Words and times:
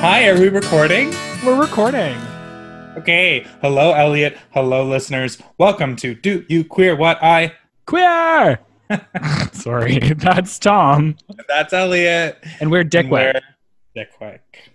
Hi, 0.00 0.28
are 0.28 0.38
we 0.38 0.48
recording? 0.48 1.10
We're 1.44 1.60
recording. 1.60 2.16
Okay. 2.96 3.44
Hello, 3.60 3.92
Elliot. 3.94 4.38
Hello, 4.52 4.86
listeners. 4.88 5.38
Welcome 5.58 5.96
to 5.96 6.14
Do 6.14 6.46
You 6.48 6.62
Queer 6.62 6.94
What 6.94 7.20
I? 7.20 7.52
Queer! 7.84 8.60
Sorry, 9.52 9.98
that's 10.16 10.56
Tom. 10.60 11.16
That's 11.48 11.72
Elliot. 11.72 12.38
And 12.60 12.70
we're 12.70 12.84
Dick 12.84 13.10
Wick. 13.10 13.42
Dick 13.96 14.10
Wick. 14.20 14.70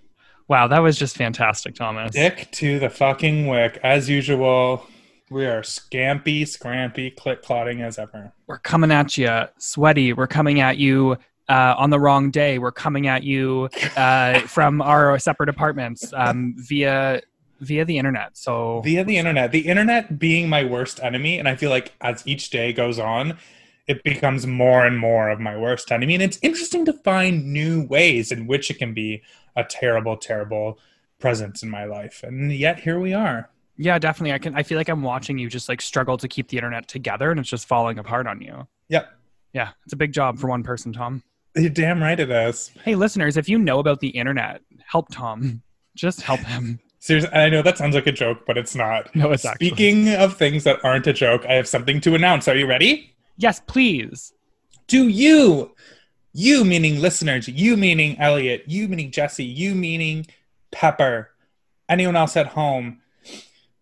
Wow, 0.50 0.68
that 0.68 0.80
was 0.80 1.00
just 1.00 1.16
fantastic, 1.16 1.76
Thomas. 1.76 2.12
Dick 2.12 2.50
to 2.52 2.80
the 2.80 2.90
fucking 2.90 3.48
wick. 3.48 3.80
As 3.82 4.10
usual, 4.10 4.86
we 5.32 5.46
are 5.46 5.62
scampy, 5.62 6.42
scrampy, 6.42 7.16
click 7.16 7.42
clotting 7.42 7.82
as 7.82 7.98
ever. 7.98 8.34
We're 8.46 8.60
coming 8.60 8.92
at 8.92 9.18
you 9.18 9.46
sweaty. 9.58 10.12
We're 10.12 10.28
coming 10.28 10.60
at 10.60 10.78
you 10.78 11.18
uh, 11.50 11.76
on 11.78 11.90
the 11.90 12.00
wrong 12.00 12.32
day. 12.32 12.60
We're 12.60 12.72
coming 12.72 13.08
at 13.08 13.24
you 13.24 13.70
uh, 13.96 14.40
from 14.48 14.82
our 14.82 15.18
separate 15.20 15.50
apartments 15.50 16.14
um, 16.14 16.56
via 16.58 17.22
via 17.60 17.86
the 17.86 17.98
internet. 17.98 18.38
So 18.38 18.82
Via 18.82 19.04
the 19.06 19.18
internet. 19.18 19.52
The 19.52 19.68
internet 19.68 20.20
being 20.20 20.50
my 20.50 20.64
worst 20.64 21.00
enemy, 21.02 21.40
and 21.40 21.48
I 21.48 21.56
feel 21.56 21.70
like 21.70 21.94
as 22.02 22.22
each 22.28 22.50
day 22.50 22.74
goes 22.74 23.00
on, 23.00 23.38
it 23.88 24.04
becomes 24.04 24.46
more 24.48 24.86
and 24.86 24.98
more 25.00 25.30
of 25.30 25.40
my 25.40 25.58
worst 25.58 25.92
enemy. 25.92 26.14
And 26.14 26.24
it's 26.24 26.40
interesting 26.42 26.86
to 26.86 26.94
find 26.94 27.52
new 27.52 27.86
ways 27.88 28.32
in 28.32 28.48
which 28.48 28.70
it 28.70 28.80
can 28.80 28.94
be 28.94 29.22
a 29.56 29.64
terrible, 29.64 30.18
terrible 30.18 30.80
presence 31.20 31.64
in 31.64 31.70
my 31.70 31.86
life. 31.86 32.22
And 32.24 32.52
yet 32.52 32.80
here 32.80 33.00
we 33.00 33.14
are. 33.14 33.50
yeah, 33.78 33.98
definitely. 34.00 34.34
I 34.34 34.40
can. 34.40 34.56
I 34.56 34.64
feel 34.64 34.78
like 34.78 34.90
I'm 34.90 35.02
watching 35.02 35.38
you 35.38 35.50
just 35.50 35.70
like 35.70 35.82
struggle 35.82 36.18
to 36.18 36.28
keep 36.28 36.50
the 36.50 36.58
internet 36.58 36.88
together, 36.88 37.32
and 37.32 37.40
it's 37.40 37.50
just 37.50 37.68
falling 37.68 37.98
apart 37.98 38.28
on 38.28 38.42
you. 38.42 38.68
Yep. 38.90 39.10
Yeah, 39.54 39.70
it's 39.84 39.94
a 39.94 39.98
big 39.98 40.12
job 40.12 40.40
for 40.40 40.48
one 40.48 40.64
person, 40.64 40.94
Tom. 40.94 41.24
You're 41.56 41.70
damn 41.70 42.02
right 42.02 42.20
it 42.20 42.32
is. 42.32 42.72
Hey, 42.84 42.96
listeners, 42.96 43.38
if 43.38 43.48
you 43.48 43.60
know 43.60 43.80
about 43.80 44.00
the 44.00 44.10
internet, 44.10 44.62
help 44.86 45.10
Tom. 45.12 45.62
Just 45.96 46.22
help 46.22 46.40
him. 46.40 46.80
Seriously, 47.00 47.32
I 47.34 47.50
know 47.50 47.62
that 47.62 47.78
sounds 47.78 47.96
like 47.96 48.08
a 48.08 48.12
joke, 48.12 48.46
but 48.48 48.58
it's 48.58 48.76
not. 48.76 49.16
No, 49.16 49.32
it's 49.32 49.46
actually. 49.46 49.68
Speaking 49.68 50.10
of 50.14 50.38
things 50.38 50.64
that 50.64 50.84
aren't 50.84 51.06
a 51.06 51.14
joke, 51.14 51.46
I 51.46 51.54
have 51.54 51.68
something 51.68 52.00
to 52.02 52.16
announce. 52.16 52.48
Are 52.48 52.56
you 52.56 52.66
ready? 52.66 53.14
Yes, 53.38 53.62
please. 53.68 54.34
Do 54.88 55.08
you, 55.08 55.76
you 56.32 56.64
meaning 56.66 57.00
listeners, 57.02 57.48
you 57.48 57.78
meaning 57.78 58.18
Elliot, 58.20 58.64
you 58.68 58.88
meaning 58.88 59.12
Jesse, 59.12 59.46
you 59.46 59.76
meaning 59.76 60.26
Pepper, 60.72 61.32
anyone 61.88 62.16
else 62.16 62.36
at 62.36 62.48
home, 62.48 63.02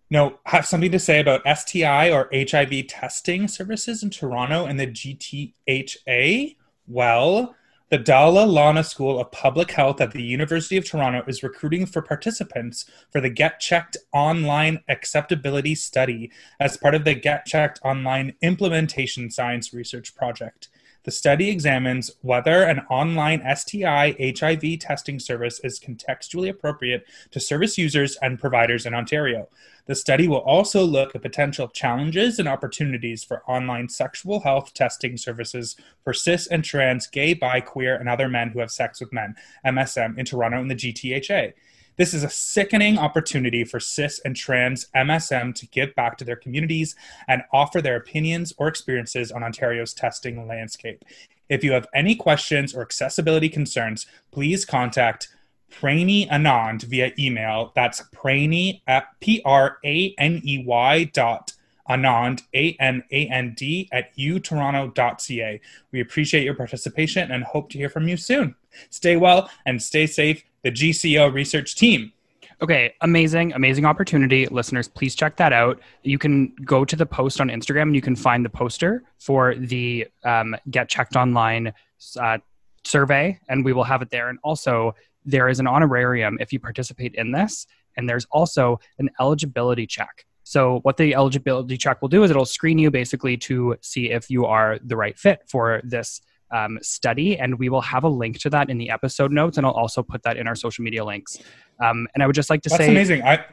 no, 0.10 0.40
have 0.48 0.66
something 0.66 0.92
to 0.92 1.00
say 1.00 1.22
about 1.22 1.42
STI 1.58 2.12
or 2.12 2.30
HIV 2.34 2.88
testing 2.88 3.48
services 3.48 4.04
in 4.04 4.10
Toronto 4.10 4.66
and 4.66 4.78
the 4.78 4.88
GTHA? 4.88 6.58
Well, 6.88 7.56
the 7.92 7.98
Dalla 7.98 8.46
Lana 8.46 8.86
School 8.86 9.20
of 9.20 9.34
Public 9.34 9.72
Health 9.72 10.00
at 10.00 10.12
the 10.12 10.24
University 10.24 10.78
of 10.78 10.86
Toronto 10.86 11.26
is 11.28 11.44
recruiting 11.44 11.86
for 11.86 12.02
participants 12.02 12.86
for 13.12 13.20
the 13.20 13.30
Get 13.30 13.60
Checked 13.60 13.98
Online 14.14 14.82
Acceptability 14.88 15.76
Study 15.76 16.32
as 16.58 16.78
part 16.78 16.96
of 16.96 17.04
the 17.04 17.14
Get 17.14 17.46
Checked 17.46 17.82
Online 17.84 18.34
Implementation 18.42 19.30
Science 19.30 19.74
Research 19.74 20.16
Project. 20.16 20.70
The 21.04 21.12
study 21.12 21.50
examines 21.50 22.12
whether 22.22 22.64
an 22.64 22.80
online 22.90 23.44
STI 23.56 24.16
HIV 24.40 24.80
testing 24.80 25.20
service 25.20 25.60
is 25.62 25.78
contextually 25.78 26.50
appropriate 26.50 27.06
to 27.32 27.42
service 27.42 27.78
users 27.78 28.16
and 28.22 28.40
providers 28.40 28.86
in 28.86 28.94
Ontario. 28.94 29.50
The 29.88 29.96
study 29.96 30.28
will 30.28 30.38
also 30.38 30.84
look 30.84 31.16
at 31.16 31.22
potential 31.22 31.68
challenges 31.68 32.40
and 32.40 32.48
opportunities 32.48 33.24
for 33.24 33.44
online 33.50 33.90
sexual 33.90 34.42
health 34.42 34.74
testing 34.74 35.18
services 35.18 35.76
for 36.04 36.14
cis 36.14 36.48
and 36.48 36.64
trans, 36.64 37.08
gay, 37.08 37.34
bi, 37.34 37.62
queer, 37.62 37.96
and 37.96 38.08
other 38.08 38.30
men 38.30 38.50
who 38.50 38.60
have 38.60 38.72
sex 38.72 39.00
with 39.00 39.12
men, 39.12 39.36
MSM, 39.66 40.18
in 40.18 40.26
Toronto 40.26 40.60
and 40.60 40.72
the 40.72 40.76
GTHA. 40.76 41.54
This 41.98 42.14
is 42.14 42.24
a 42.24 42.30
sickening 42.30 42.98
opportunity 42.98 43.64
for 43.64 43.80
cis 43.80 44.20
and 44.20 44.36
trans 44.36 44.88
MSM 44.96 45.54
to 45.56 45.68
give 45.68 45.94
back 45.94 46.18
to 46.18 46.26
their 46.26 46.36
communities 46.36 46.96
and 47.28 47.44
offer 47.52 47.82
their 47.82 47.98
opinions 47.98 48.54
or 48.58 48.68
experiences 48.68 49.32
on 49.32 49.44
Ontario's 49.44 49.94
testing 49.94 50.48
landscape. 50.48 51.04
If 51.50 51.64
you 51.64 51.74
have 51.74 51.88
any 51.94 52.16
questions 52.16 52.74
or 52.74 52.82
accessibility 52.82 53.50
concerns, 53.50 54.08
please 54.32 54.64
contact 54.64 55.28
Praney 55.72 56.28
Anand 56.28 56.84
via 56.84 57.12
email. 57.18 57.72
That's 57.76 58.02
Praney 58.14 58.82
at 58.88 59.08
P 59.20 59.42
R 59.46 59.78
A 59.84 60.14
N 60.18 60.42
E 60.44 60.64
Y 60.66 61.06
dot 61.06 61.54
Anand, 61.90 62.44
A 62.54 62.76
N 62.80 63.04
A 63.12 63.28
N 63.28 63.54
D, 63.58 63.90
at 63.92 64.16
utoronto.ca. 64.16 65.62
We 65.92 66.02
appreciate 66.02 66.44
your 66.44 66.56
participation 66.56 67.32
and 67.32 67.44
hope 67.44 67.70
to 67.72 67.78
hear 67.78 67.90
from 67.90 68.08
you 68.08 68.18
soon. 68.18 68.56
Stay 68.90 69.18
well 69.18 69.50
and 69.66 69.82
stay 69.82 70.06
safe. 70.08 70.44
The 70.64 70.72
GCO 70.72 71.34
research 71.34 71.76
team. 71.76 72.14
Okay, 72.62 72.94
amazing, 73.02 73.54
amazing 73.54 73.86
opportunity. 73.86 74.46
Listeners, 74.46 74.88
please 74.88 75.16
check 75.16 75.36
that 75.38 75.52
out. 75.52 75.80
You 76.04 76.20
can 76.20 76.54
go 76.64 76.86
to 76.86 76.96
the 76.96 77.08
post 77.08 77.42
on 77.42 77.48
Instagram 77.48 77.84
and 77.84 77.96
you 77.96 78.04
can 78.04 78.16
find 78.16 78.46
the 78.46 78.50
poster 78.50 79.04
for 79.18 79.56
the 79.56 80.08
um, 80.24 80.56
Get 80.70 80.88
Checked 80.88 81.16
Online 81.16 81.74
uh, 82.20 82.38
survey, 82.84 83.40
and 83.50 83.66
we 83.66 83.74
will 83.74 83.84
have 83.84 84.04
it 84.04 84.12
there. 84.12 84.30
And 84.30 84.38
also, 84.44 84.94
there 85.26 85.50
is 85.50 85.60
an 85.60 85.68
honorarium 85.68 86.38
if 86.40 86.52
you 86.54 86.60
participate 86.60 87.16
in 87.16 87.32
this, 87.32 87.68
and 87.98 88.10
there's 88.10 88.26
also 88.32 88.80
an 89.00 89.10
eligibility 89.20 89.86
check. 89.88 90.26
So, 90.44 90.80
what 90.84 90.98
the 90.98 91.14
eligibility 91.16 91.78
check 91.78 92.02
will 92.02 92.10
do 92.10 92.24
is 92.24 92.32
it'll 92.32 92.46
screen 92.46 92.80
you 92.80 92.92
basically 92.92 93.38
to 93.38 93.78
see 93.82 94.12
if 94.12 94.30
you 94.30 94.46
are 94.46 94.80
the 94.84 94.98
right 94.98 95.18
fit 95.18 95.44
for 95.48 95.82
this 95.84 96.22
um, 96.52 96.80
study, 96.82 97.38
and 97.38 97.58
we 97.58 97.70
will 97.70 97.82
have 97.82 98.04
a 98.04 98.10
link 98.10 98.40
to 98.40 98.50
that 98.50 98.70
in 98.70 98.78
the 98.78 98.90
episode 98.90 99.32
notes, 99.32 99.58
and 99.58 99.66
I'll 99.66 99.72
also 99.72 100.04
put 100.04 100.24
that 100.24 100.38
in 100.38 100.48
our 100.48 100.56
social 100.56 100.84
media 100.84 101.06
links. 101.06 101.38
Um, 101.80 102.08
and 102.14 102.24
I 102.24 102.28
would 102.28 102.36
just 102.36 102.50
like 102.50 102.62
to 102.64 102.70
That's 102.70 102.84
say, 102.84 102.90
amazing. 102.90 103.24
I 103.24 103.46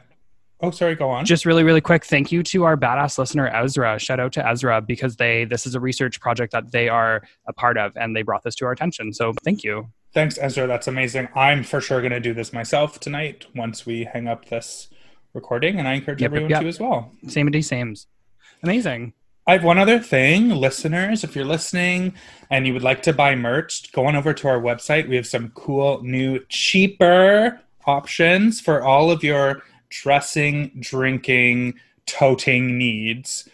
oh 0.61 0.71
sorry, 0.71 0.95
go 0.95 1.09
on. 1.09 1.25
just 1.25 1.45
really, 1.45 1.63
really 1.63 1.81
quick, 1.81 2.03
thank 2.03 2.31
you 2.31 2.43
to 2.43 2.65
our 2.65 2.75
badass 2.75 3.17
listener 3.17 3.47
Ezra. 3.47 3.97
Shout 3.99 4.19
out 4.19 4.33
to 4.33 4.45
Ezra 4.45 4.81
because 4.81 5.15
they 5.15 5.45
this 5.45 5.65
is 5.65 5.75
a 5.75 5.79
research 5.79 6.19
project 6.19 6.51
that 6.51 6.71
they 6.71 6.89
are 6.89 7.23
a 7.47 7.53
part 7.53 7.77
of, 7.77 7.95
and 7.95 8.15
they 8.15 8.23
brought 8.23 8.43
this 8.43 8.55
to 8.55 8.65
our 8.65 8.71
attention. 8.71 9.13
So, 9.13 9.33
thank 9.43 9.63
you. 9.63 9.89
Thanks, 10.13 10.37
Ezra. 10.39 10.65
That's 10.65 10.87
amazing. 10.87 11.29
I'm 11.35 11.63
for 11.63 11.79
sure 11.81 12.01
going 12.01 12.11
to 12.11 12.19
do 12.19 12.33
this 12.33 12.51
myself 12.51 12.99
tonight 12.99 13.45
once 13.55 13.85
we 13.85 14.05
hang 14.05 14.27
up 14.27 14.45
this 14.49 14.89
recording, 15.33 15.77
and 15.77 15.87
I 15.87 15.93
encourage 15.93 16.21
Yep, 16.21 16.29
everyone 16.29 16.49
yep. 16.49 16.61
to 16.61 16.67
as 16.67 16.79
well. 16.79 17.11
Same 17.27 17.49
day, 17.51 17.61
sames. 17.61 18.07
Amazing. 18.63 19.13
I 19.45 19.53
have 19.53 19.63
one 19.63 19.77
other 19.77 19.99
thing, 19.99 20.49
listeners. 20.49 21.23
If 21.23 21.35
you're 21.35 21.45
listening 21.45 22.13
and 22.49 22.67
you 22.67 22.73
would 22.73 22.83
like 22.83 23.01
to 23.03 23.13
buy 23.13 23.35
merch, 23.35 23.91
go 23.91 24.05
on 24.05 24.15
over 24.15 24.33
to 24.33 24.47
our 24.47 24.59
website. 24.59 25.07
We 25.07 25.15
have 25.15 25.27
some 25.27 25.49
cool, 25.49 26.03
new, 26.03 26.39
cheaper 26.49 27.59
options 27.85 28.59
for 28.61 28.83
all 28.83 29.09
of 29.09 29.23
your 29.23 29.63
dressing, 29.89 30.71
drinking, 30.79 31.75
toting 32.05 32.77
needs. 32.77 33.47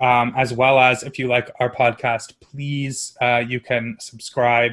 Um, 0.00 0.32
as 0.36 0.52
well 0.52 0.78
as 0.78 1.02
if 1.04 1.18
you 1.18 1.28
like 1.28 1.50
our 1.60 1.72
podcast, 1.72 2.34
please, 2.40 3.16
uh, 3.20 3.44
you 3.46 3.60
can 3.60 3.96
subscribe 4.00 4.72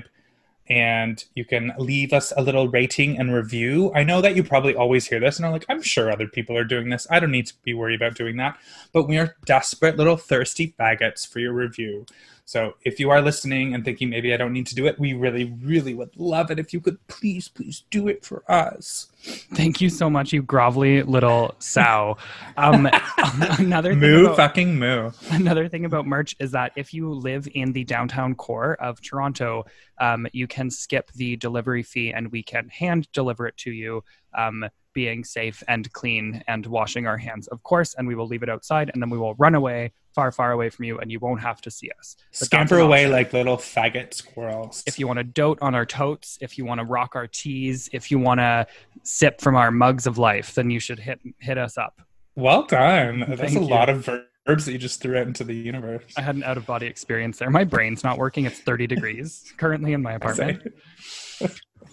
and 0.70 1.24
you 1.34 1.44
can 1.44 1.74
leave 1.80 2.14
us 2.14 2.32
a 2.38 2.44
little 2.44 2.68
rating 2.68 3.18
and 3.18 3.34
review. 3.34 3.92
I 3.96 4.04
know 4.04 4.22
that 4.22 4.36
you 4.36 4.44
probably 4.44 4.76
always 4.76 5.08
hear 5.08 5.20
this 5.20 5.38
and 5.38 5.46
are 5.46 5.52
like, 5.52 5.66
I'm 5.68 5.82
sure 5.82 6.12
other 6.12 6.28
people 6.28 6.56
are 6.56 6.64
doing 6.64 6.90
this. 6.90 7.08
I 7.10 7.20
don't 7.20 7.32
need 7.32 7.48
to 7.48 7.56
be 7.64 7.74
worried 7.74 8.00
about 8.00 8.16
doing 8.16 8.38
that. 8.38 8.58
But 8.94 9.08
we 9.08 9.18
are 9.18 9.36
desperate 9.46 9.98
little 9.98 10.18
thirsty 10.18 10.76
faggots 10.80 11.28
for 11.28 11.40
your 11.40 11.54
review. 11.54 12.06
So 12.50 12.74
if 12.84 13.00
you 13.00 13.12
are 13.12 13.22
listening 13.22 13.76
and 13.76 13.86
thinking 13.86 14.10
maybe 14.10 14.34
I 14.34 14.38
don't 14.38 14.54
need 14.54 14.66
to 14.66 14.74
do 14.74 14.88
it, 14.88 15.00
we 15.00 15.14
really, 15.14 15.56
really 15.62 15.94
would 15.94 16.10
love 16.18 16.50
it 16.50 16.58
if 16.58 16.74
you 16.74 16.82
could 16.82 16.98
please, 17.06 17.48
please 17.48 17.84
do 17.92 18.08
it 18.08 18.26
for 18.26 18.42
us. 18.52 19.06
Thank 19.54 19.82
you 19.82 19.88
so 19.88 20.10
much, 20.10 20.34
you 20.34 20.42
grovelly 20.42 21.08
little 21.08 21.54
sow. 21.60 22.18
Um, 22.58 22.90
another 23.60 23.92
thing 23.92 24.00
Moo 24.00 24.26
about- 24.26 24.38
fucking 24.38 24.80
moo. 24.80 25.12
Another 25.30 25.68
thing 25.68 25.86
about 25.86 26.08
merch 26.08 26.36
is 26.40 26.50
that 26.54 26.72
if 26.76 26.92
you 26.92 27.14
live 27.14 27.48
in 27.54 27.72
the 27.72 27.84
downtown 27.84 28.34
core 28.34 28.78
of 28.82 29.00
Toronto, 29.00 29.68
um, 30.00 30.26
you 30.34 30.48
can 30.48 30.72
skip 30.72 31.12
the 31.12 31.36
delivery 31.36 31.84
fee 31.84 32.12
and 32.14 32.32
we 32.32 32.42
can 32.42 32.68
hand 32.70 33.12
deliver 33.12 33.46
it 33.46 33.58
to 33.58 33.72
you, 33.72 34.04
um, 34.36 34.66
being 34.94 35.24
safe 35.24 35.62
and 35.68 35.94
clean 35.94 36.44
and 36.48 36.66
washing 36.66 37.06
our 37.06 37.18
hands, 37.18 37.48
of 37.50 37.62
course. 37.62 37.94
And 37.94 38.08
we 38.08 38.16
will 38.16 38.26
leave 38.26 38.42
it 38.42 38.50
outside 38.50 38.90
and 38.92 39.00
then 39.04 39.12
we 39.12 39.20
will 39.20 39.36
run 39.36 39.54
away 39.54 39.92
far, 40.20 40.32
far 40.34 40.52
away 40.52 40.70
from 40.70 40.84
you 40.86 41.00
and 41.00 41.10
you 41.12 41.20
won't 41.20 41.40
have 41.40 41.62
to 41.62 41.72
see 41.72 41.90
us. 41.98 42.18
But 42.40 42.46
Scamper 42.48 42.80
away 42.80 43.04
option. 43.06 43.12
like 43.14 43.32
little 43.34 43.56
faggot 43.58 44.14
squirrels. 44.14 44.84
If 44.86 45.00
you 45.00 45.08
want 45.08 45.18
to 45.20 45.24
dote 45.24 45.60
on 45.62 45.74
our 45.76 45.86
totes, 45.86 46.38
if 46.42 46.58
you 46.58 46.66
want 46.66 46.80
to 46.80 46.86
rock 46.86 47.16
our 47.16 47.26
teas, 47.28 47.90
if 47.94 48.12
you 48.12 48.20
want 48.20 48.40
to 48.42 48.68
sip 49.04 49.40
from 49.40 49.56
our 49.56 49.72
mugs 49.72 50.06
of 50.08 50.18
life, 50.18 50.56
then 50.56 50.70
you 50.70 50.80
should 50.82 51.00
hit 51.00 51.20
hit 51.40 51.58
us 51.58 51.78
up. 51.78 52.02
well 52.36 52.64
done. 52.64 53.20
That's 53.28 53.40
Thank 53.40 53.52
a 53.56 53.60
you. 53.62 53.66
lot 53.68 53.88
of 53.90 54.10
verbs 54.48 54.66
that 54.66 54.74
you 54.74 54.78
just 54.78 55.02
threw 55.02 55.18
out 55.18 55.28
into 55.28 55.44
the 55.46 55.56
universe. 55.56 56.04
I 56.18 56.22
had 56.22 56.36
an 56.36 56.44
out 56.44 56.58
of 56.58 56.66
body 56.66 56.88
experience 56.88 57.38
there. 57.38 57.50
My 57.50 57.64
brain's 57.64 58.04
not 58.04 58.18
working. 58.18 58.44
It's 58.46 58.60
30 58.60 58.88
degrees 58.88 59.54
currently 59.58 59.94
in 59.94 60.02
my 60.02 60.14
apartment. 60.20 60.64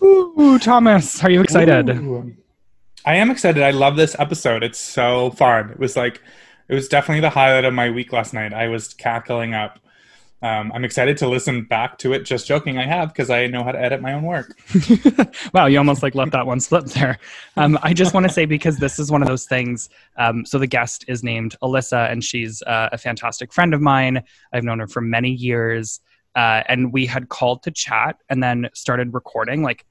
Ooh, 0.03 0.59
Thomas, 0.59 1.23
are 1.23 1.31
you 1.31 1.43
excited? 1.43 1.91
Ooh. 1.91 2.35
I 3.05 3.15
am 3.17 3.31
excited. 3.31 3.63
I 3.63 3.71
love 3.71 3.95
this 3.97 4.17
episode. 4.19 4.65
It's 4.65 4.79
so 4.81 5.31
fun. 5.31 5.71
It 5.71 5.79
was 5.79 5.97
like, 5.97 6.21
it 6.69 6.75
was 6.75 6.89
definitely 6.89 7.21
the 7.21 7.31
highlight 7.31 7.65
of 7.65 7.75
my 7.75 7.91
week 7.91 8.13
last 8.13 8.35
night. 8.35 8.53
I 8.53 8.69
was 8.69 8.95
cackling 8.95 9.55
up 9.55 9.79
Um, 10.43 10.71
I'm 10.75 10.85
excited 10.85 11.17
to 11.19 11.29
listen 11.29 11.65
back 11.65 11.97
to 11.99 12.13
it. 12.13 12.25
Just 12.25 12.47
joking, 12.47 12.77
I 12.77 12.85
have 12.85 13.09
because 13.09 13.31
I 13.31 13.47
know 13.47 13.65
how 13.65 13.73
to 13.73 13.81
edit 13.81 14.03
my 14.03 14.13
own 14.13 14.23
work. 14.23 14.55
wow, 15.55 15.65
you 15.65 15.79
almost 15.79 16.03
like 16.03 16.15
let 16.15 16.31
that 16.33 16.47
one 16.47 16.61
slip 16.61 16.85
there. 16.87 17.19
Um, 17.57 17.79
I 17.83 17.95
just 17.95 18.13
want 18.13 18.27
to 18.27 18.33
say 18.33 18.45
because 18.45 18.77
this 18.77 18.99
is 18.99 19.11
one 19.11 19.23
of 19.23 19.29
those 19.29 19.47
things. 19.47 19.89
Um, 20.19 20.45
so 20.45 20.59
the 20.59 20.67
guest 20.67 21.07
is 21.09 21.25
named 21.25 21.57
Alyssa, 21.63 22.13
and 22.13 22.23
she's 22.23 22.63
uh, 22.63 22.91
a 22.93 22.99
fantastic 22.99 23.51
friend 23.51 23.73
of 23.73 23.81
mine. 23.81 24.23
I've 24.53 24.63
known 24.63 24.79
her 24.79 24.87
for 24.87 25.01
many 25.01 25.31
years, 25.31 26.01
uh, 26.35 26.63
and 26.69 26.93
we 26.93 27.07
had 27.07 27.31
called 27.31 27.63
to 27.63 27.71
chat 27.71 28.19
and 28.29 28.43
then 28.43 28.69
started 28.75 29.15
recording 29.15 29.63
like 29.63 29.87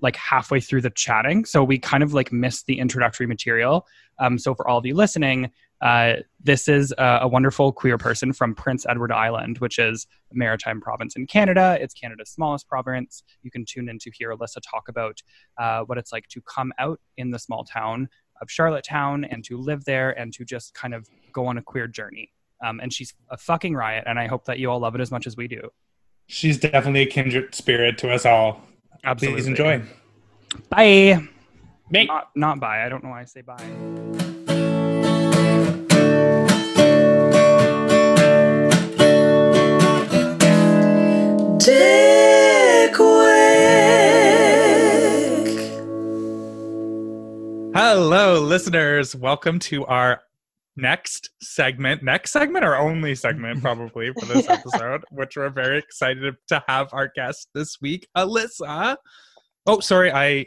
like 0.00 0.16
halfway 0.16 0.60
through 0.60 0.80
the 0.80 0.90
chatting. 0.90 1.44
So 1.44 1.62
we 1.62 1.78
kind 1.78 2.02
of 2.02 2.14
like 2.14 2.32
missed 2.32 2.64
the 2.64 2.78
introductory 2.78 3.26
material. 3.26 3.86
Um, 4.18 4.38
so 4.38 4.54
for 4.54 4.66
all 4.66 4.78
of 4.78 4.86
you 4.86 4.94
listening, 4.94 5.50
uh, 5.80 6.16
this 6.42 6.68
is 6.68 6.92
a, 6.98 7.20
a, 7.22 7.28
wonderful 7.28 7.72
queer 7.72 7.96
person 7.96 8.32
from 8.32 8.54
Prince 8.54 8.84
Edward 8.86 9.12
Island, 9.12 9.58
which 9.58 9.78
is 9.78 10.06
a 10.30 10.34
maritime 10.36 10.80
province 10.80 11.16
in 11.16 11.26
Canada. 11.26 11.78
It's 11.80 11.94
Canada's 11.94 12.30
smallest 12.30 12.68
province. 12.68 13.22
You 13.42 13.50
can 13.50 13.64
tune 13.64 13.88
in 13.88 13.98
to 14.00 14.10
hear 14.10 14.34
Alyssa 14.34 14.58
talk 14.68 14.88
about 14.88 15.22
uh, 15.58 15.82
what 15.84 15.96
it's 15.96 16.12
like 16.12 16.28
to 16.28 16.42
come 16.42 16.72
out 16.78 17.00
in 17.16 17.30
the 17.30 17.38
small 17.38 17.64
town 17.64 18.08
of 18.42 18.50
Charlottetown 18.50 19.24
and 19.24 19.42
to 19.44 19.56
live 19.56 19.84
there 19.84 20.10
and 20.18 20.32
to 20.34 20.44
just 20.44 20.74
kind 20.74 20.94
of 20.94 21.08
go 21.32 21.46
on 21.46 21.56
a 21.56 21.62
queer 21.62 21.86
journey. 21.86 22.30
Um, 22.62 22.80
and 22.80 22.92
she's 22.92 23.14
a 23.30 23.38
fucking 23.38 23.74
riot, 23.74 24.04
and 24.06 24.18
I 24.18 24.26
hope 24.26 24.44
that 24.44 24.58
you 24.58 24.70
all 24.70 24.80
love 24.80 24.94
it 24.94 25.00
as 25.00 25.10
much 25.10 25.26
as 25.26 25.34
we 25.34 25.48
do. 25.48 25.70
She's 26.26 26.58
definitely 26.58 27.02
a 27.02 27.06
kindred 27.06 27.54
spirit 27.54 27.96
to 27.98 28.12
us 28.12 28.26
all. 28.26 28.60
Absolutely. 29.02 29.40
Please 29.40 29.48
enjoy. 29.48 29.82
Bye. 30.68 31.26
Bye. 31.90 32.04
Not, 32.04 32.30
not 32.36 32.60
bye. 32.60 32.84
I 32.84 32.88
don't 32.90 33.02
know 33.02 33.10
why 33.10 33.22
I 33.22 33.24
say 33.24 33.40
bye. 33.40 34.26
Dick 41.70 42.96
Hello, 47.72 48.40
listeners. 48.40 49.14
Welcome 49.14 49.60
to 49.60 49.86
our 49.86 50.20
next 50.76 51.30
segment, 51.40 52.02
next 52.02 52.32
segment 52.32 52.64
or 52.64 52.74
only 52.76 53.14
segment 53.14 53.62
probably 53.62 54.10
for 54.18 54.26
this 54.26 54.48
episode, 54.48 55.04
which 55.12 55.36
we're 55.36 55.48
very 55.48 55.78
excited 55.78 56.34
to 56.48 56.60
have 56.66 56.88
our 56.92 57.06
guest 57.14 57.46
this 57.54 57.80
week, 57.80 58.08
Alyssa. 58.16 58.96
Oh, 59.64 59.78
sorry, 59.78 60.10
I 60.10 60.46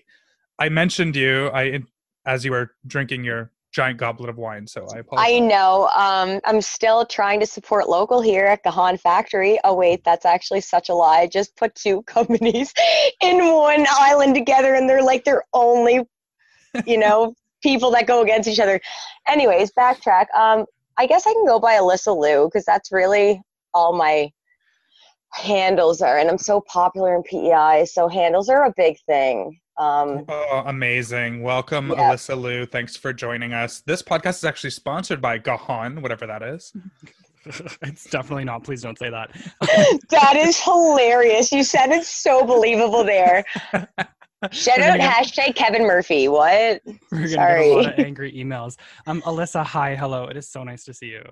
I 0.59 0.67
mentioned 0.67 1.15
you 1.15 1.49
I 1.53 1.83
as 2.25 2.43
you 2.43 2.51
were 2.51 2.71
drinking 2.85 3.23
your 3.23 3.49
giant 3.73 3.97
goblet 3.97 4.29
of 4.29 4.37
wine, 4.37 4.67
so 4.67 4.87
I 4.95 4.99
apologize. 4.99 5.33
I 5.33 5.39
know. 5.39 5.89
Um, 5.95 6.39
I'm 6.45 6.61
still 6.61 7.05
trying 7.05 7.39
to 7.39 7.45
support 7.45 7.89
local 7.89 8.21
here 8.21 8.45
at 8.45 8.63
Gahan 8.63 8.97
Factory. 8.97 9.59
Oh 9.63 9.73
wait, 9.73 10.03
that's 10.03 10.25
actually 10.25 10.61
such 10.61 10.89
a 10.89 10.93
lie. 10.93 11.21
I 11.21 11.27
just 11.27 11.55
put 11.57 11.75
two 11.75 12.03
companies 12.07 12.71
in 13.21 13.37
one 13.51 13.85
island 13.89 14.35
together, 14.35 14.75
and 14.75 14.87
they're 14.87 15.03
like 15.03 15.25
they're 15.25 15.43
only, 15.53 16.01
you 16.85 16.97
know, 16.97 17.33
people 17.63 17.91
that 17.91 18.07
go 18.07 18.21
against 18.21 18.47
each 18.47 18.59
other. 18.59 18.79
Anyways, 19.27 19.71
backtrack. 19.71 20.27
Um, 20.35 20.65
I 20.97 21.07
guess 21.07 21.25
I 21.25 21.33
can 21.33 21.45
go 21.45 21.59
by 21.59 21.73
Alyssa 21.73 22.15
Lou 22.15 22.47
because 22.47 22.65
that's 22.65 22.91
really 22.91 23.41
all 23.73 23.97
my 23.97 24.29
handles 25.31 26.01
are, 26.01 26.19
and 26.19 26.29
I'm 26.29 26.37
so 26.37 26.61
popular 26.61 27.15
in 27.15 27.23
PEI, 27.23 27.85
so 27.85 28.07
handles 28.07 28.49
are 28.49 28.65
a 28.65 28.73
big 28.77 28.97
thing. 29.07 29.59
Um, 29.77 30.25
oh, 30.29 30.63
amazing. 30.67 31.41
Welcome, 31.41 31.89
yeah. 31.89 32.11
Alyssa 32.11 32.39
Lou. 32.39 32.65
Thanks 32.65 32.95
for 32.95 33.11
joining 33.11 33.53
us. 33.53 33.81
This 33.81 34.03
podcast 34.03 34.37
is 34.37 34.45
actually 34.45 34.69
sponsored 34.69 35.21
by 35.21 35.39
Gahan, 35.39 36.01
whatever 36.01 36.27
that 36.27 36.43
is. 36.43 36.73
it's 37.81 38.05
definitely 38.09 38.45
not. 38.45 38.63
Please 38.63 38.81
don't 38.81 38.97
say 38.97 39.09
that. 39.09 39.31
that 40.09 40.35
is 40.35 40.59
hilarious. 40.59 41.51
You 41.51 41.63
said 41.63 41.89
it 41.89 42.05
so 42.05 42.45
believable 42.45 43.03
there. 43.03 43.43
Shout 44.51 44.79
out 44.79 44.97
get, 44.97 45.11
hashtag 45.11 45.55
Kevin 45.55 45.83
Murphy. 45.83 46.27
What? 46.27 46.81
We're 46.85 46.97
gonna 47.11 47.27
Sorry. 47.29 47.63
get 47.63 47.71
a 47.71 47.75
lot 47.75 47.93
of 47.93 48.05
angry 48.05 48.31
emails. 48.33 48.77
Um, 49.07 49.21
Alyssa, 49.21 49.63
hi, 49.63 49.95
hello. 49.95 50.27
It 50.27 50.37
is 50.37 50.49
so 50.49 50.63
nice 50.63 50.83
to 50.85 50.93
see 50.93 51.07
you. 51.07 51.23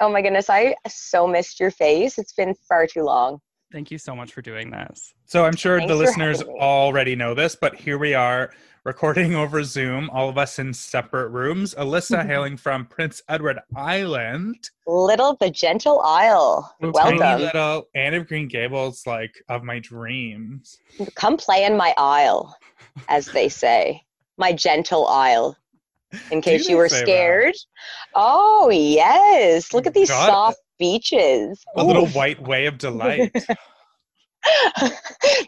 Oh 0.00 0.08
my 0.08 0.22
goodness, 0.22 0.48
I 0.48 0.76
so 0.88 1.26
missed 1.26 1.58
your 1.60 1.70
face. 1.70 2.18
It's 2.18 2.32
been 2.32 2.54
far 2.68 2.86
too 2.86 3.02
long. 3.02 3.40
Thank 3.72 3.90
you 3.90 3.98
so 3.98 4.14
much 4.14 4.32
for 4.32 4.42
doing 4.42 4.70
this. 4.70 5.14
So 5.24 5.44
I'm 5.44 5.56
sure 5.56 5.78
Thanks 5.78 5.92
the 5.92 5.96
listeners 5.96 6.42
already 6.42 7.16
know 7.16 7.34
this, 7.34 7.56
but 7.56 7.74
here 7.74 7.98
we 7.98 8.14
are 8.14 8.52
recording 8.84 9.34
over 9.34 9.64
Zoom, 9.64 10.10
all 10.10 10.28
of 10.28 10.38
us 10.38 10.58
in 10.58 10.72
separate 10.72 11.28
rooms. 11.30 11.74
Alyssa 11.74 12.24
hailing 12.26 12.56
from 12.56 12.86
Prince 12.86 13.22
Edward 13.28 13.58
Island. 13.74 14.70
Little 14.86 15.36
the 15.40 15.50
Gentle 15.50 16.00
Isle. 16.02 16.74
Welcome. 16.80 17.18
Tiny 17.18 17.44
little 17.44 17.88
Anne 17.94 18.14
of 18.14 18.28
Green 18.28 18.48
Gables, 18.48 19.06
like 19.06 19.34
of 19.48 19.64
my 19.64 19.80
dreams. 19.80 20.78
Come 21.14 21.36
play 21.36 21.64
in 21.64 21.76
my 21.76 21.94
isle, 21.96 22.56
as 23.08 23.26
they 23.26 23.48
say. 23.48 24.02
My 24.36 24.52
gentle 24.52 25.06
isle. 25.06 25.56
In 26.30 26.40
case 26.40 26.68
you 26.68 26.76
were 26.76 26.88
scared. 26.88 27.54
That? 27.54 28.10
Oh 28.14 28.70
yes. 28.70 29.72
Look 29.72 29.86
at 29.86 29.94
these 29.94 30.10
God. 30.10 30.26
soft 30.26 30.58
beaches. 30.78 31.64
A 31.76 31.82
Ooh. 31.82 31.86
little 31.86 32.06
white 32.08 32.42
way 32.42 32.66
of 32.66 32.78
delight. 32.78 33.34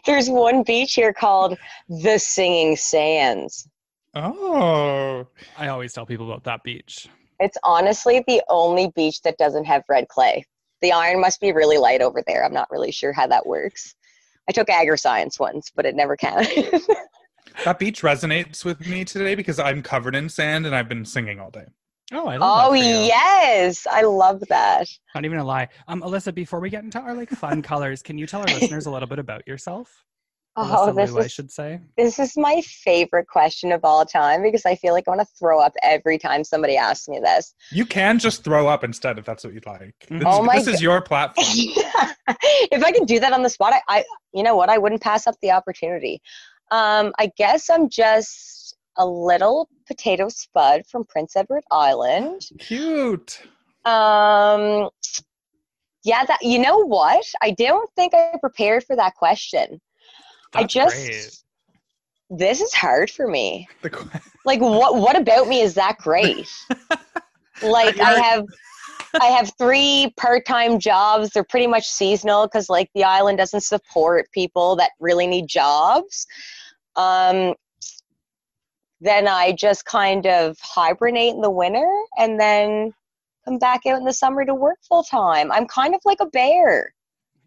There's 0.05 0.29
one 0.29 0.63
beach 0.63 0.93
here 0.93 1.13
called 1.13 1.57
the 1.87 2.17
Singing 2.17 2.75
Sands. 2.75 3.67
Oh. 4.15 5.27
I 5.57 5.67
always 5.67 5.93
tell 5.93 6.05
people 6.05 6.31
about 6.31 6.43
that 6.45 6.63
beach. 6.63 7.07
It's 7.39 7.57
honestly 7.63 8.23
the 8.27 8.41
only 8.49 8.91
beach 8.95 9.21
that 9.21 9.37
doesn't 9.37 9.65
have 9.65 9.83
red 9.87 10.07
clay. 10.07 10.45
The 10.81 10.91
iron 10.91 11.21
must 11.21 11.39
be 11.39 11.51
really 11.51 11.77
light 11.77 12.01
over 12.01 12.23
there. 12.25 12.43
I'm 12.43 12.53
not 12.53 12.71
really 12.71 12.91
sure 12.91 13.13
how 13.13 13.27
that 13.27 13.45
works. 13.45 13.95
I 14.49 14.53
took 14.53 14.69
agri 14.69 14.97
science 14.97 15.39
once, 15.39 15.71
but 15.75 15.85
it 15.85 15.95
never 15.95 16.15
counted. 16.15 16.81
that 17.65 17.79
beach 17.79 18.01
resonates 18.01 18.63
with 18.63 18.85
me 18.87 19.05
today 19.05 19.35
because 19.35 19.59
I'm 19.59 19.81
covered 19.81 20.15
in 20.15 20.29
sand 20.29 20.65
and 20.65 20.75
I've 20.75 20.89
been 20.89 21.05
singing 21.05 21.39
all 21.39 21.51
day. 21.51 21.65
Oh, 22.13 22.27
I 22.27 22.37
love 22.37 22.39
that. 22.39 22.69
Oh 22.69 22.73
yes, 22.73 23.85
I 23.89 24.01
love 24.03 24.41
that. 24.47 24.87
Not 25.13 25.25
even 25.25 25.39
a 25.39 25.43
lie. 25.43 25.67
Um, 25.87 26.01
Alyssa, 26.01 26.33
before 26.33 26.59
we 26.59 26.69
get 26.69 26.83
into 26.83 26.99
our 26.99 27.13
like 27.13 27.29
fun 27.29 27.61
colors, 27.61 28.01
can 28.01 28.17
you 28.17 28.25
tell 28.25 28.41
our 28.41 28.47
listeners 28.47 28.85
a 28.85 28.91
little 28.91 29.09
bit 29.09 29.19
about 29.19 29.47
yourself? 29.47 30.03
Oh, 30.59 30.63
Alyssa 30.63 30.95
this 30.95 31.11
Lou, 31.11 31.19
is, 31.19 31.25
I 31.25 31.27
should 31.27 31.51
say. 31.51 31.79
This 31.97 32.17
is 32.17 32.35
my 32.35 32.61
favorite 32.61 33.27
question 33.27 33.71
of 33.71 33.81
all 33.83 34.03
time 34.07 34.41
because 34.41 34.65
I 34.65 34.73
feel 34.73 34.91
like 34.91 35.07
I 35.07 35.11
want 35.11 35.21
to 35.21 35.27
throw 35.37 35.61
up 35.61 35.73
every 35.83 36.17
time 36.17 36.43
somebody 36.43 36.75
asks 36.75 37.07
me 37.07 37.19
this. 37.19 37.53
You 37.71 37.85
can 37.85 38.17
just 38.17 38.43
throw 38.43 38.67
up 38.67 38.83
instead 38.83 39.19
if 39.19 39.25
that's 39.25 39.43
what 39.43 39.53
you'd 39.53 39.67
like. 39.67 39.93
Mm-hmm. 40.05 40.17
This, 40.17 40.27
oh 40.27 40.41
my 40.41 40.57
this 40.57 40.65
is 40.65 40.81
your 40.81 40.99
platform. 40.99 41.45
if 41.47 42.83
I 42.83 42.91
can 42.91 43.05
do 43.05 43.19
that 43.19 43.33
on 43.33 43.43
the 43.43 43.51
spot, 43.51 43.73
I, 43.73 43.81
I, 43.87 44.03
you 44.33 44.41
know 44.41 44.55
what, 44.55 44.69
I 44.69 44.79
wouldn't 44.79 45.03
pass 45.03 45.27
up 45.27 45.35
the 45.43 45.51
opportunity. 45.51 46.23
Um, 46.71 47.13
I 47.17 47.31
guess 47.37 47.69
I'm 47.69 47.89
just 47.89 48.75
a 48.97 49.05
little 49.05 49.69
potato 49.87 50.27
spud 50.27 50.83
from 50.89 51.05
Prince 51.05 51.35
Edward 51.35 51.63
Island. 51.71 52.41
Cute. 52.59 53.41
Um, 53.85 54.89
yeah, 56.03 56.25
that 56.25 56.39
you 56.41 56.59
know 56.59 56.79
what? 56.79 57.25
I 57.41 57.51
don't 57.51 57.89
think 57.95 58.13
I 58.13 58.37
prepared 58.39 58.83
for 58.83 58.95
that 58.95 59.15
question. 59.15 59.79
That's 60.53 60.63
I 60.63 60.67
just 60.67 60.95
great. 60.95 62.39
this 62.39 62.61
is 62.61 62.73
hard 62.73 63.09
for 63.09 63.27
me. 63.27 63.67
like 64.45 64.59
what 64.59 64.95
what 64.95 65.17
about 65.17 65.47
me 65.47 65.61
is 65.61 65.75
that 65.75 65.97
great? 65.97 66.49
like 67.61 67.99
I 67.99 68.19
have 68.19 68.45
I 69.21 69.27
have 69.27 69.51
three 69.57 70.13
part-time 70.17 70.79
jobs. 70.79 71.29
They're 71.29 71.43
pretty 71.43 71.67
much 71.67 71.87
seasonal 71.87 72.47
because 72.47 72.69
like 72.69 72.89
the 72.93 73.03
island 73.03 73.37
doesn't 73.37 73.61
support 73.61 74.31
people 74.31 74.75
that 74.77 74.91
really 74.99 75.27
need 75.27 75.47
jobs. 75.47 76.27
Um, 76.95 77.53
then 78.99 79.27
I 79.27 79.51
just 79.51 79.85
kind 79.85 80.25
of 80.25 80.57
hibernate 80.61 81.35
in 81.35 81.41
the 81.41 81.51
winter 81.51 81.87
and 82.17 82.39
then 82.39 82.93
come 83.45 83.59
back 83.59 83.85
out 83.85 83.99
in 83.99 84.05
the 84.05 84.13
summer 84.13 84.43
to 84.45 84.55
work 84.55 84.79
full 84.87 85.03
time. 85.03 85.51
I'm 85.51 85.67
kind 85.67 85.93
of 85.93 86.01
like 86.03 86.19
a 86.19 86.25
bear. 86.27 86.93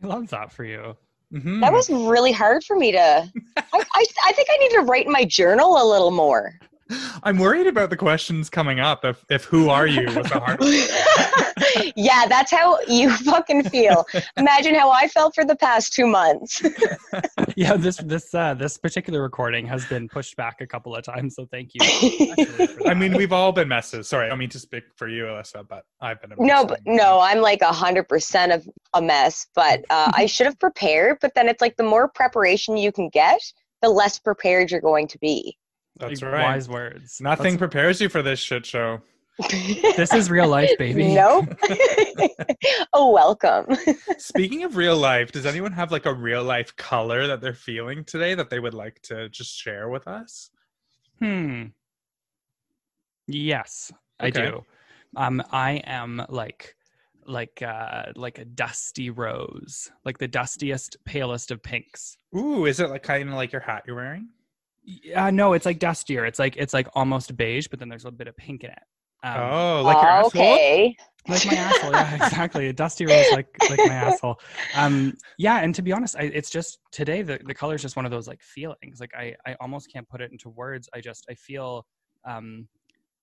I 0.03 0.07
love 0.07 0.29
that 0.29 0.53
for 0.53 0.65
you. 0.65 0.97
Mm-hmm. 1.33 1.61
That 1.61 1.73
was 1.73 1.91
really 1.91 2.33
hard 2.33 2.65
for 2.65 2.77
me 2.77 2.93
to. 2.93 2.99
I, 3.57 3.63
I, 3.73 4.05
I 4.27 4.33
think 4.33 4.49
I 4.51 4.57
need 4.59 4.71
to 4.73 4.81
write 4.81 5.07
in 5.07 5.13
my 5.13 5.25
journal 5.25 5.81
a 5.81 5.85
little 5.85 6.11
more. 6.11 6.59
I'm 7.23 7.39
worried 7.39 7.67
about 7.67 7.91
the 7.91 7.97
questions 7.97 8.51
coming 8.51 8.81
up. 8.81 9.05
If 9.05 9.25
if 9.29 9.45
who 9.45 9.69
are 9.69 9.87
you 9.87 10.07
was 10.07 10.31
a 10.31 10.41
hard. 10.41 10.61
Yeah, 11.97 12.27
that's 12.29 12.51
how 12.51 12.79
you 12.87 13.11
fucking 13.25 13.65
feel. 13.65 14.07
Imagine 14.37 14.75
how 14.75 14.91
I 14.91 15.09
felt 15.09 15.35
for 15.35 15.45
the 15.45 15.57
past 15.57 15.93
two 15.93 16.07
months. 16.07 16.63
yeah, 17.57 17.77
this 17.77 17.97
this 17.99 18.35
uh, 18.35 18.55
this 18.55 18.77
particular 18.77 19.23
recording 19.23 19.67
has 19.67 19.85
been 19.87 20.09
pushed 20.09 20.37
back 20.37 20.61
a 20.61 20.67
couple 20.67 20.95
of 20.95 21.05
times, 21.05 21.35
so 21.37 21.47
thank 21.47 21.71
you. 21.75 21.81
I 22.87 22.95
mean, 22.95 23.17
we've 23.17 23.33
all 23.33 23.53
been 23.53 23.69
messes. 23.69 24.09
Sorry, 24.09 24.27
I 24.27 24.29
don't 24.29 24.39
mean 24.39 24.51
to 24.51 24.59
speak 24.59 24.85
for 24.97 25.09
you, 25.09 25.25
Alyssa, 25.25 25.67
but 25.67 25.85
I've 26.01 26.21
been. 26.21 26.33
A 26.33 26.37
mess. 26.37 26.47
No, 26.47 26.65
but 26.65 26.81
no, 26.87 27.21
I'm 27.21 27.41
like 27.41 27.63
a 27.63 27.73
hundred 27.73 28.09
percent 28.09 28.53
of 28.53 28.69
a 28.95 29.03
mess. 29.03 29.47
But 29.55 29.85
uh, 29.91 30.13
I 30.15 30.27
should 30.27 30.47
have 30.47 30.59
prepared. 30.59 31.19
But 31.21 31.35
then 31.35 31.49
it's 31.49 31.61
like 31.61 31.77
the 31.77 31.83
more 31.83 32.09
preparation 32.09 32.77
you 32.77 32.93
can 32.93 33.09
get, 33.09 33.41
the 33.83 33.89
less 33.89 34.19
prepared 34.19 34.71
you're 34.71 34.81
going 34.81 35.09
to 35.09 35.19
be. 35.19 35.57
That's 36.01 36.23
right. 36.23 36.55
Wise 36.55 36.69
words. 36.69 37.21
Nothing 37.21 37.53
That's... 37.53 37.59
prepares 37.59 38.01
you 38.01 38.09
for 38.09 38.23
this 38.23 38.39
shit 38.39 38.65
show. 38.65 39.03
This 39.49 40.13
is 40.13 40.31
real 40.31 40.49
life, 40.49 40.71
baby. 40.79 41.15
Nope. 41.15 41.49
oh, 42.93 43.11
welcome. 43.11 43.67
Speaking 44.19 44.65
of 44.65 44.77
real 44.77 44.97
life, 44.97 45.33
does 45.33 45.47
anyone 45.47 45.73
have 45.73 45.93
like 45.93 46.07
a 46.07 46.13
real 46.13 46.45
life 46.45 46.75
color 46.77 47.27
that 47.27 47.41
they're 47.41 47.55
feeling 47.55 48.05
today 48.05 48.35
that 48.35 48.51
they 48.51 48.61
would 48.61 48.75
like 48.75 49.01
to 49.03 49.29
just 49.29 49.57
share 49.57 49.89
with 49.89 50.07
us? 50.07 50.51
Hmm. 51.19 51.67
Yes, 53.27 53.93
okay. 54.21 54.29
I 54.29 54.51
do. 54.51 54.65
Um, 55.17 55.43
I 55.51 55.83
am 55.85 56.25
like 56.29 56.77
like 57.27 57.63
uh 57.63 58.07
like 58.17 58.39
a 58.39 58.45
dusty 58.45 59.11
rose, 59.11 59.91
like 60.05 60.19
the 60.19 60.29
dustiest, 60.29 60.97
palest 61.05 61.51
of 61.51 61.63
pinks. 61.63 62.17
Ooh, 62.37 62.67
is 62.67 62.81
it 62.81 62.91
like 62.91 63.03
kind 63.03 63.29
of 63.29 63.35
like 63.35 63.53
your 63.53 63.61
hat 63.61 63.85
you're 63.87 63.97
wearing? 63.97 64.29
Yeah, 64.83 65.31
no, 65.31 65.53
it's 65.53 65.67
like 65.67 65.79
dustier. 65.79 66.25
It's 66.25 66.39
like 66.39 66.57
it's 66.57 66.75
like 66.75 66.89
almost 66.95 67.37
beige, 67.37 67.69
but 67.69 67.79
then 67.79 67.89
there's 67.89 68.05
a 68.05 68.07
little 68.07 68.19
bit 68.19 68.29
of 68.29 68.37
pink 68.37 68.65
in 68.65 68.71
it. 68.71 68.83
Um, 69.23 69.41
oh, 69.41 69.83
like 69.85 70.03
your 70.03 70.25
okay. 70.27 70.97
asshole? 70.97 71.07
Like 71.29 71.47
my 71.47 71.55
asshole, 71.55 71.93
yeah, 71.93 72.15
exactly. 72.25 72.69
A 72.69 72.73
dusty 72.73 73.07
rose, 73.07 73.31
like 73.33 73.47
like 73.69 73.79
my 73.79 73.95
asshole. 73.95 74.41
Um, 74.75 75.15
yeah, 75.39 75.59
and 75.59 75.75
to 75.75 75.83
be 75.83 75.93
honest, 75.93 76.17
I, 76.17 76.23
it's 76.23 76.51
just 76.51 76.79
today 76.91 77.23
the 77.23 77.39
the 77.45 77.55
color 77.55 77.75
is 77.75 77.83
just 77.83 77.97
one 77.97 78.05
of 78.05 78.11
those 78.11 78.27
like 78.27 78.41
feelings. 78.43 79.01
Like 79.01 79.13
I 79.15 79.35
I 79.47 79.55
almost 79.61 79.93
can't 79.93 80.09
put 80.09 80.21
it 80.21 80.33
into 80.33 80.49
words. 80.49 80.89
I 80.95 81.01
just 81.01 81.27
I 81.29 81.35
feel 81.35 81.87
um 82.27 82.67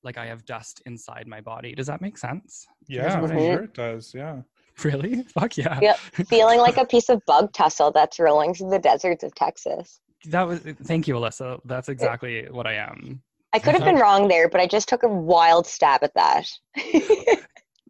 like 0.03 0.17
I 0.17 0.27
have 0.27 0.45
dust 0.45 0.81
inside 0.85 1.27
my 1.27 1.41
body. 1.41 1.73
Does 1.73 1.87
that 1.87 2.01
make 2.01 2.17
sense? 2.17 2.67
Yeah, 2.87 3.19
for 3.19 3.27
sure 3.27 3.63
it 3.63 3.73
does. 3.73 4.13
Yeah. 4.15 4.41
Really? 4.83 5.23
Fuck 5.23 5.57
yeah. 5.57 5.79
Yep. 5.81 5.97
Feeling 6.29 6.59
like 6.59 6.77
a 6.77 6.85
piece 6.85 7.09
of 7.09 7.21
bug 7.25 7.51
tussle 7.51 7.91
that's 7.91 8.19
rolling 8.19 8.53
through 8.53 8.69
the 8.69 8.79
deserts 8.79 9.23
of 9.23 9.33
Texas. 9.33 9.99
That 10.25 10.47
was 10.47 10.59
thank 10.83 11.07
you, 11.07 11.15
Alyssa. 11.15 11.59
That's 11.65 11.89
exactly 11.89 12.47
what 12.51 12.67
I 12.67 12.73
am. 12.75 13.21
I 13.53 13.59
could 13.59 13.73
have 13.73 13.83
been 13.83 13.95
wrong 13.95 14.27
there, 14.27 14.49
but 14.49 14.59
I 14.59 14.67
just 14.67 14.89
took 14.89 15.03
a 15.03 15.07
wild 15.07 15.67
stab 15.67 16.03
at 16.03 16.13
that. 16.15 16.47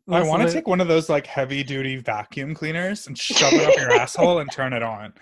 I 0.09 0.23
want 0.23 0.43
to 0.43 0.51
take 0.51 0.67
one 0.67 0.79
of 0.79 0.87
those 0.87 1.09
like 1.09 1.27
heavy 1.27 1.63
duty 1.63 1.97
vacuum 1.97 2.53
cleaners 2.53 3.07
and 3.07 3.17
shove 3.17 3.51
it 3.53 3.67
up 3.67 3.75
your 3.75 3.91
asshole 3.99 4.39
and 4.39 4.49
turn 4.51 4.71
it 4.71 4.81
on. 4.81 5.13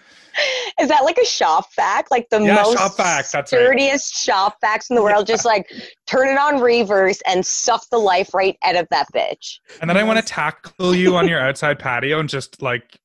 Is 0.79 0.89
that 0.89 1.03
like 1.03 1.17
a 1.17 1.25
shop 1.25 1.73
vac? 1.75 2.11
Like 2.11 2.29
the 2.29 2.41
yeah, 2.41 2.55
most 2.55 2.77
shop 2.77 2.97
vac. 2.97 3.29
That's 3.31 3.49
sturdiest 3.49 4.27
right. 4.27 4.33
shop 4.33 4.57
vacs 4.63 4.89
in 4.89 4.95
the 4.95 5.01
world. 5.01 5.27
Yeah. 5.27 5.33
Just 5.33 5.45
like 5.45 5.71
turn 6.05 6.27
it 6.27 6.37
on 6.37 6.61
reverse 6.61 7.19
and 7.25 7.43
suck 7.43 7.83
the 7.89 7.97
life 7.97 8.33
right 8.33 8.57
out 8.63 8.75
of 8.75 8.87
that 8.91 9.07
bitch. 9.15 9.57
And 9.81 9.89
then 9.89 9.97
I 9.97 10.03
want 10.03 10.19
to 10.19 10.25
tackle 10.25 10.93
you 10.93 11.15
on 11.15 11.27
your 11.27 11.39
outside 11.39 11.79
patio 11.79 12.19
and 12.19 12.29
just 12.29 12.61
like 12.61 12.99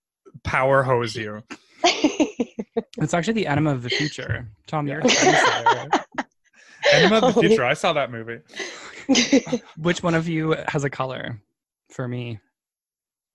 power 0.45 0.83
hose 0.83 1.17
you. 1.17 1.43
it's 1.85 3.15
actually 3.15 3.35
the 3.35 3.47
enema 3.47 3.73
of 3.73 3.83
the 3.83 3.91
future. 3.91 4.47
Tom, 4.67 4.87
you're 4.87 5.03
Enema 6.93 7.27
of 7.27 7.35
the 7.35 7.41
future. 7.41 7.65
I 7.65 7.75
saw 7.75 7.93
that 7.93 8.11
movie. 8.11 8.41
Which 9.77 10.03
one 10.03 10.15
of 10.15 10.29
you 10.29 10.57
has 10.69 10.85
a 10.85 10.91
color? 10.91 11.41
for 11.93 12.09
me? 12.09 12.41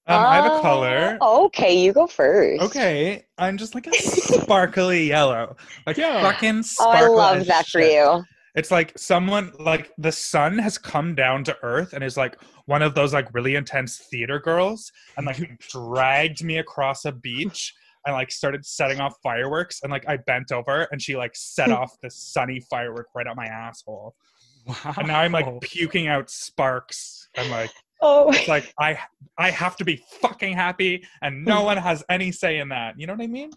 Um, 0.08 0.24
I 0.24 0.36
have 0.36 0.46
a 0.46 0.62
color. 0.62 1.18
Uh, 1.20 1.46
okay, 1.46 1.80
you 1.84 1.92
go 1.92 2.06
first. 2.06 2.62
Okay, 2.62 3.25
I'm 3.38 3.58
just 3.58 3.74
like 3.74 3.88
a 3.88 3.94
sparkly 3.96 5.08
yellow, 5.08 5.56
like 5.88 5.98
yeah. 5.98 6.22
fucking 6.22 6.64
sparkly. 6.64 7.08
Oh, 7.08 7.18
I 7.18 7.34
love 7.34 7.48
that 7.48 7.66
shit. 7.66 7.72
for 7.72 7.82
you. 7.82 8.24
It's 8.54 8.72
like 8.72 8.98
someone 8.98 9.52
like 9.60 9.92
the 9.98 10.12
sun 10.12 10.60
has 10.60 10.78
come 10.78 11.16
down 11.16 11.44
to 11.46 11.58
earth 11.64 11.94
and 11.94 12.04
is 12.04 12.18
like 12.18 12.38
one 12.66 12.82
of 12.82 12.94
those 12.94 13.14
like 13.14 13.34
really 13.34 13.56
intense 13.56 13.98
theater 13.98 14.40
girls 14.40 14.92
and 15.18 15.25
like 15.25 15.60
dragged 15.60 16.44
me 16.44 16.60
across 16.60 17.04
a 17.06 17.12
beach 17.12 17.74
and 18.05 18.13
like 18.13 18.31
started 18.31 18.65
setting 18.65 19.00
off 19.00 19.15
fireworks 19.24 19.81
and 19.83 19.91
like 19.91 20.07
I 20.07 20.17
bent 20.17 20.51
over 20.51 20.88
and 20.91 21.01
she 21.01 21.15
like 21.15 21.35
set 21.35 21.67
hmm. 21.67 21.74
off 21.74 21.97
the 22.01 22.09
sunny 22.09 22.59
firework 22.69 23.07
right 23.15 23.27
out 23.27 23.35
my 23.35 23.47
asshole. 23.47 24.15
Wow. 24.65 24.93
And 24.97 25.07
now 25.07 25.19
I'm 25.19 25.31
like 25.31 25.62
puking 25.62 26.07
out 26.07 26.29
sparks 26.29 27.29
and 27.35 27.50
like 27.51 27.71
Oh, 28.01 28.29
it's 28.31 28.47
like 28.47 28.74
I 28.79 29.00
I 29.38 29.50
have 29.51 29.77
to 29.77 29.85
be 29.85 30.03
fucking 30.21 30.53
happy, 30.53 31.03
and 31.21 31.45
no 31.45 31.59
hmm. 31.59 31.65
one 31.65 31.77
has 31.77 32.03
any 32.09 32.31
say 32.31 32.57
in 32.57 32.69
that. 32.69 33.00
You 33.00 33.07
know 33.07 33.13
what 33.13 33.24
I 33.24 33.27
mean? 33.27 33.51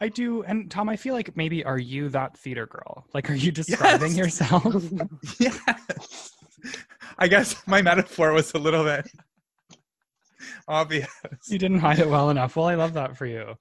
I 0.00 0.08
do. 0.08 0.42
And 0.42 0.68
Tom, 0.68 0.88
I 0.88 0.96
feel 0.96 1.14
like 1.14 1.36
maybe 1.36 1.64
are 1.64 1.78
you 1.78 2.08
that 2.08 2.36
theater 2.36 2.66
girl? 2.66 3.06
Like, 3.14 3.30
are 3.30 3.34
you 3.34 3.52
describing 3.62 4.14
yes. 4.14 4.16
yourself? 4.16 4.84
yes. 5.38 6.32
I 7.18 7.28
guess 7.28 7.64
my 7.66 7.82
metaphor 7.82 8.32
was 8.32 8.52
a 8.54 8.58
little 8.58 8.82
bit 8.82 9.08
obvious. 10.68 11.08
You 11.48 11.58
didn't 11.58 11.78
hide 11.78 12.00
it 12.00 12.08
well 12.08 12.30
enough. 12.30 12.56
Well, 12.56 12.66
I 12.66 12.74
love 12.74 12.94
that 12.94 13.16
for 13.16 13.26
you. 13.26 13.54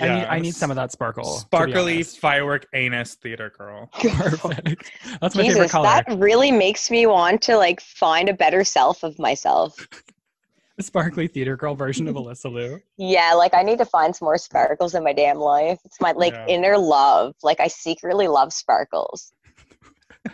Yeah, 0.00 0.06
I 0.06 0.18
need, 0.18 0.26
I 0.26 0.38
need 0.40 0.54
some 0.54 0.70
of 0.70 0.76
that 0.76 0.90
sparkle. 0.90 1.24
Sparkly 1.24 2.02
firework 2.02 2.66
anus 2.74 3.14
theater 3.14 3.52
girl. 3.56 3.88
Perfect. 3.92 4.90
That's 5.20 5.36
my 5.36 5.42
Jesus, 5.42 5.54
favorite 5.54 5.70
color. 5.70 5.84
That 5.84 6.18
really 6.18 6.50
makes 6.50 6.90
me 6.90 7.06
want 7.06 7.42
to 7.42 7.56
like 7.56 7.80
find 7.80 8.28
a 8.28 8.34
better 8.34 8.64
self 8.64 9.04
of 9.04 9.18
myself. 9.20 9.76
the 10.76 10.82
sparkly 10.82 11.28
theater 11.28 11.56
girl 11.56 11.76
version 11.76 12.08
of 12.08 12.16
Alyssa 12.16 12.52
Lou. 12.52 12.80
Yeah, 12.96 13.34
like 13.34 13.54
I 13.54 13.62
need 13.62 13.78
to 13.78 13.84
find 13.84 14.14
some 14.14 14.26
more 14.26 14.38
sparkles 14.38 14.96
in 14.96 15.04
my 15.04 15.12
damn 15.12 15.38
life. 15.38 15.78
It's 15.84 16.00
my 16.00 16.10
like 16.12 16.32
yeah. 16.32 16.46
inner 16.48 16.76
love. 16.76 17.34
Like 17.44 17.60
I 17.60 17.68
secretly 17.68 18.26
love 18.26 18.52
sparkles. 18.52 19.32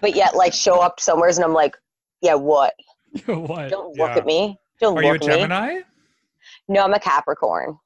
but 0.00 0.16
yet 0.16 0.34
like 0.34 0.54
show 0.54 0.80
up 0.80 1.00
somewhere 1.00 1.28
and 1.28 1.44
I'm 1.44 1.52
like, 1.52 1.76
yeah, 2.22 2.34
what? 2.34 2.72
what? 3.26 3.68
Don't 3.68 3.96
look 3.98 4.10
yeah. 4.10 4.18
at 4.18 4.26
me. 4.26 4.58
Don't 4.80 4.96
Are 4.96 5.02
look 5.02 5.22
you 5.22 5.32
a 5.32 5.36
Gemini? 5.36 5.74
Me. 5.74 5.80
No, 6.68 6.84
I'm 6.84 6.94
a 6.94 7.00
Capricorn. 7.00 7.78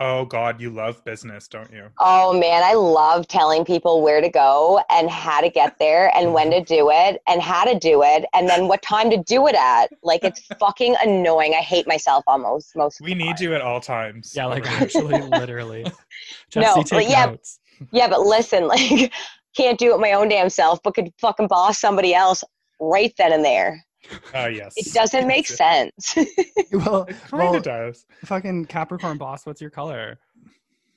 Oh 0.00 0.24
God, 0.24 0.60
you 0.60 0.70
love 0.70 1.04
business, 1.04 1.48
don't 1.48 1.72
you? 1.72 1.88
Oh 1.98 2.32
man, 2.32 2.62
I 2.62 2.74
love 2.74 3.26
telling 3.26 3.64
people 3.64 4.00
where 4.00 4.20
to 4.20 4.28
go 4.28 4.80
and 4.90 5.10
how 5.10 5.40
to 5.40 5.50
get 5.50 5.76
there 5.80 6.16
and 6.16 6.32
when 6.32 6.50
to 6.52 6.62
do 6.62 6.88
it 6.92 7.20
and 7.26 7.42
how 7.42 7.64
to 7.64 7.76
do 7.76 8.04
it 8.04 8.24
and 8.32 8.48
then 8.48 8.68
what 8.68 8.80
time 8.82 9.10
to 9.10 9.16
do 9.16 9.48
it 9.48 9.56
at. 9.56 9.90
Like 10.04 10.22
it's 10.22 10.40
fucking 10.60 10.94
annoying. 11.04 11.54
I 11.54 11.62
hate 11.62 11.88
myself 11.88 12.22
almost 12.28 12.76
most. 12.76 13.00
We 13.00 13.14
need 13.14 13.40
you 13.40 13.54
at 13.54 13.60
all 13.60 13.80
times. 13.80 14.32
Yeah, 14.36 14.46
like 14.46 14.66
actually, 14.80 15.20
literally. 15.20 15.84
Jesse, 16.50 16.78
no, 16.78 16.84
but 16.90 17.08
yeah, 17.08 17.26
notes. 17.26 17.58
yeah, 17.90 18.08
but 18.08 18.20
listen, 18.20 18.68
like 18.68 19.12
can't 19.56 19.78
do 19.78 19.92
it 19.94 19.98
my 19.98 20.12
own 20.12 20.28
damn 20.28 20.48
self, 20.48 20.80
but 20.84 20.94
could 20.94 21.12
fucking 21.20 21.48
boss 21.48 21.80
somebody 21.80 22.14
else 22.14 22.44
right 22.80 23.12
then 23.18 23.32
and 23.32 23.44
there. 23.44 23.84
Oh 24.34 24.44
uh, 24.44 24.46
yes. 24.46 24.74
It 24.76 24.92
doesn't 24.94 25.26
make 25.26 25.46
sense. 25.46 26.14
well, 26.72 27.02
it 27.04 27.16
kind 27.28 27.56
of 27.56 27.62
does. 27.62 28.06
Fucking 28.24 28.66
Capricorn 28.66 29.18
boss, 29.18 29.44
what's 29.44 29.60
your 29.60 29.70
color? 29.70 30.18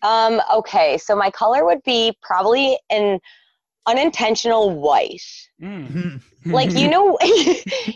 Um. 0.02 0.42
Okay, 0.54 0.98
so 0.98 1.16
my 1.16 1.30
color 1.32 1.66
would 1.66 1.84
be 1.84 2.16
probably 2.22 2.78
an 2.90 3.20
unintentional 3.86 4.80
white. 4.80 5.22
Mm. 5.62 6.22
like 6.46 6.72
you 6.72 6.90
know, 6.96 7.18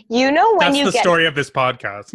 you 0.08 0.30
know 0.30 0.50
when 0.56 0.72
That's 0.72 0.76
you 0.76 0.86
the 0.86 0.92
get 0.92 1.02
story 1.02 1.26
of 1.26 1.34
this 1.34 1.50
podcast. 1.50 2.12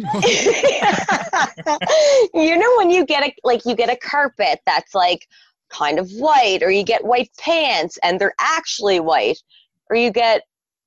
you 2.34 2.56
know 2.56 2.74
when 2.76 2.90
you 2.90 3.04
get 3.04 3.24
a 3.24 3.34
like 3.44 3.64
you 3.64 3.74
get 3.74 3.90
a 3.90 3.96
carpet 3.96 4.60
that's 4.66 4.94
like 4.94 5.26
kind 5.70 5.98
of 5.98 6.10
white, 6.12 6.62
or 6.62 6.70
you 6.70 6.84
get 6.84 7.04
white 7.04 7.30
pants 7.38 7.98
and 8.02 8.20
they're 8.20 8.34
actually 8.38 9.00
white, 9.00 9.42
or 9.90 9.96
you 9.96 10.10
get 10.10 10.42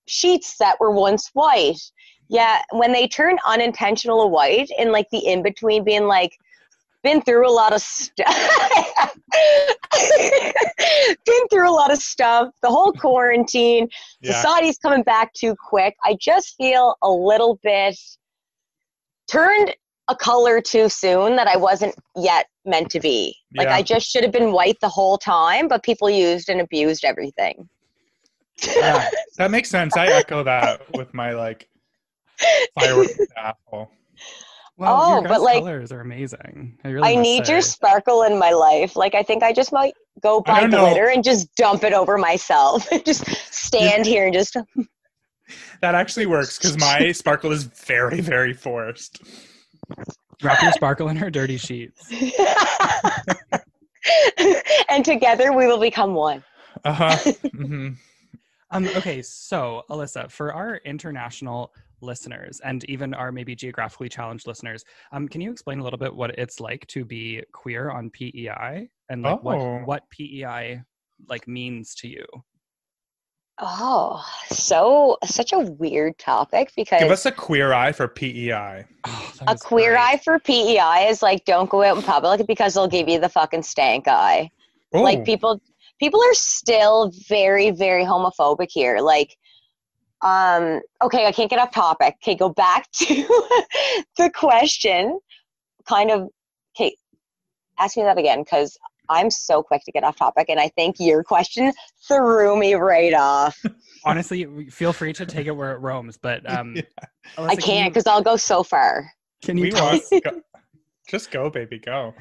sheets 0.07 0.57
that 0.57 0.79
were 0.79 0.91
once 0.91 1.29
white 1.33 1.79
yeah, 2.27 2.61
when 2.71 2.91
they 2.91 3.07
turn 3.07 3.37
unintentional 3.45 4.29
white 4.29 4.69
and 4.77 4.91
like 4.91 5.09
the 5.11 5.19
in 5.19 5.43
between 5.43 5.83
being 5.83 6.05
like, 6.05 6.37
been 7.03 7.21
through 7.21 7.47
a 7.47 7.51
lot 7.51 7.71
of 7.71 7.81
stuff. 7.81 8.25
been 11.25 11.47
through 11.51 11.69
a 11.69 11.71
lot 11.71 11.91
of 11.91 11.99
stuff. 11.99 12.49
The 12.63 12.69
whole 12.69 12.91
quarantine, 12.93 13.87
yeah. 14.21 14.33
society's 14.33 14.79
coming 14.79 15.03
back 15.03 15.31
too 15.33 15.55
quick. 15.69 15.95
I 16.03 16.17
just 16.19 16.55
feel 16.55 16.95
a 17.03 17.09
little 17.09 17.59
bit 17.61 17.95
turned 19.29 19.75
a 20.07 20.15
color 20.15 20.61
too 20.61 20.89
soon 20.89 21.35
that 21.35 21.47
I 21.47 21.57
wasn't 21.57 21.95
yet 22.15 22.47
meant 22.65 22.89
to 22.91 22.99
be. 22.99 23.35
Like 23.55 23.67
yeah. 23.67 23.75
I 23.75 23.81
just 23.83 24.07
should 24.07 24.23
have 24.23 24.31
been 24.31 24.51
white 24.51 24.79
the 24.81 24.89
whole 24.89 25.19
time, 25.19 25.67
but 25.67 25.83
people 25.83 26.09
used 26.09 26.49
and 26.49 26.61
abused 26.61 27.05
everything. 27.05 27.69
Yeah, 28.63 29.09
that 29.37 29.51
makes 29.51 29.69
sense. 29.69 29.95
I 29.97 30.07
echo 30.07 30.43
that 30.43 30.81
with 30.95 31.13
my 31.13 31.33
like 31.33 31.67
fireworks 32.77 33.19
apple. 33.37 33.91
Well, 34.77 35.01
oh, 35.01 35.21
but 35.21 35.41
like 35.41 35.59
colors 35.59 35.91
are 35.93 36.01
amazing. 36.01 36.77
I, 36.83 36.89
really 36.89 37.07
I 37.07 37.15
need 37.15 37.45
say. 37.45 37.53
your 37.53 37.61
sparkle 37.61 38.23
in 38.23 38.37
my 38.37 38.51
life. 38.51 38.97
Like 38.97 39.15
I 39.15 39.23
think 39.23 39.41
I 39.41 39.53
just 39.53 39.71
might 39.71 39.93
go 40.21 40.41
buy 40.41 40.67
glitter 40.67 41.05
know. 41.05 41.13
and 41.13 41.23
just 41.23 41.53
dump 41.55 41.83
it 41.83 41.93
over 41.93 42.17
myself. 42.17 42.87
just 43.05 43.25
stand 43.53 44.05
here 44.05 44.25
and 44.25 44.33
just. 44.33 44.57
that 45.81 45.95
actually 45.95 46.25
works 46.25 46.57
because 46.57 46.77
my 46.77 47.11
sparkle 47.13 47.53
is 47.53 47.63
very, 47.63 48.19
very 48.19 48.53
forced. 48.53 49.21
Wrap 50.43 50.61
your 50.61 50.73
sparkle 50.73 51.07
in 51.07 51.15
her 51.15 51.29
dirty 51.29 51.55
sheets. 51.57 52.11
and 54.89 55.05
together 55.05 55.53
we 55.53 55.67
will 55.67 55.79
become 55.79 56.13
one. 56.13 56.43
Uh 56.83 56.93
huh. 56.93 57.15
Mm-hmm. 57.15 57.93
Um, 58.71 58.87
okay, 58.95 59.21
so 59.21 59.83
Alyssa, 59.89 60.29
for 60.31 60.53
our 60.53 60.77
international 60.85 61.71
listeners 62.01 62.61
and 62.63 62.83
even 62.85 63.13
our 63.13 63.31
maybe 63.31 63.55
geographically 63.55 64.09
challenged 64.09 64.47
listeners. 64.47 64.83
Um, 65.11 65.27
can 65.27 65.41
you 65.41 65.51
explain 65.51 65.79
a 65.79 65.83
little 65.83 65.99
bit 65.99 66.13
what 66.13 66.37
it's 66.37 66.59
like 66.59 66.85
to 66.87 67.03
be 67.03 67.43
queer 67.51 67.89
on 67.89 68.09
PEI 68.09 68.89
and 69.09 69.23
like 69.23 69.39
oh. 69.39 69.41
what 69.41 69.85
what 69.85 70.09
PEI 70.09 70.81
like 71.27 71.47
means 71.47 71.95
to 71.95 72.07
you? 72.07 72.25
Oh, 73.57 74.21
so 74.49 75.17
such 75.23 75.53
a 75.53 75.59
weird 75.59 76.17
topic 76.17 76.73
because 76.75 76.99
give 76.99 77.11
us 77.11 77.25
a 77.25 77.31
queer 77.31 77.71
eye 77.71 77.93
for 77.93 78.07
PEI. 78.07 78.85
Oh, 79.05 79.33
a 79.47 79.57
queer 79.57 79.91
great. 79.91 80.01
eye 80.01 80.21
for 80.23 80.39
PEI 80.39 81.07
is 81.09 81.21
like 81.21 81.45
don't 81.45 81.69
go 81.69 81.81
out 81.81 81.95
in 81.95 82.03
public 82.03 82.45
because 82.47 82.73
they'll 82.73 82.87
give 82.87 83.07
you 83.07 83.19
the 83.19 83.29
fucking 83.29 83.63
stank 83.63 84.07
eye. 84.07 84.49
Ooh. 84.95 85.01
Like 85.01 85.25
people, 85.25 85.61
people 85.99 86.21
are 86.21 86.33
still 86.33 87.11
very, 87.27 87.71
very 87.71 88.03
homophobic 88.03 88.67
here. 88.69 88.99
Like, 88.99 89.35
um, 90.21 90.81
okay, 91.03 91.25
I 91.25 91.31
can't 91.31 91.49
get 91.49 91.59
off 91.59 91.71
topic. 91.71 92.15
Okay, 92.23 92.35
go 92.35 92.49
back 92.49 92.89
to 92.93 93.45
the 94.17 94.31
question. 94.33 95.19
Kind 95.87 96.11
of, 96.11 96.29
okay, 96.75 96.95
ask 97.79 97.97
me 97.97 98.03
that 98.03 98.17
again 98.17 98.41
because 98.41 98.77
I'm 99.09 99.29
so 99.29 99.61
quick 99.61 99.83
to 99.85 99.91
get 99.91 100.03
off 100.03 100.17
topic, 100.17 100.47
and 100.49 100.59
I 100.59 100.69
think 100.69 100.95
your 100.99 101.23
question 101.23 101.71
threw 102.07 102.57
me 102.57 102.73
right 102.73 103.13
off. 103.13 103.61
Honestly, 104.05 104.69
feel 104.69 104.93
free 104.93 105.13
to 105.13 105.25
take 105.25 105.47
it 105.47 105.51
where 105.51 105.73
it 105.73 105.79
roams, 105.79 106.17
but 106.17 106.49
um, 106.57 106.75
yeah. 106.75 106.81
Alyssa, 107.37 107.49
I 107.49 107.55
can't 107.55 107.93
because 107.93 108.07
I'll 108.07 108.21
go 108.21 108.35
so 108.35 108.63
far. 108.63 109.11
Can 109.43 109.57
you 109.57 109.71
go, 109.71 109.99
just 111.07 111.29
go, 111.29 111.49
baby, 111.51 111.77
go? 111.77 112.15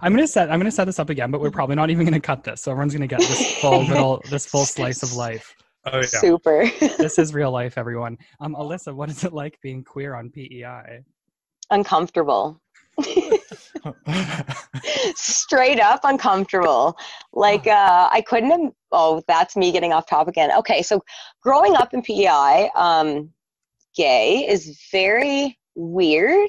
I'm 0.00 0.12
gonna 0.12 0.26
set 0.26 0.50
I'm 0.50 0.58
gonna 0.58 0.70
set 0.70 0.84
this 0.84 0.98
up 0.98 1.10
again, 1.10 1.30
but 1.30 1.40
we're 1.40 1.50
probably 1.50 1.76
not 1.76 1.90
even 1.90 2.04
gonna 2.04 2.20
cut 2.20 2.44
this, 2.44 2.62
so 2.62 2.70
everyone's 2.70 2.92
gonna 2.92 3.06
get 3.06 3.20
this 3.20 3.58
full 3.60 3.84
little 3.84 4.22
this 4.30 4.46
full 4.46 4.64
slice 4.64 5.02
of 5.02 5.14
life. 5.14 5.54
Oh 5.86 5.98
yeah, 5.98 6.06
super. 6.06 6.70
this 6.98 7.18
is 7.18 7.34
real 7.34 7.50
life, 7.50 7.78
everyone. 7.78 8.18
Um, 8.40 8.54
Alyssa, 8.54 8.94
what 8.94 9.08
is 9.10 9.24
it 9.24 9.32
like 9.32 9.58
being 9.62 9.84
queer 9.84 10.14
on 10.14 10.30
PEI? 10.30 11.04
Uncomfortable. 11.70 12.60
straight 15.14 15.78
up 15.78 16.00
uncomfortable 16.02 16.98
like 17.32 17.64
uh 17.68 18.08
i 18.10 18.20
couldn't 18.26 18.50
have 18.50 18.72
oh 18.90 19.22
that's 19.28 19.54
me 19.54 19.70
getting 19.70 19.92
off 19.92 20.04
topic 20.04 20.32
again 20.32 20.50
okay 20.50 20.82
so 20.82 21.00
growing 21.40 21.76
up 21.76 21.94
in 21.94 22.02
pei 22.02 22.68
um 22.74 23.30
gay 23.94 24.44
is 24.48 24.80
very 24.90 25.56
weird 25.76 26.48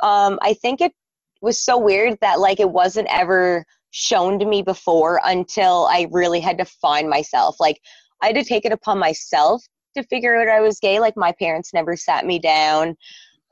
um 0.00 0.38
i 0.42 0.54
think 0.54 0.80
it 0.80 0.92
was 1.40 1.62
so 1.62 1.78
weird 1.78 2.18
that 2.20 2.40
like 2.40 2.60
it 2.60 2.70
wasn't 2.70 3.08
ever 3.10 3.64
shown 3.92 4.38
to 4.38 4.46
me 4.46 4.62
before 4.62 5.20
until 5.24 5.86
i 5.90 6.06
really 6.12 6.40
had 6.40 6.58
to 6.58 6.64
find 6.64 7.08
myself. 7.08 7.56
Like 7.58 7.80
i 8.22 8.26
had 8.26 8.36
to 8.36 8.44
take 8.44 8.64
it 8.64 8.72
upon 8.72 8.98
myself 8.98 9.62
to 9.96 10.04
figure 10.04 10.36
out 10.36 10.48
i 10.48 10.60
was 10.60 10.78
gay. 10.78 11.00
Like 11.00 11.16
my 11.16 11.32
parents 11.38 11.74
never 11.74 11.96
sat 11.96 12.26
me 12.26 12.38
down 12.38 12.96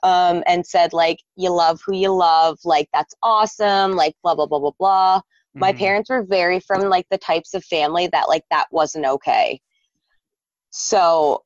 um, 0.02 0.42
and 0.46 0.66
said 0.66 0.92
like 0.92 1.18
you 1.36 1.50
love 1.50 1.80
who 1.84 1.94
you 1.94 2.14
love. 2.14 2.58
Like 2.64 2.88
that's 2.92 3.14
awesome. 3.22 3.92
Like 3.92 4.14
blah 4.22 4.34
blah 4.34 4.46
blah 4.46 4.60
blah 4.60 4.72
blah. 4.78 5.18
Mm-hmm. 5.18 5.60
my 5.60 5.72
parents 5.72 6.10
were 6.10 6.24
very 6.24 6.60
from 6.60 6.82
like 6.82 7.06
the 7.10 7.18
types 7.18 7.54
of 7.54 7.64
family 7.64 8.06
that 8.08 8.28
like 8.28 8.44
that 8.50 8.66
wasn't 8.70 9.06
okay. 9.06 9.60
So 10.70 11.42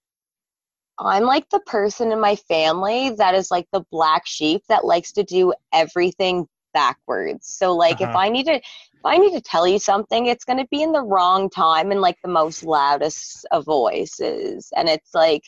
i'm 1.05 1.25
like 1.25 1.49
the 1.51 1.61
person 1.61 2.13
in 2.13 2.21
my 2.21 2.37
family 2.37 3.11
that 3.11 3.35
is 3.35 3.51
like 3.51 3.67
the 3.73 3.85
black 3.91 4.27
sheep 4.27 4.63
that 4.69 4.85
likes 4.85 5.13
to 5.13 5.23
do 5.23 5.53
everything 5.73 6.47
backwards 6.75 7.47
so 7.47 7.75
like 7.75 8.01
uh-huh. 8.01 8.11
if 8.11 8.17
i 8.17 8.29
need 8.29 8.47
to 8.47 8.55
if 8.55 9.05
i 9.05 9.19
need 9.19 9.35
to 9.35 9.43
tell 9.43 9.67
you 9.67 9.79
something 9.79 10.27
it's 10.27 10.45
going 10.45 10.59
to 10.59 10.67
be 10.71 10.83
in 10.83 10.93
the 10.93 11.03
wrong 11.03 11.51
time 11.51 11.91
and 11.91 12.01
like 12.01 12.17
the 12.23 12.31
most 12.31 12.65
loudest 12.65 13.47
of 13.51 13.65
voices 13.65 14.73
and 14.75 14.89
it's 14.89 15.15
like 15.15 15.43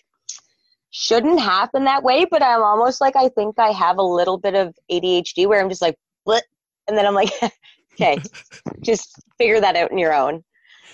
shouldn't 0.94 1.40
happen 1.40 1.84
that 1.84 2.04
way, 2.04 2.24
but 2.24 2.40
I'm 2.40 2.62
almost 2.62 3.00
like 3.00 3.16
I 3.16 3.28
think 3.28 3.58
I 3.58 3.70
have 3.70 3.98
a 3.98 4.02
little 4.02 4.38
bit 4.38 4.54
of 4.54 4.78
ADHD 4.90 5.48
where 5.48 5.60
I'm 5.60 5.68
just 5.68 5.82
like, 5.82 5.98
what? 6.22 6.44
And 6.86 6.96
then 6.96 7.04
I'm 7.04 7.14
like, 7.14 7.32
okay, 7.94 8.18
just 8.80 9.20
figure 9.36 9.60
that 9.60 9.74
out 9.74 9.90
on 9.90 9.98
your 9.98 10.14
own. 10.14 10.44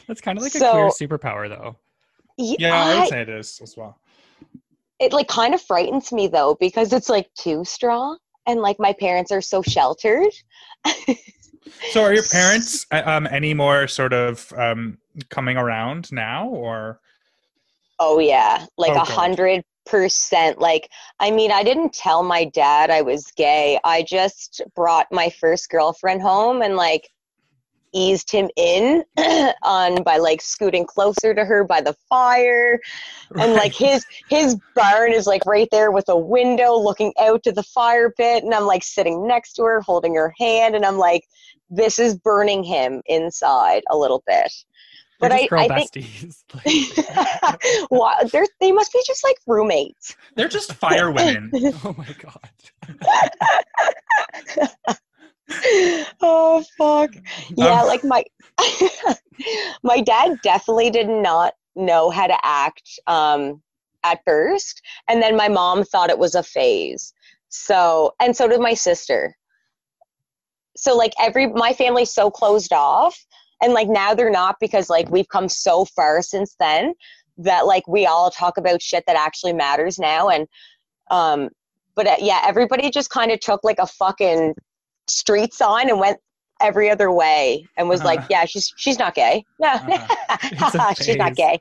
That's 0.09 0.23
kind 0.23 0.38
of 0.38 0.43
like 0.43 0.52
so, 0.52 0.69
a 0.69 0.90
queer 0.90 1.09
superpower, 1.09 1.49
though. 1.50 1.76
Yeah, 2.38 2.75
I, 2.75 2.93
I 2.93 3.00
would 3.00 3.09
say 3.11 3.21
it 3.21 3.29
is 3.29 3.61
as 3.62 3.76
well. 3.76 3.99
It 5.00 5.12
like 5.12 5.28
kind 5.28 5.54
of 5.54 5.62
frightens 5.62 6.13
me 6.13 6.26
though 6.26 6.56
because 6.60 6.93
it's 6.93 7.08
like 7.08 7.32
too 7.34 7.65
strong, 7.65 8.19
and 8.47 8.60
like 8.60 8.76
my 8.78 8.93
parents 8.93 9.32
are 9.32 9.41
so 9.41 9.63
sheltered. 9.63 10.32
so, 11.91 12.02
are 12.02 12.15
your 12.15 12.23
parents 12.30 12.86
uh, 12.93 13.02
um, 13.04 13.26
any 13.30 13.54
more 13.54 13.89
sort 13.89 14.13
of 14.13 14.52
um, 14.56 14.99
coming 15.28 15.56
around 15.56 16.13
now, 16.13 16.49
or? 16.49 17.00
Oh 17.99 18.19
yeah, 18.19 18.67
like 18.78 18.95
a 18.95 19.00
hundred 19.00 19.65
percent 19.86 20.60
like 20.60 20.89
i 21.19 21.30
mean 21.30 21.50
i 21.50 21.65
didn't 21.65 21.93
tell 21.93 22.23
my 22.23 22.45
dad 22.45 22.91
i 22.91 23.00
was 23.00 23.32
gay 23.36 23.78
i 23.82 24.02
just 24.02 24.60
brought 24.76 25.06
my 25.10 25.30
first 25.41 25.69
girlfriend 25.71 26.21
home 26.23 26.63
and 26.63 26.76
like 26.76 27.08
eased 27.93 28.31
him 28.31 28.49
in 28.57 29.05
on 29.63 30.03
by 30.03 30.17
like 30.17 30.41
scooting 30.41 30.85
closer 30.85 31.35
to 31.35 31.45
her 31.45 31.65
by 31.65 31.81
the 31.81 31.95
fire 32.09 32.81
right. 33.31 33.45
and 33.45 33.55
like 33.55 33.75
his 33.75 34.05
his 34.29 34.57
barn 34.75 35.13
is 35.13 35.26
like 35.26 35.45
right 35.47 35.69
there 35.71 35.91
with 35.91 36.09
a 36.09 36.17
window 36.17 36.75
looking 36.76 37.13
out 37.21 37.43
to 37.43 37.53
the 37.53 37.63
fire 37.63 38.11
pit 38.11 38.45
and 38.45 38.55
i'm 38.55 38.67
like 38.67 38.83
sitting 38.83 39.26
next 39.26 39.55
to 39.55 39.63
her 39.63 39.81
holding 39.81 40.15
her 40.15 40.35
hand 40.39 40.75
and 40.75 40.85
i'm 40.85 40.99
like 40.99 41.25
this 41.71 41.99
is 41.99 42.17
burning 42.17 42.65
him 42.65 43.03
inside 43.07 43.83
a 43.91 43.97
little 43.97 44.23
bit 44.26 44.53
but 45.21 45.33
I, 45.33 45.49
I 45.53 45.69
besties. 45.69 46.43
think 46.49 47.91
wow, 47.91 48.17
they're, 48.33 48.47
they 48.59 48.73
must 48.73 48.91
be 48.91 49.03
just 49.07 49.23
like 49.23 49.37
roommates. 49.47 50.17
They're 50.35 50.49
just 50.49 50.73
fire 50.73 51.11
women. 51.11 51.50
oh 51.85 51.95
my 51.97 52.09
god. 52.19 52.50
oh 56.21 56.65
fuck. 56.78 57.10
Yeah, 57.56 57.82
um, 57.82 57.86
like 57.86 58.04
my 58.04 58.25
my 59.82 60.00
dad 60.00 60.39
definitely 60.43 60.91
did 60.91 61.08
not 61.08 61.54
know 61.76 62.10
how 62.10 62.26
to 62.26 62.39
act 62.45 62.99
um, 63.06 63.63
at 64.04 64.21
first, 64.25 64.82
and 65.08 65.23
then 65.23 65.36
my 65.36 65.49
mom 65.49 65.84
thought 65.84 66.10
it 66.10 66.19
was 66.19 66.34
a 66.34 66.43
phase. 66.43 67.13
So, 67.49 68.15
and 68.21 68.36
so 68.36 68.49
did 68.49 68.60
my 68.60 68.75
sister. 68.75 69.36
So 70.76 70.97
like 70.97 71.13
every 71.21 71.49
my 71.49 71.73
family's 71.73 72.13
so 72.13 72.30
closed 72.30 72.73
off 72.73 73.19
and 73.63 73.73
like 73.73 73.89
now 73.89 74.15
they're 74.15 74.30
not 74.30 74.56
because 74.60 74.91
like 74.91 75.10
we've 75.10 75.28
come 75.28 75.49
so 75.49 75.84
far 75.84 76.23
since 76.23 76.54
then 76.58 76.95
that 77.39 77.67
like 77.67 77.86
we 77.86 78.06
all 78.06 78.30
talk 78.30 78.56
about 78.56 78.82
shit 78.82 79.04
that 79.06 79.17
actually 79.17 79.52
matters 79.52 79.99
now 79.99 80.28
and 80.28 80.47
um 81.10 81.49
but 81.95 82.06
uh, 82.06 82.17
yeah 82.19 82.43
everybody 82.47 82.91
just 82.91 83.10
kind 83.10 83.30
of 83.30 83.41
took 83.41 83.63
like 83.65 83.78
a 83.78 83.86
fucking 83.86 84.54
street 85.11 85.53
sign 85.55 85.89
and 85.89 85.99
went 85.99 86.19
every 86.61 86.91
other 86.91 87.11
way 87.11 87.67
and 87.77 87.89
was 87.89 88.01
uh-huh. 88.01 88.09
like 88.09 88.21
yeah 88.29 88.45
she's 88.45 88.73
she's 88.77 88.99
not 88.99 89.15
gay 89.15 89.45
no 89.59 89.69
uh-huh. 89.73 90.95
she's 91.01 91.17
not 91.17 91.35
gay 91.35 91.59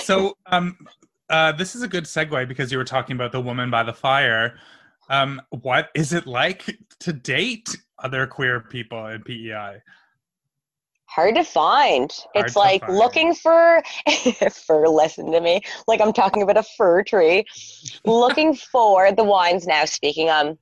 so 0.00 0.36
um 0.46 0.76
uh 1.30 1.50
this 1.52 1.74
is 1.74 1.82
a 1.82 1.88
good 1.88 2.04
segue 2.04 2.46
because 2.46 2.70
you 2.70 2.78
were 2.78 2.84
talking 2.84 3.16
about 3.16 3.32
the 3.32 3.40
woman 3.40 3.70
by 3.70 3.82
the 3.82 3.92
fire 3.92 4.56
um 5.10 5.42
what 5.50 5.88
is 5.94 6.12
it 6.12 6.26
like 6.26 6.78
to 7.00 7.12
date 7.12 7.76
other 7.98 8.26
queer 8.26 8.60
people 8.60 9.06
in 9.06 9.22
PEI? 9.22 9.82
Hard 11.06 11.36
to 11.36 11.44
find. 11.44 12.12
Hard 12.34 12.46
it's 12.46 12.54
to 12.54 12.58
like 12.58 12.80
find. 12.82 12.98
looking 12.98 13.34
for 13.34 13.82
fur. 14.50 14.88
Listen 14.88 15.30
to 15.32 15.40
me, 15.40 15.60
like 15.86 16.00
I'm 16.00 16.12
talking 16.12 16.42
about 16.42 16.56
a 16.56 16.62
fir 16.76 17.02
tree. 17.04 17.44
looking 18.04 18.54
for 18.54 19.12
the 19.12 19.24
wines 19.24 19.66
now. 19.66 19.84
Speaking 19.84 20.28
um, 20.28 20.58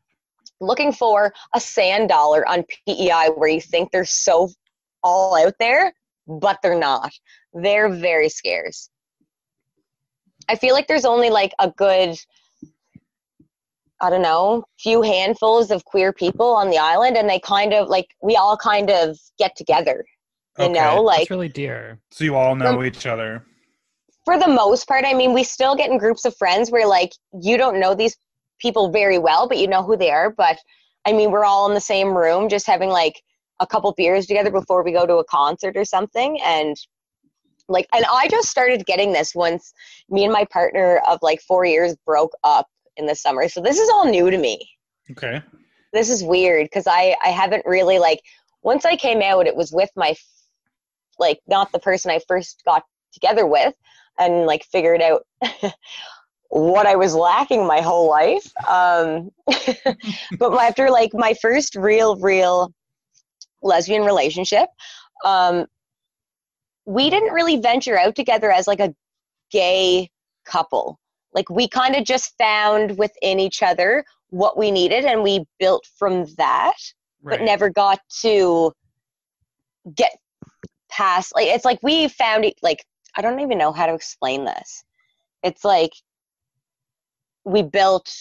looking 0.60 0.92
for 0.92 1.32
a 1.54 1.60
sand 1.60 2.08
dollar 2.08 2.46
on 2.48 2.64
PEI 2.86 3.30
where 3.34 3.48
you 3.48 3.60
think 3.60 3.90
they're 3.90 4.04
so 4.04 4.50
all 5.02 5.36
out 5.36 5.54
there, 5.58 5.92
but 6.26 6.58
they're 6.62 6.78
not. 6.78 7.12
They're 7.52 7.88
very 7.88 8.28
scarce. 8.28 8.88
I 10.48 10.56
feel 10.56 10.74
like 10.74 10.88
there's 10.88 11.04
only 11.04 11.30
like 11.30 11.52
a 11.58 11.70
good 11.70 12.16
I 14.00 14.10
don't 14.10 14.22
know, 14.22 14.64
few 14.78 15.00
handfuls 15.00 15.70
of 15.70 15.84
queer 15.86 16.12
people 16.12 16.48
on 16.48 16.68
the 16.68 16.76
island, 16.76 17.16
and 17.16 17.28
they 17.28 17.38
kind 17.38 17.72
of 17.72 17.88
like 17.88 18.08
we 18.22 18.36
all 18.36 18.56
kind 18.56 18.90
of 18.90 19.18
get 19.38 19.56
together. 19.56 20.04
You 20.58 20.66
okay. 20.66 20.74
know, 20.74 21.02
like 21.02 21.20
That's 21.20 21.30
really 21.30 21.48
dear. 21.48 21.98
So 22.10 22.24
you 22.24 22.36
all 22.36 22.54
know 22.54 22.82
each 22.84 23.06
other. 23.06 23.44
For 24.24 24.38
the 24.38 24.48
most 24.48 24.86
part, 24.86 25.04
I 25.06 25.14
mean, 25.14 25.32
we 25.32 25.42
still 25.42 25.74
get 25.74 25.90
in 25.90 25.98
groups 25.98 26.24
of 26.24 26.36
friends 26.36 26.70
where 26.70 26.86
like 26.86 27.12
you 27.40 27.56
don't 27.56 27.80
know 27.80 27.94
these 27.94 28.16
people 28.60 28.90
very 28.90 29.18
well, 29.18 29.48
but 29.48 29.58
you 29.58 29.68
know 29.68 29.82
who 29.82 29.96
they 29.96 30.10
are. 30.10 30.30
But 30.30 30.58
I 31.04 31.12
mean, 31.12 31.30
we're 31.30 31.44
all 31.44 31.68
in 31.68 31.74
the 31.74 31.80
same 31.80 32.16
room, 32.16 32.48
just 32.48 32.66
having 32.66 32.88
like 32.88 33.20
a 33.60 33.66
couple 33.66 33.92
beers 33.96 34.26
together 34.26 34.50
before 34.50 34.82
we 34.82 34.92
go 34.92 35.06
to 35.06 35.16
a 35.16 35.24
concert 35.24 35.76
or 35.76 35.84
something, 35.84 36.40
and 36.42 36.76
like 37.68 37.86
and 37.94 38.04
i 38.12 38.28
just 38.28 38.50
started 38.50 38.84
getting 38.84 39.14
this 39.14 39.34
once 39.34 39.72
me 40.10 40.22
and 40.22 40.32
my 40.32 40.44
partner 40.52 41.00
of 41.08 41.18
like 41.22 41.40
four 41.40 41.64
years 41.64 41.96
broke 42.04 42.32
up 42.44 42.66
in 42.96 43.06
the 43.06 43.14
summer. 43.14 43.48
So 43.48 43.60
this 43.60 43.78
is 43.78 43.88
all 43.90 44.08
new 44.08 44.30
to 44.30 44.38
me. 44.38 44.68
Okay. 45.10 45.42
This 45.92 46.10
is 46.10 46.22
weird 46.22 46.66
because 46.66 46.86
I 46.86 47.16
I 47.24 47.28
haven't 47.28 47.64
really 47.66 47.98
like 47.98 48.20
once 48.62 48.84
I 48.84 48.96
came 48.96 49.22
out, 49.22 49.46
it 49.46 49.56
was 49.56 49.72
with 49.72 49.90
my 49.96 50.14
like 51.18 51.40
not 51.46 51.70
the 51.72 51.78
person 51.78 52.10
I 52.10 52.20
first 52.26 52.62
got 52.64 52.82
together 53.12 53.46
with, 53.46 53.74
and 54.18 54.46
like 54.46 54.64
figured 54.64 55.02
out 55.02 55.22
what 56.48 56.86
I 56.86 56.96
was 56.96 57.14
lacking 57.14 57.66
my 57.66 57.80
whole 57.80 58.08
life. 58.08 58.50
Um, 58.68 59.30
but 60.38 60.54
after 60.54 60.90
like 60.90 61.10
my 61.14 61.34
first 61.34 61.74
real 61.74 62.16
real 62.16 62.72
lesbian 63.62 64.04
relationship, 64.04 64.68
um, 65.24 65.66
we 66.86 67.10
didn't 67.10 67.32
really 67.32 67.58
venture 67.58 67.98
out 67.98 68.14
together 68.14 68.50
as 68.50 68.66
like 68.66 68.80
a 68.80 68.94
gay 69.50 70.10
couple. 70.44 70.98
Like 71.32 71.50
we 71.50 71.68
kind 71.68 71.96
of 71.96 72.04
just 72.04 72.36
found 72.38 72.96
within 72.98 73.40
each 73.40 73.62
other 73.62 74.04
what 74.30 74.56
we 74.56 74.70
needed 74.70 75.04
and 75.04 75.22
we 75.22 75.44
built 75.58 75.86
from 75.98 76.26
that, 76.36 76.76
right. 77.22 77.38
but 77.38 77.44
never 77.44 77.70
got 77.70 78.00
to 78.22 78.72
get 79.94 80.12
past 80.90 81.34
like 81.34 81.46
it's 81.48 81.64
like 81.64 81.78
we 81.82 82.08
found 82.08 82.44
it 82.44 82.54
like 82.62 82.84
I 83.16 83.20
don't 83.20 83.40
even 83.40 83.58
know 83.58 83.72
how 83.72 83.86
to 83.86 83.94
explain 83.94 84.44
this. 84.44 84.84
It's 85.42 85.64
like 85.64 85.92
we 87.44 87.62
built 87.62 88.12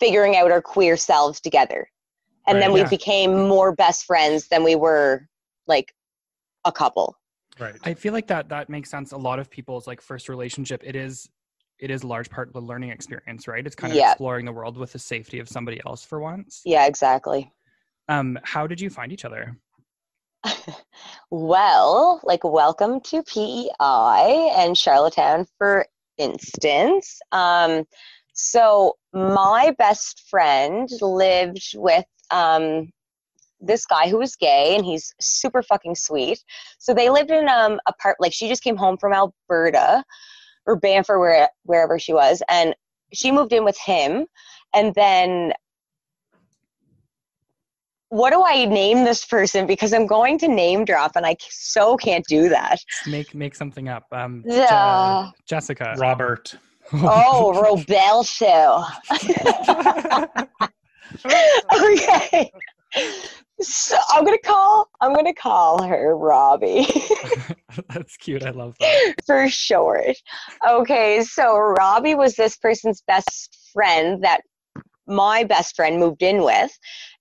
figuring 0.00 0.36
out 0.36 0.50
our 0.50 0.62
queer 0.62 0.96
selves 0.96 1.40
together. 1.40 1.88
And 2.46 2.56
right, 2.56 2.60
then 2.60 2.72
we 2.72 2.80
yeah. 2.80 2.88
became 2.88 3.48
more 3.48 3.74
best 3.74 4.04
friends 4.04 4.48
than 4.48 4.64
we 4.64 4.74
were 4.74 5.28
like 5.66 5.92
a 6.64 6.72
couple. 6.72 7.16
Right. 7.58 7.74
I 7.84 7.94
feel 7.94 8.12
like 8.12 8.28
that 8.28 8.48
that 8.50 8.68
makes 8.68 8.90
sense. 8.90 9.12
A 9.12 9.16
lot 9.16 9.38
of 9.38 9.50
people's 9.50 9.86
like 9.86 10.00
first 10.00 10.28
relationship, 10.28 10.82
it 10.84 10.96
is 10.96 11.28
it 11.78 11.90
is 11.90 12.02
large 12.02 12.30
part 12.30 12.48
of 12.48 12.54
the 12.54 12.60
learning 12.60 12.90
experience, 12.90 13.46
right? 13.46 13.64
It's 13.64 13.76
kind 13.76 13.92
of 13.92 13.96
yeah. 13.96 14.10
exploring 14.10 14.44
the 14.44 14.52
world 14.52 14.76
with 14.76 14.92
the 14.92 14.98
safety 14.98 15.38
of 15.38 15.48
somebody 15.48 15.80
else 15.86 16.04
for 16.04 16.20
once. 16.20 16.62
Yeah, 16.64 16.86
exactly. 16.86 17.52
Um, 18.08 18.38
how 18.42 18.66
did 18.66 18.80
you 18.80 18.90
find 18.90 19.12
each 19.12 19.24
other? 19.24 19.56
well, 21.30 22.20
like 22.24 22.42
welcome 22.42 23.00
to 23.02 23.22
PEI 23.22 24.54
and 24.56 24.76
Charlottetown, 24.76 25.46
for 25.58 25.86
instance. 26.18 27.20
Um, 27.32 27.84
so 28.32 28.96
my 29.12 29.74
best 29.78 30.28
friend 30.28 30.88
lived 31.00 31.72
with 31.74 32.04
um, 32.30 32.90
this 33.60 33.86
guy 33.86 34.08
who 34.08 34.18
was 34.18 34.36
gay 34.36 34.76
and 34.76 34.84
he's 34.84 35.12
super 35.20 35.62
fucking 35.62 35.94
sweet. 35.94 36.42
So 36.78 36.94
they 36.94 37.10
lived 37.10 37.30
in 37.30 37.48
um 37.48 37.80
a 37.86 37.92
part 37.94 38.16
like 38.20 38.32
she 38.32 38.48
just 38.48 38.62
came 38.62 38.76
home 38.76 38.96
from 38.98 39.12
Alberta 39.12 40.04
or 40.66 40.76
Banff 40.76 41.08
or 41.08 41.18
where, 41.18 41.48
wherever 41.64 41.98
she 41.98 42.12
was 42.12 42.42
and 42.48 42.74
she 43.12 43.32
moved 43.32 43.52
in 43.52 43.64
with 43.64 43.78
him 43.78 44.26
and 44.74 44.94
then 44.94 45.52
what 48.10 48.30
do 48.30 48.42
I 48.44 48.64
name 48.64 49.04
this 49.04 49.24
person? 49.24 49.66
Because 49.66 49.92
I'm 49.92 50.06
going 50.06 50.38
to 50.38 50.48
name 50.48 50.84
drop, 50.84 51.12
and 51.16 51.26
I 51.26 51.36
so 51.50 51.96
can't 51.96 52.24
do 52.26 52.48
that. 52.48 52.78
Make 53.06 53.34
make 53.34 53.54
something 53.54 53.88
up. 53.88 54.04
Um, 54.12 54.42
yeah. 54.46 55.26
Je- 55.26 55.56
Jessica, 55.56 55.94
Robert. 55.98 56.54
Oh, 56.92 57.52
Roberto. 57.62 58.84
okay. 61.84 62.50
So 63.60 63.96
I'm 64.10 64.24
gonna 64.24 64.38
call. 64.38 64.88
I'm 65.00 65.14
gonna 65.14 65.34
call 65.34 65.82
her 65.82 66.16
Robbie. 66.16 66.86
That's 67.92 68.16
cute. 68.16 68.44
I 68.44 68.50
love 68.50 68.76
that. 68.78 69.14
For 69.26 69.48
short. 69.48 70.16
Okay, 70.66 71.22
so 71.22 71.58
Robbie 71.58 72.14
was 72.14 72.36
this 72.36 72.56
person's 72.56 73.02
best 73.06 73.70
friend 73.72 74.22
that 74.22 74.42
my 75.08 75.44
best 75.44 75.74
friend 75.74 75.98
moved 75.98 76.22
in 76.22 76.44
with, 76.44 76.70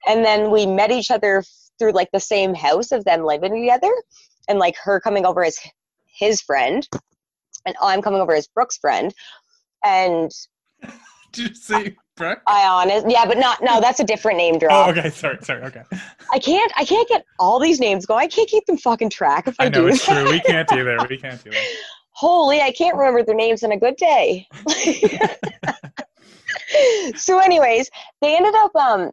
and 0.07 0.23
then 0.23 0.51
we 0.51 0.65
met 0.65 0.91
each 0.91 1.11
other 1.11 1.43
through 1.79 1.91
like 1.91 2.09
the 2.11 2.19
same 2.19 2.53
house 2.53 2.91
of 2.91 3.05
them 3.05 3.23
living 3.23 3.53
together, 3.53 3.91
and 4.47 4.59
like 4.59 4.75
her 4.83 4.99
coming 4.99 5.25
over 5.25 5.43
as 5.43 5.57
his 6.05 6.41
friend, 6.41 6.87
and 7.65 7.75
I'm 7.81 8.01
coming 8.01 8.21
over 8.21 8.35
as 8.35 8.47
Brooke's 8.47 8.77
friend, 8.77 9.13
and. 9.83 10.31
Did 11.33 11.49
you 11.49 11.55
say 11.55 11.95
Brooke? 12.15 12.41
I 12.47 12.67
honest, 12.67 13.05
yeah, 13.09 13.25
but 13.25 13.37
not 13.37 13.61
no. 13.61 13.79
That's 13.79 13.99
a 13.99 14.03
different 14.03 14.37
name 14.37 14.57
drop. 14.57 14.87
Oh, 14.87 14.91
okay. 14.91 15.09
Sorry, 15.09 15.37
sorry. 15.41 15.61
Okay. 15.63 15.83
I 16.31 16.39
can't. 16.39 16.71
I 16.75 16.83
can't 16.85 17.07
get 17.07 17.25
all 17.37 17.59
these 17.59 17.79
names 17.79 18.05
going. 18.05 18.23
I 18.23 18.27
can't 18.27 18.49
keep 18.49 18.65
them 18.65 18.77
fucking 18.77 19.09
track 19.09 19.47
if 19.47 19.55
I, 19.59 19.65
I 19.65 19.69
know 19.69 19.81
do. 19.81 19.87
it's 19.87 20.03
true. 20.03 20.29
We 20.29 20.39
can't 20.45 20.71
either. 20.71 20.97
We 21.09 21.17
can't 21.17 21.45
either. 21.45 21.57
Holy, 22.11 22.61
I 22.61 22.71
can't 22.71 22.97
remember 22.97 23.23
their 23.23 23.35
names 23.35 23.61
in 23.61 23.71
a 23.71 23.77
good 23.77 23.95
day. 23.97 24.47
so, 27.15 27.39
anyways, 27.39 27.89
they 28.21 28.35
ended 28.35 28.55
up 28.55 28.75
um 28.75 29.11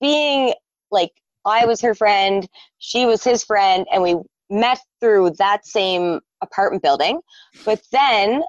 being 0.00 0.54
like 0.90 1.12
I 1.44 1.66
was 1.66 1.80
her 1.82 1.94
friend, 1.94 2.48
she 2.78 3.06
was 3.06 3.22
his 3.22 3.44
friend, 3.44 3.86
and 3.92 4.02
we 4.02 4.16
met 4.50 4.78
through 5.00 5.30
that 5.38 5.66
same 5.66 6.20
apartment 6.42 6.82
building. 6.82 7.20
But 7.64 7.82
then 7.92 8.42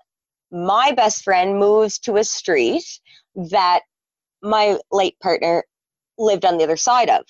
my 0.52 0.92
best 0.92 1.24
friend 1.24 1.60
moves 1.60 2.00
to 2.00 2.18
a 2.18 2.24
street 2.24 2.86
that 3.36 3.82
my 4.42 4.78
late 4.92 5.20
partner 5.20 5.64
lived 6.18 6.46
on 6.46 6.58
the 6.58 6.64
other 6.64 6.78
side 6.78 7.10
of. 7.10 7.24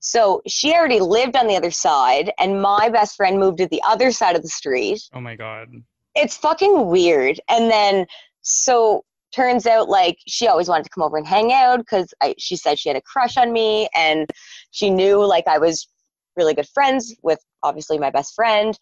So 0.00 0.42
she 0.46 0.74
already 0.74 1.00
lived 1.00 1.34
on 1.34 1.46
the 1.46 1.56
other 1.56 1.70
side, 1.70 2.30
and 2.38 2.60
my 2.60 2.90
best 2.90 3.16
friend 3.16 3.38
moved 3.38 3.58
to 3.58 3.66
the 3.66 3.82
other 3.86 4.12
side 4.12 4.36
of 4.36 4.42
the 4.42 4.48
street. 4.48 5.00
Oh 5.14 5.20
my 5.20 5.34
God. 5.34 5.68
It's 6.14 6.36
fucking 6.36 6.86
weird. 6.86 7.40
And 7.48 7.70
then, 7.70 8.06
so 8.42 9.04
turns 9.34 9.66
out 9.66 9.88
like 9.88 10.18
she 10.26 10.46
always 10.46 10.68
wanted 10.68 10.84
to 10.84 10.90
come 10.90 11.02
over 11.02 11.16
and 11.16 11.26
hang 11.26 11.52
out 11.52 11.78
because 11.78 12.12
she 12.38 12.56
said 12.56 12.78
she 12.78 12.88
had 12.88 12.96
a 12.96 13.02
crush 13.02 13.36
on 13.36 13.52
me, 13.52 13.88
and 13.96 14.28
she 14.70 14.90
knew 14.90 15.24
like 15.24 15.46
I 15.46 15.58
was 15.58 15.88
really 16.36 16.54
good 16.54 16.68
friends 16.68 17.14
with 17.22 17.38
obviously 17.62 17.98
my 17.98 18.10
best 18.10 18.34
friend. 18.34 18.78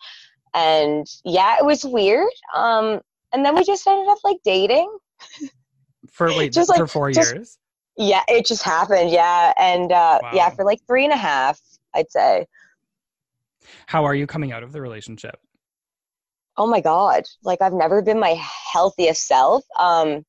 And 0.54 1.06
yeah, 1.24 1.56
it 1.58 1.64
was 1.64 1.84
weird. 1.84 2.28
Um, 2.54 3.00
and 3.32 3.44
then 3.44 3.54
we 3.54 3.64
just 3.64 3.86
ended 3.86 4.08
up 4.08 4.18
like 4.24 4.38
dating. 4.44 4.94
For 6.10 6.28
wait, 6.28 6.52
just 6.52 6.68
like, 6.68 6.78
for 6.78 6.86
four 6.86 7.10
just, 7.10 7.34
years? 7.34 7.58
Yeah, 7.96 8.22
it 8.28 8.46
just 8.46 8.62
happened. 8.62 9.10
Yeah. 9.10 9.52
And 9.58 9.92
uh, 9.92 10.18
wow. 10.22 10.30
yeah, 10.34 10.50
for 10.50 10.64
like 10.64 10.80
three 10.86 11.04
and 11.04 11.12
a 11.12 11.16
half, 11.16 11.60
I'd 11.94 12.10
say. 12.10 12.46
How 13.86 14.04
are 14.04 14.14
you 14.14 14.26
coming 14.26 14.52
out 14.52 14.62
of 14.62 14.72
the 14.72 14.80
relationship? 14.80 15.38
Oh 16.56 16.66
my 16.66 16.80
God. 16.80 17.24
Like 17.42 17.62
I've 17.62 17.72
never 17.72 18.02
been 18.02 18.20
my 18.20 18.38
healthiest 18.72 19.26
self. 19.26 19.64
Um, 19.78 20.24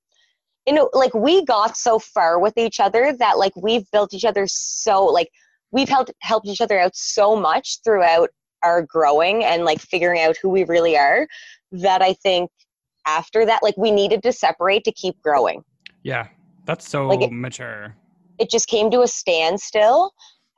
you 0.65 0.73
know, 0.73 0.89
like 0.93 1.13
we 1.13 1.43
got 1.45 1.75
so 1.75 1.99
far 1.99 2.39
with 2.39 2.57
each 2.57 2.79
other 2.79 3.13
that 3.19 3.37
like 3.37 3.53
we've 3.55 3.89
built 3.91 4.13
each 4.13 4.25
other 4.25 4.45
so 4.47 5.05
like 5.05 5.29
we've 5.71 5.89
helped 5.89 6.11
helped 6.19 6.47
each 6.47 6.61
other 6.61 6.79
out 6.79 6.95
so 6.95 7.35
much 7.35 7.79
throughout 7.83 8.29
our 8.63 8.81
growing 8.81 9.43
and 9.43 9.65
like 9.65 9.81
figuring 9.81 10.21
out 10.21 10.37
who 10.37 10.49
we 10.49 10.63
really 10.63 10.97
are 10.97 11.27
that 11.71 12.01
I 12.01 12.13
think 12.13 12.49
after 13.05 13.45
that 13.45 13.61
like 13.61 13.75
we 13.75 13.91
needed 13.91 14.23
to 14.23 14.31
separate 14.31 14.83
to 14.85 14.91
keep 14.91 15.21
growing. 15.21 15.63
Yeah 16.03 16.27
that's 16.65 16.87
so 16.87 17.07
like 17.07 17.21
it, 17.21 17.31
mature. 17.31 17.95
it 18.39 18.49
just 18.49 18.67
came 18.67 18.89
to 18.91 19.01
a 19.01 19.07
standstill 19.07 20.13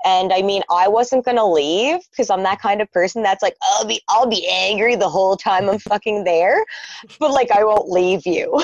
and 0.06 0.32
i 0.32 0.42
mean 0.42 0.62
i 0.70 0.88
wasn't 0.88 1.26
gonna 1.26 1.46
leave 1.46 2.00
because 2.12 2.30
i'm 2.30 2.44
that 2.44 2.62
kind 2.62 2.82
of 2.82 2.92
person 2.92 3.22
that's 3.22 3.44
like 3.44 3.56
i'll 3.64 3.86
be 3.86 4.02
i'll 4.10 4.30
be 4.30 4.48
angry 4.50 4.96
the 4.96 5.10
whole 5.10 5.36
time 5.36 5.70
i'm 5.70 5.80
fucking 5.80 6.24
there 6.24 6.64
but 7.20 7.32
like 7.32 7.52
i 7.52 7.64
won't 7.64 7.90
leave 7.90 8.26
you 8.26 8.62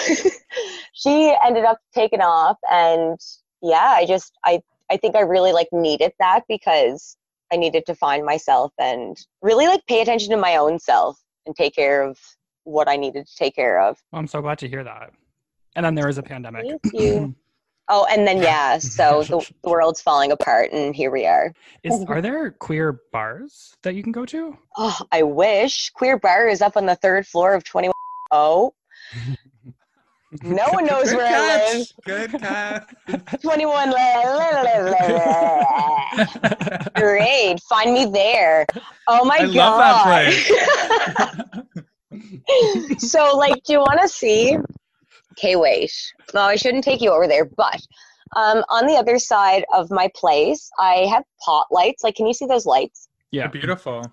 she 0.93 1.35
ended 1.43 1.65
up 1.65 1.79
taking 1.93 2.21
off 2.21 2.57
and 2.71 3.19
yeah 3.61 3.93
i 3.95 4.05
just 4.05 4.37
i 4.45 4.61
i 4.89 4.97
think 4.97 5.15
i 5.15 5.21
really 5.21 5.51
like 5.51 5.67
needed 5.71 6.13
that 6.19 6.43
because 6.47 7.17
i 7.51 7.57
needed 7.57 7.85
to 7.85 7.95
find 7.95 8.25
myself 8.25 8.71
and 8.79 9.17
really 9.41 9.67
like 9.67 9.85
pay 9.87 10.01
attention 10.01 10.29
to 10.29 10.37
my 10.37 10.55
own 10.55 10.79
self 10.79 11.17
and 11.45 11.55
take 11.55 11.75
care 11.75 12.03
of 12.03 12.17
what 12.63 12.87
I 12.87 12.95
needed 12.95 13.27
to 13.27 13.35
take 13.35 13.55
care 13.55 13.81
of. 13.81 13.97
Well, 14.11 14.19
I'm 14.19 14.27
so 14.27 14.41
glad 14.41 14.59
to 14.59 14.67
hear 14.67 14.83
that. 14.83 15.11
And 15.75 15.85
then 15.85 15.95
there 15.95 16.07
was 16.07 16.17
a 16.17 16.23
pandemic. 16.23 16.65
Thank 16.65 16.81
you. 16.93 17.35
oh, 17.91 18.07
and 18.09 18.25
then 18.25 18.41
yeah, 18.41 18.79
so 18.79 19.23
the, 19.29 19.45
the, 19.63 19.69
world's 19.69 20.01
falling 20.01 20.31
apart, 20.31 20.71
and 20.71 20.95
here 20.95 21.11
we 21.11 21.27
are. 21.27 21.53
Is 21.83 22.03
are 22.07 22.21
there 22.21 22.49
queer 22.51 23.01
bars 23.11 23.75
that 23.83 23.93
you 23.93 24.01
can 24.01 24.11
go 24.11 24.25
to? 24.25 24.57
Oh, 24.77 24.97
I 25.11 25.21
wish. 25.23 25.91
Queer 25.91 26.17
bar 26.17 26.47
is 26.47 26.61
up 26.61 26.77
on 26.77 26.87
the 26.87 26.95
third 26.95 27.27
floor 27.27 27.53
of 27.53 27.63
Twenty 27.63 27.89
One. 27.89 27.93
Oh. 28.31 28.73
No 30.43 30.65
one 30.71 30.85
knows 30.87 31.09
Good 31.09 31.17
where 31.17 31.27
catch. 31.27 31.61
I 31.61 31.77
live. 31.77 31.87
Good 32.05 32.31
catch. 32.39 32.89
21. 33.41 33.91
Great. 36.95 37.59
Find 37.63 37.93
me 37.93 38.05
there. 38.05 38.65
Oh 39.07 39.25
my 39.25 39.39
I 39.39 39.53
god. 39.53 39.55
Love 39.55 39.77
that 39.77 41.67
place. 42.87 43.11
so, 43.11 43.35
like, 43.35 43.61
do 43.65 43.73
you 43.73 43.79
want 43.79 43.99
to 44.01 44.07
see? 44.07 44.57
Okay, 45.41 45.55
wait. 45.55 45.91
No, 46.35 46.41
I 46.41 46.55
shouldn't 46.55 46.83
take 46.83 47.01
you 47.01 47.11
over 47.11 47.27
there, 47.27 47.45
but 47.45 47.81
um, 48.35 48.63
on 48.69 48.85
the 48.85 48.93
other 48.93 49.17
side 49.17 49.65
of 49.73 49.89
my 49.89 50.07
place, 50.15 50.69
I 50.77 51.07
have 51.11 51.23
pot 51.43 51.65
lights. 51.71 52.03
Like, 52.03 52.15
can 52.15 52.27
you 52.27 52.33
see 52.33 52.45
those 52.45 52.67
lights? 52.67 53.09
Yeah, 53.31 53.47
beautiful. 53.47 54.03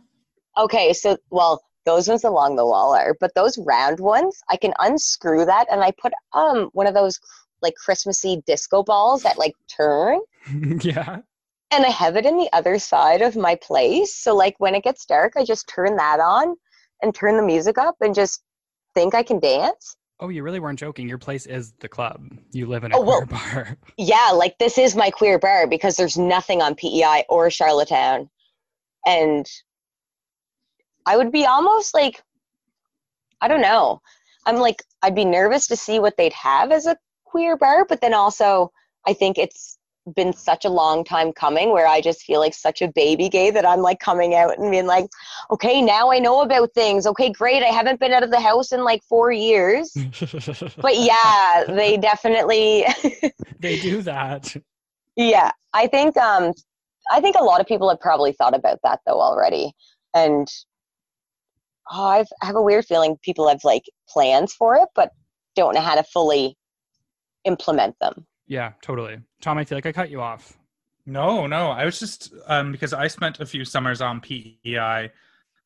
Okay, 0.57 0.95
so 0.95 1.19
well, 1.31 1.63
those 1.85 2.09
ones 2.09 2.25
along 2.25 2.57
the 2.57 2.65
wall 2.65 2.95
are, 2.95 3.15
but 3.21 3.35
those 3.35 3.59
round 3.59 4.01
ones, 4.01 4.41
I 4.51 4.57
can 4.57 4.73
unscrew 4.79 5.45
that 5.45 5.67
and 5.71 5.83
I 5.83 5.93
put 6.01 6.15
um 6.33 6.71
one 6.73 6.87
of 6.87 6.95
those 6.95 7.21
like 7.61 7.75
Christmassy 7.75 8.43
disco 8.47 8.83
balls 8.83 9.23
that 9.23 9.39
like 9.39 9.53
turn. 9.77 10.21
yeah. 10.81 11.19
And 11.71 11.85
I 11.85 11.91
have 11.91 12.17
it 12.17 12.25
in 12.25 12.39
the 12.39 12.49
other 12.55 12.79
side 12.79 13.21
of 13.21 13.37
my 13.37 13.55
place. 13.57 14.17
So 14.17 14.35
like 14.35 14.55
when 14.59 14.75
it 14.75 14.85
gets 14.85 15.05
dark, 15.05 15.35
I 15.37 15.45
just 15.45 15.69
turn 15.69 15.97
that 15.97 16.21
on 16.21 16.57
and 17.03 17.15
turn 17.15 17.37
the 17.37 17.43
music 17.43 17.77
up 17.77 17.97
and 18.01 18.15
just 18.15 18.43
think 18.95 19.15
I 19.15 19.23
can 19.23 19.39
dance. 19.41 19.98
Oh, 20.21 20.31
you 20.31 20.43
really 20.43 20.59
weren't 20.59 20.79
joking. 20.79 21.09
Your 21.09 21.19
place 21.19 21.47
is 21.47 21.73
the 21.81 21.89
club. 21.89 22.23
You 22.51 22.67
live 22.67 22.83
in 22.83 22.93
a 22.93 22.97
oh, 22.97 23.03
queer 23.03 23.19
well, 23.19 23.27
bar. 23.27 23.77
Yeah, 23.97 24.33
like 24.35 24.59
this 24.59 24.77
is 24.77 24.97
my 24.97 25.11
queer 25.11 25.39
bar 25.39 25.67
because 25.67 25.97
there's 25.97 26.19
nothing 26.19 26.61
on 26.61 26.75
PEI 26.75 27.25
or 27.29 27.51
Charlottetown. 27.51 28.29
And 29.07 29.47
I 31.07 31.17
would 31.17 31.31
be 31.31 31.47
almost 31.47 31.95
like, 31.95 32.23
I 33.41 33.49
don't 33.49 33.61
know. 33.61 34.03
I'm 34.45 34.57
like, 34.57 34.83
I'd 35.03 35.15
be 35.15 35.25
nervous 35.25 35.69
to 35.69 35.77
see 35.77 36.01
what 36.01 36.17
they'd 36.17 36.33
have 36.33 36.73
as 36.73 36.87
a 36.87 36.97
queer 37.25 37.57
bar, 37.57 37.85
but 37.89 38.01
then 38.01 38.15
also 38.15 38.73
I 39.07 39.13
think 39.13 39.39
it's 39.39 39.78
been 40.15 40.33
such 40.33 40.65
a 40.65 40.69
long 40.69 41.05
time 41.05 41.33
coming 41.33 41.71
where 41.71 41.87
I 41.87 42.01
just 42.01 42.23
feel 42.23 42.41
like 42.41 42.55
such 42.55 42.83
a 42.83 42.89
baby 42.89 43.29
gay 43.29 43.51
that 43.51 43.67
I'm 43.67 43.81
like 43.81 44.01
coming 44.01 44.35
out 44.35 44.59
and 44.59 44.71
being 44.71 44.87
like, 44.87 45.07
okay, 45.51 45.81
now 45.83 46.11
I 46.11 46.19
know 46.19 46.41
about 46.43 46.73
things. 46.75 47.07
Okay, 47.07 47.31
great. 47.31 47.63
I 47.63 47.67
haven't 47.67 48.01
been 48.01 48.13
out 48.13 48.23
of 48.23 48.31
the 48.31 48.41
house 48.41 48.73
in 48.73 48.85
like 48.85 49.03
four 49.05 49.33
years. 49.33 49.93
but 50.77 50.97
yeah, 50.97 51.65
they 51.69 51.97
definitely 51.97 52.85
they 53.59 53.79
do 53.79 54.03
that. 54.03 54.55
Yeah. 55.17 55.51
I 55.73 55.87
think 55.87 56.17
um 56.17 56.53
I 57.11 57.21
think 57.21 57.37
a 57.39 57.45
lot 57.45 57.61
of 57.61 57.67
people 57.67 57.89
have 57.89 58.01
probably 58.01 58.33
thought 58.33 58.55
about 58.55 58.79
that 58.85 59.01
though 59.07 59.21
already. 59.21 59.73
And 60.15 60.49
oh, 61.91 62.05
I've, 62.05 62.29
I 62.43 62.47
have 62.47 62.57
a 62.57 62.63
weird 62.63 62.85
feeling 62.85 63.17
people 63.23 63.49
have 63.49 63.65
like 63.65 63.85
plans 64.09 64.53
for 64.53 64.77
it, 64.77 64.89
but 64.95 65.13
don't 65.57 65.75
know 65.75 65.81
how 65.81 65.95
to 65.95 66.03
fully 66.03 66.57
implement 67.45 67.97
them. 68.01 68.27
Yeah, 68.49 68.73
totally. 68.83 69.19
Tom, 69.43 69.59
I 69.59 69.65
feel 69.65 69.77
like 69.77 69.87
I 69.87 69.93
cut 69.93 70.11
you 70.11 70.21
off. 70.21 70.59
No, 71.07 71.47
no. 71.47 71.71
I 71.71 71.85
was 71.85 71.99
just 71.99 72.33
um, 72.47 72.73
because 72.73 72.93
I 72.93 73.07
spent 73.07 73.41
a 73.41 73.47
few 73.47 73.65
summers 73.65 74.01
on 74.01 74.21
PEI 74.21 75.11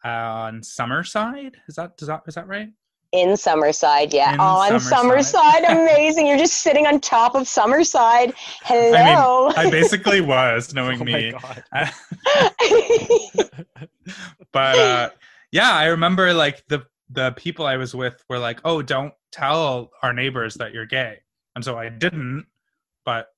uh, 0.04 0.08
on 0.08 0.60
Summerside. 0.60 1.54
Is 1.68 1.76
that 1.76 1.96
does 1.96 2.08
that 2.08 2.22
is 2.26 2.34
that 2.34 2.48
right? 2.48 2.68
In 3.12 3.30
Summerside, 3.30 4.12
yeah. 4.12 4.34
In 4.34 4.40
on 4.40 4.72
Summerside. 4.72 5.64
Summerside. 5.64 5.82
amazing. 5.82 6.26
You're 6.26 6.38
just 6.38 6.58
sitting 6.58 6.86
on 6.86 7.00
top 7.00 7.34
of 7.34 7.42
Summerside. 7.42 8.32
Hello. 8.62 9.48
I, 9.56 9.64
mean, 9.64 9.66
I 9.66 9.70
basically 9.70 10.22
was, 10.22 10.72
knowing 10.74 11.00
oh 11.00 11.04
me. 11.04 11.34
but 14.52 14.78
uh, 14.78 15.10
yeah, 15.50 15.72
I 15.72 15.86
remember 15.86 16.32
like 16.32 16.64
the 16.68 16.86
the 17.10 17.32
people 17.32 17.66
I 17.66 17.76
was 17.76 17.94
with 17.94 18.24
were 18.28 18.38
like, 18.38 18.60
"Oh, 18.64 18.80
don't 18.80 19.12
tell 19.30 19.90
our 20.02 20.12
neighbors 20.12 20.54
that 20.54 20.72
you're 20.72 20.86
gay," 20.86 21.18
and 21.54 21.64
so 21.64 21.78
I 21.78 21.90
didn't. 21.90 22.46
But 23.04 23.28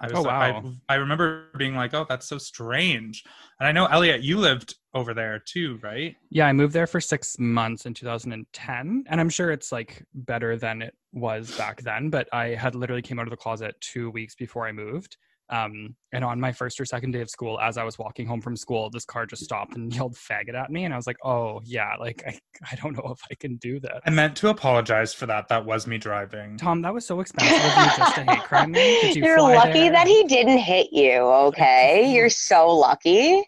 I 0.00 0.06
was, 0.06 0.14
oh, 0.16 0.22
wow. 0.22 0.74
I, 0.88 0.94
I 0.94 0.96
remember 0.96 1.48
being 1.58 1.74
like, 1.74 1.92
"Oh, 1.92 2.06
that's 2.08 2.26
so 2.26 2.38
strange." 2.38 3.22
And 3.58 3.68
I 3.68 3.72
know 3.72 3.84
Elliot, 3.86 4.22
you 4.22 4.38
lived 4.38 4.76
over 4.94 5.12
there 5.12 5.38
too, 5.38 5.78
right? 5.82 6.16
Yeah, 6.30 6.46
I 6.46 6.52
moved 6.52 6.72
there 6.72 6.86
for 6.86 7.00
six 7.00 7.38
months 7.38 7.84
in 7.84 7.92
2010, 7.92 9.04
and 9.06 9.20
I'm 9.20 9.28
sure 9.28 9.50
it's 9.50 9.72
like 9.72 10.02
better 10.14 10.56
than 10.56 10.80
it 10.80 10.94
was 11.12 11.54
back 11.56 11.82
then. 11.82 12.08
But 12.08 12.28
I 12.32 12.48
had 12.48 12.74
literally 12.74 13.02
came 13.02 13.18
out 13.18 13.26
of 13.26 13.30
the 13.30 13.36
closet 13.36 13.74
two 13.80 14.10
weeks 14.10 14.34
before 14.34 14.66
I 14.66 14.72
moved, 14.72 15.18
um, 15.50 15.94
and 16.12 16.24
on 16.24 16.40
my 16.40 16.52
first 16.52 16.80
or 16.80 16.84
second 16.84 17.10
day 17.10 17.20
of 17.20 17.28
school, 17.28 17.58
as 17.60 17.76
I 17.76 17.84
was 17.84 17.98
walking 17.98 18.26
home 18.26 18.40
from 18.40 18.56
school, 18.56 18.88
this 18.90 19.04
car 19.04 19.26
just 19.26 19.42
stopped 19.42 19.76
and 19.76 19.94
yelled 19.94 20.14
faggot 20.14 20.54
at 20.54 20.70
me. 20.70 20.84
And 20.84 20.94
I 20.94 20.96
was 20.96 21.06
like, 21.06 21.16
oh, 21.24 21.60
yeah, 21.64 21.94
like, 21.98 22.22
I, 22.26 22.38
I 22.70 22.76
don't 22.76 22.96
know 22.96 23.12
if 23.12 23.20
I 23.30 23.34
can 23.34 23.56
do 23.56 23.80
that. 23.80 24.02
I 24.06 24.10
meant 24.10 24.36
to 24.36 24.48
apologize 24.48 25.12
for 25.12 25.26
that. 25.26 25.48
That 25.48 25.64
was 25.64 25.86
me 25.86 25.98
driving. 25.98 26.56
Tom, 26.56 26.82
that 26.82 26.94
was 26.94 27.06
so 27.06 27.20
expensive 27.20 27.56
of 27.56 27.64
you 27.64 27.90
just 27.96 28.14
to 28.14 28.24
hate 28.24 28.42
crime 28.44 28.70
me. 28.70 29.00
Did 29.00 29.16
you 29.16 29.24
You're 29.24 29.42
lucky 29.42 29.72
there? 29.72 29.92
that 29.92 30.06
he 30.06 30.24
didn't 30.24 30.58
hit 30.58 30.92
you, 30.92 31.20
okay? 31.20 32.12
You're 32.12 32.30
so 32.30 32.68
lucky. 32.68 33.44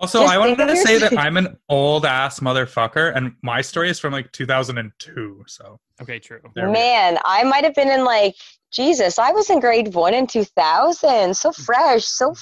Also, 0.00 0.22
Just 0.22 0.32
I 0.32 0.38
wanted 0.38 0.66
to 0.66 0.76
say 0.76 0.98
that 0.98 1.16
I'm 1.18 1.36
an 1.36 1.58
old 1.68 2.06
ass 2.06 2.40
motherfucker, 2.40 3.14
and 3.14 3.34
my 3.42 3.60
story 3.60 3.90
is 3.90 4.00
from 4.00 4.14
like 4.14 4.32
2002. 4.32 5.44
So 5.46 5.78
okay, 6.00 6.18
true. 6.18 6.40
Man, 6.56 7.18
I 7.26 7.44
might 7.44 7.64
have 7.64 7.74
been 7.74 7.90
in 7.90 8.04
like 8.04 8.34
Jesus. 8.72 9.18
I 9.18 9.32
was 9.32 9.50
in 9.50 9.60
grade 9.60 9.92
one 9.92 10.14
in 10.14 10.26
2000. 10.26 11.36
So 11.36 11.52
fresh, 11.52 12.04
so 12.04 12.34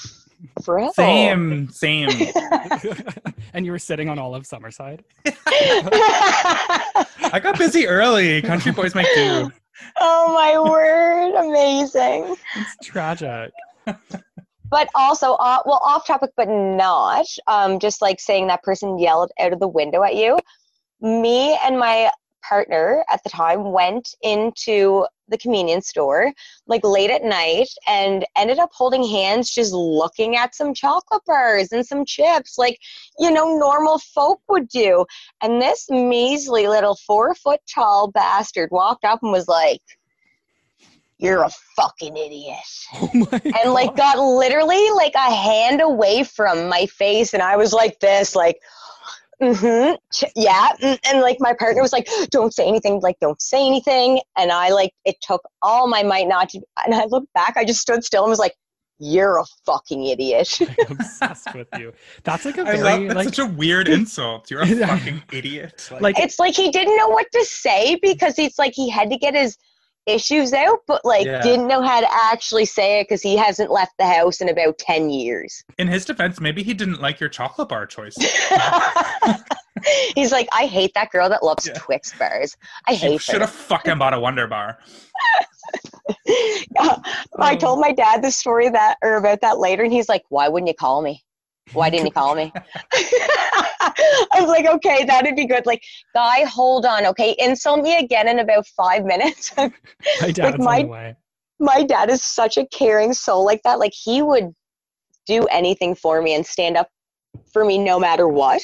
fresh. 0.63 0.93
Same, 0.93 1.67
same. 1.73 2.09
and 3.53 3.65
you 3.65 3.73
were 3.73 3.79
sitting 3.79 4.07
on 4.07 4.17
all 4.17 4.35
of 4.35 4.43
Summerside. 4.43 5.01
I 5.25 7.41
got 7.43 7.57
busy 7.57 7.87
early. 7.87 8.41
Country 8.41 8.71
boys 8.71 8.95
make 8.95 9.07
do. 9.15 9.51
Oh 9.97 10.33
my 10.33 10.57
word! 10.69 11.35
Amazing. 11.35 12.37
It's 12.55 12.87
tragic 12.87 13.51
but 14.69 14.89
also 14.95 15.33
uh, 15.33 15.59
well 15.65 15.81
off 15.83 16.05
topic 16.05 16.31
but 16.37 16.47
not 16.47 17.25
um, 17.47 17.79
just 17.79 18.01
like 18.01 18.19
saying 18.19 18.47
that 18.47 18.63
person 18.63 18.99
yelled 18.99 19.31
out 19.39 19.53
of 19.53 19.59
the 19.59 19.67
window 19.67 20.03
at 20.03 20.15
you. 20.15 20.37
Me 21.01 21.57
and 21.63 21.79
my 21.79 22.11
partner 22.47 23.03
at 23.11 23.23
the 23.23 23.29
time 23.29 23.71
went 23.71 24.15
into 24.21 25.05
the 25.27 25.37
convenience 25.37 25.87
store 25.87 26.31
like 26.67 26.83
late 26.83 27.11
at 27.11 27.23
night 27.23 27.67
and 27.87 28.25
ended 28.35 28.57
up 28.57 28.69
holding 28.73 29.03
hands 29.03 29.53
just 29.53 29.73
looking 29.73 30.35
at 30.35 30.55
some 30.55 30.73
chocolate 30.73 31.21
bars 31.25 31.71
and 31.71 31.85
some 31.85 32.03
chips 32.05 32.57
like 32.57 32.79
you 33.19 33.29
know 33.29 33.57
normal 33.57 33.99
folk 33.99 34.41
would 34.49 34.67
do. 34.67 35.05
And 35.41 35.61
this 35.61 35.89
measly 35.89 36.67
little 36.67 36.97
four 37.05 37.35
foot 37.35 37.59
tall 37.73 38.11
bastard 38.11 38.69
walked 38.71 39.05
up 39.05 39.19
and 39.21 39.31
was 39.31 39.47
like 39.47 39.81
you're 41.19 41.43
a 41.43 41.49
fucking 41.75 42.17
idiot. 42.17 42.57
Oh 43.01 43.29
and 43.63 43.73
like 43.73 43.95
got 43.95 44.17
literally 44.17 44.89
like 44.91 45.13
a 45.15 45.33
hand 45.33 45.81
away 45.81 46.23
from 46.23 46.69
my 46.69 46.85
face 46.85 47.33
and 47.33 47.43
I 47.43 47.55
was 47.55 47.71
like 47.71 47.99
this 47.99 48.35
like 48.35 48.57
mm-hmm 49.41 49.95
yeah 50.35 50.69
mm, 50.81 50.97
and 51.05 51.21
like 51.21 51.37
my 51.39 51.53
partner 51.53 51.81
was 51.81 51.93
like 51.93 52.09
don't 52.29 52.53
say 52.53 52.67
anything 52.67 52.99
like 53.01 53.17
don't 53.21 53.41
say 53.41 53.65
anything 53.65 54.21
and 54.37 54.51
I 54.51 54.69
like 54.69 54.91
it 55.05 55.15
took 55.21 55.41
all 55.61 55.87
my 55.87 56.03
might 56.03 56.27
not 56.27 56.49
to 56.49 56.61
and 56.85 56.95
I 56.95 57.05
looked 57.05 57.31
back 57.33 57.55
I 57.57 57.65
just 57.65 57.79
stood 57.79 58.03
still 58.03 58.23
and 58.23 58.29
was 58.29 58.39
like 58.39 58.53
you're 59.01 59.37
a 59.37 59.45
fucking 59.65 60.05
idiot. 60.05 60.59
I'm 60.89 60.97
obsessed 60.97 61.55
with 61.55 61.69
you. 61.77 61.93
That's 62.23 62.43
like 62.43 62.57
a 62.57 62.65
very 62.65 62.79
I 62.79 62.97
love, 62.97 63.15
like 63.15 63.25
such 63.25 63.39
a 63.39 63.45
weird 63.45 63.87
insult. 63.87 64.51
You're 64.51 64.61
a 64.61 64.67
fucking 64.87 65.23
idiot. 65.31 65.87
Like, 65.89 66.01
like, 66.01 66.19
it's 66.19 66.37
like 66.37 66.53
he 66.53 66.69
didn't 66.69 66.97
know 66.97 67.07
what 67.07 67.27
to 67.31 67.45
say 67.45 67.97
because 68.01 68.37
it's 68.37 68.59
like 68.59 68.73
he 68.75 68.89
had 68.89 69.09
to 69.09 69.17
get 69.17 69.35
his 69.35 69.57
issues 70.05 70.53
out, 70.53 70.79
but 70.87 71.03
like 71.05 71.25
yeah. 71.25 71.41
didn't 71.41 71.67
know 71.67 71.81
how 71.81 71.99
to 71.99 72.07
actually 72.11 72.65
say 72.65 72.99
it 72.99 73.05
because 73.05 73.21
he 73.21 73.35
hasn't 73.37 73.71
left 73.71 73.93
the 73.97 74.05
house 74.05 74.41
in 74.41 74.49
about 74.49 74.77
10 74.77 75.09
years. 75.09 75.63
In 75.77 75.87
his 75.87 76.05
defense, 76.05 76.39
maybe 76.39 76.63
he 76.63 76.73
didn't 76.73 77.01
like 77.01 77.19
your 77.19 77.29
chocolate 77.29 77.69
bar 77.69 77.85
choice. 77.85 78.17
He's 80.15 80.31
like, 80.31 80.47
I 80.53 80.65
hate 80.65 80.93
that 80.95 81.11
girl 81.11 81.29
that 81.29 81.43
loves 81.43 81.67
yeah. 81.67 81.73
Twix 81.73 82.17
bars. 82.17 82.55
I 82.87 82.93
hate 82.93 83.21
Should 83.21 83.41
have 83.41 83.49
fucking 83.49 83.97
bought 83.97 84.13
a 84.13 84.19
Wunderbar. 84.19 84.79
I 87.37 87.55
told 87.55 87.77
oh. 87.77 87.81
my 87.81 87.91
dad 87.91 88.21
the 88.21 88.31
story 88.31 88.69
that 88.69 88.97
or 89.01 89.15
about 89.15 89.41
that 89.41 89.59
later, 89.59 89.83
and 89.83 89.93
he's 89.93 90.09
like, 90.09 90.23
"Why 90.29 90.47
wouldn't 90.47 90.67
you 90.67 90.73
call 90.73 91.01
me?" 91.01 91.23
Why 91.73 91.89
didn't 91.89 92.05
he 92.05 92.11
call 92.11 92.35
me? 92.35 92.51
I 92.93 94.37
was 94.39 94.47
like, 94.47 94.65
okay, 94.65 95.05
that'd 95.05 95.35
be 95.35 95.45
good. 95.45 95.65
Like, 95.65 95.83
guy, 96.13 96.43
hold 96.45 96.85
on. 96.85 97.05
Okay, 97.07 97.35
insult 97.39 97.81
me 97.81 97.97
again 97.97 98.27
in 98.27 98.39
about 98.39 98.65
five 98.67 99.05
minutes. 99.05 99.53
my 99.57 99.71
dad's 100.31 100.39
like 100.39 100.59
my, 100.59 100.75
on 100.75 100.81
the 100.83 100.87
way. 100.87 101.15
My 101.59 101.83
dad 101.83 102.09
is 102.09 102.23
such 102.23 102.57
a 102.57 102.65
caring 102.67 103.13
soul 103.13 103.45
like 103.45 103.61
that. 103.63 103.79
Like, 103.79 103.93
he 103.93 104.21
would 104.21 104.53
do 105.27 105.45
anything 105.45 105.95
for 105.95 106.21
me 106.21 106.33
and 106.33 106.45
stand 106.45 106.77
up 106.77 106.89
for 107.53 107.63
me 107.65 107.77
no 107.77 107.99
matter 107.99 108.27
what. 108.27 108.61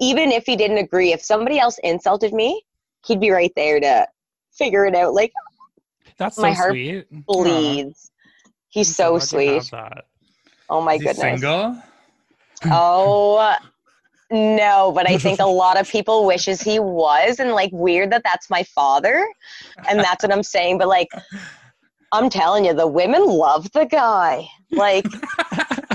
Even 0.00 0.32
if 0.32 0.44
he 0.44 0.56
didn't 0.56 0.78
agree. 0.78 1.12
If 1.12 1.22
somebody 1.22 1.58
else 1.60 1.78
insulted 1.84 2.32
me, 2.32 2.62
he'd 3.06 3.20
be 3.20 3.30
right 3.30 3.52
there 3.54 3.78
to 3.78 4.06
figure 4.52 4.84
it 4.86 4.94
out. 4.94 5.14
Like, 5.14 5.32
that's 6.18 6.38
my 6.38 6.52
so 6.52 6.54
heart 6.54 6.72
sweet. 6.72 7.06
bleeds. 7.26 8.10
He's 8.68 8.96
so, 8.96 9.18
so 9.18 9.36
sweet. 9.36 9.70
Oh 10.68 10.80
my 10.80 10.96
goodness. 10.96 11.18
Single? 11.18 11.82
Oh 12.66 13.56
no, 14.30 14.92
but 14.92 15.08
I 15.08 15.18
think 15.18 15.40
a 15.40 15.46
lot 15.46 15.78
of 15.78 15.88
people 15.88 16.26
wishes 16.26 16.62
he 16.62 16.78
was 16.78 17.38
and 17.38 17.52
like 17.52 17.70
weird 17.72 18.10
that 18.12 18.22
that's 18.24 18.48
my 18.48 18.62
father. 18.62 19.26
And 19.88 20.00
that's 20.00 20.22
what 20.22 20.32
I'm 20.32 20.42
saying, 20.42 20.78
but 20.78 20.88
like 20.88 21.08
I'm 22.12 22.30
telling 22.30 22.64
you 22.64 22.74
the 22.74 22.86
women 22.86 23.26
love 23.26 23.70
the 23.72 23.84
guy. 23.84 24.48
Like 24.70 25.06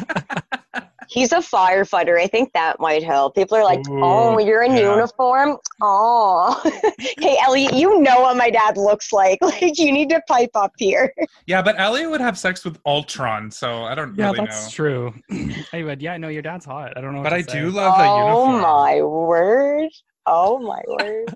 he's 1.08 1.32
a 1.32 1.38
firefighter. 1.38 2.20
I 2.20 2.28
think 2.28 2.54
that 2.54 2.80
might 2.80 3.04
help. 3.04 3.36
People 3.36 3.58
are 3.58 3.64
like, 3.64 3.88
Ooh, 3.90 4.04
"Oh, 4.04 4.38
you're 4.40 4.64
in 4.64 4.74
yeah. 4.74 4.94
uniform." 4.94 5.58
Oh, 5.82 6.62
hey 7.20 7.38
Elliot, 7.46 7.74
you 7.74 8.02
know 8.02 8.22
what 8.22 8.38
my 8.38 8.50
dad 8.50 8.78
looks 8.78 9.12
like. 9.12 9.40
Like 9.48 9.80
you 9.80 9.94
need 9.94 10.10
to 10.10 10.22
pipe 10.28 10.52
up 10.56 10.74
here. 10.78 11.14
Yeah, 11.46 11.62
but 11.62 11.80
Elliot 11.80 12.10
would 12.10 12.20
have 12.20 12.38
sex 12.38 12.66
with 12.66 12.78
Ultron, 12.86 13.50
so 13.50 13.84
I 13.84 13.96
don't 13.96 14.14
yeah, 14.18 14.26
really 14.26 14.40
that's 14.40 14.70
true. 14.70 15.14
I 15.74 15.84
would. 15.84 16.02
Yeah, 16.02 16.14
I 16.14 16.18
know 16.18 16.28
your 16.28 16.42
dad's 16.42 16.66
hot. 16.66 16.98
I 16.98 17.02
don't 17.02 17.16
know. 17.16 17.24
But 17.24 17.32
I 17.32 17.42
say. 17.42 17.62
do 17.62 17.70
love 17.70 17.94
oh, 17.96 18.02
that 18.02 18.18
uniform. 18.18 18.56
Oh 18.56 18.62
my 18.62 19.02
word! 19.02 19.90
Oh 20.26 20.60
my 20.60 20.82
word! 20.86 21.34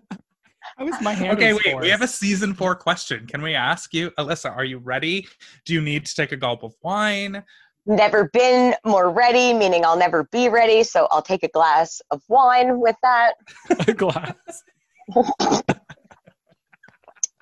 I 0.78 0.84
was 0.84 1.00
my 1.02 1.14
hand. 1.14 1.38
Okay, 1.38 1.54
wait. 1.54 1.64
Forced. 1.64 1.82
We 1.82 1.90
have 1.90 2.02
a 2.02 2.08
season 2.08 2.54
four 2.54 2.76
question. 2.76 3.26
Can 3.28 3.42
we 3.42 3.56
ask 3.56 3.94
you, 3.94 4.12
Alyssa? 4.12 4.56
Are 4.56 4.66
you 4.66 4.80
ready? 4.80 5.28
Do 5.66 5.74
you 5.74 5.82
need 5.82 6.06
to 6.06 6.16
take 6.16 6.32
a 6.32 6.38
gulp 6.38 6.64
of 6.64 6.74
wine? 6.82 7.44
Never 7.86 8.30
been 8.34 8.76
more 8.86 9.10
ready, 9.10 9.54
meaning 9.54 9.86
I'll 9.86 9.98
never 9.98 10.26
be 10.32 10.50
ready. 10.50 10.84
So 10.84 11.08
I'll 11.12 11.22
take 11.22 11.44
a 11.44 11.48
glass 11.50 12.02
of 12.12 12.22
wine 12.28 12.80
with 12.80 12.96
that. 13.02 13.34
a 13.88 13.94
glass. 13.94 14.36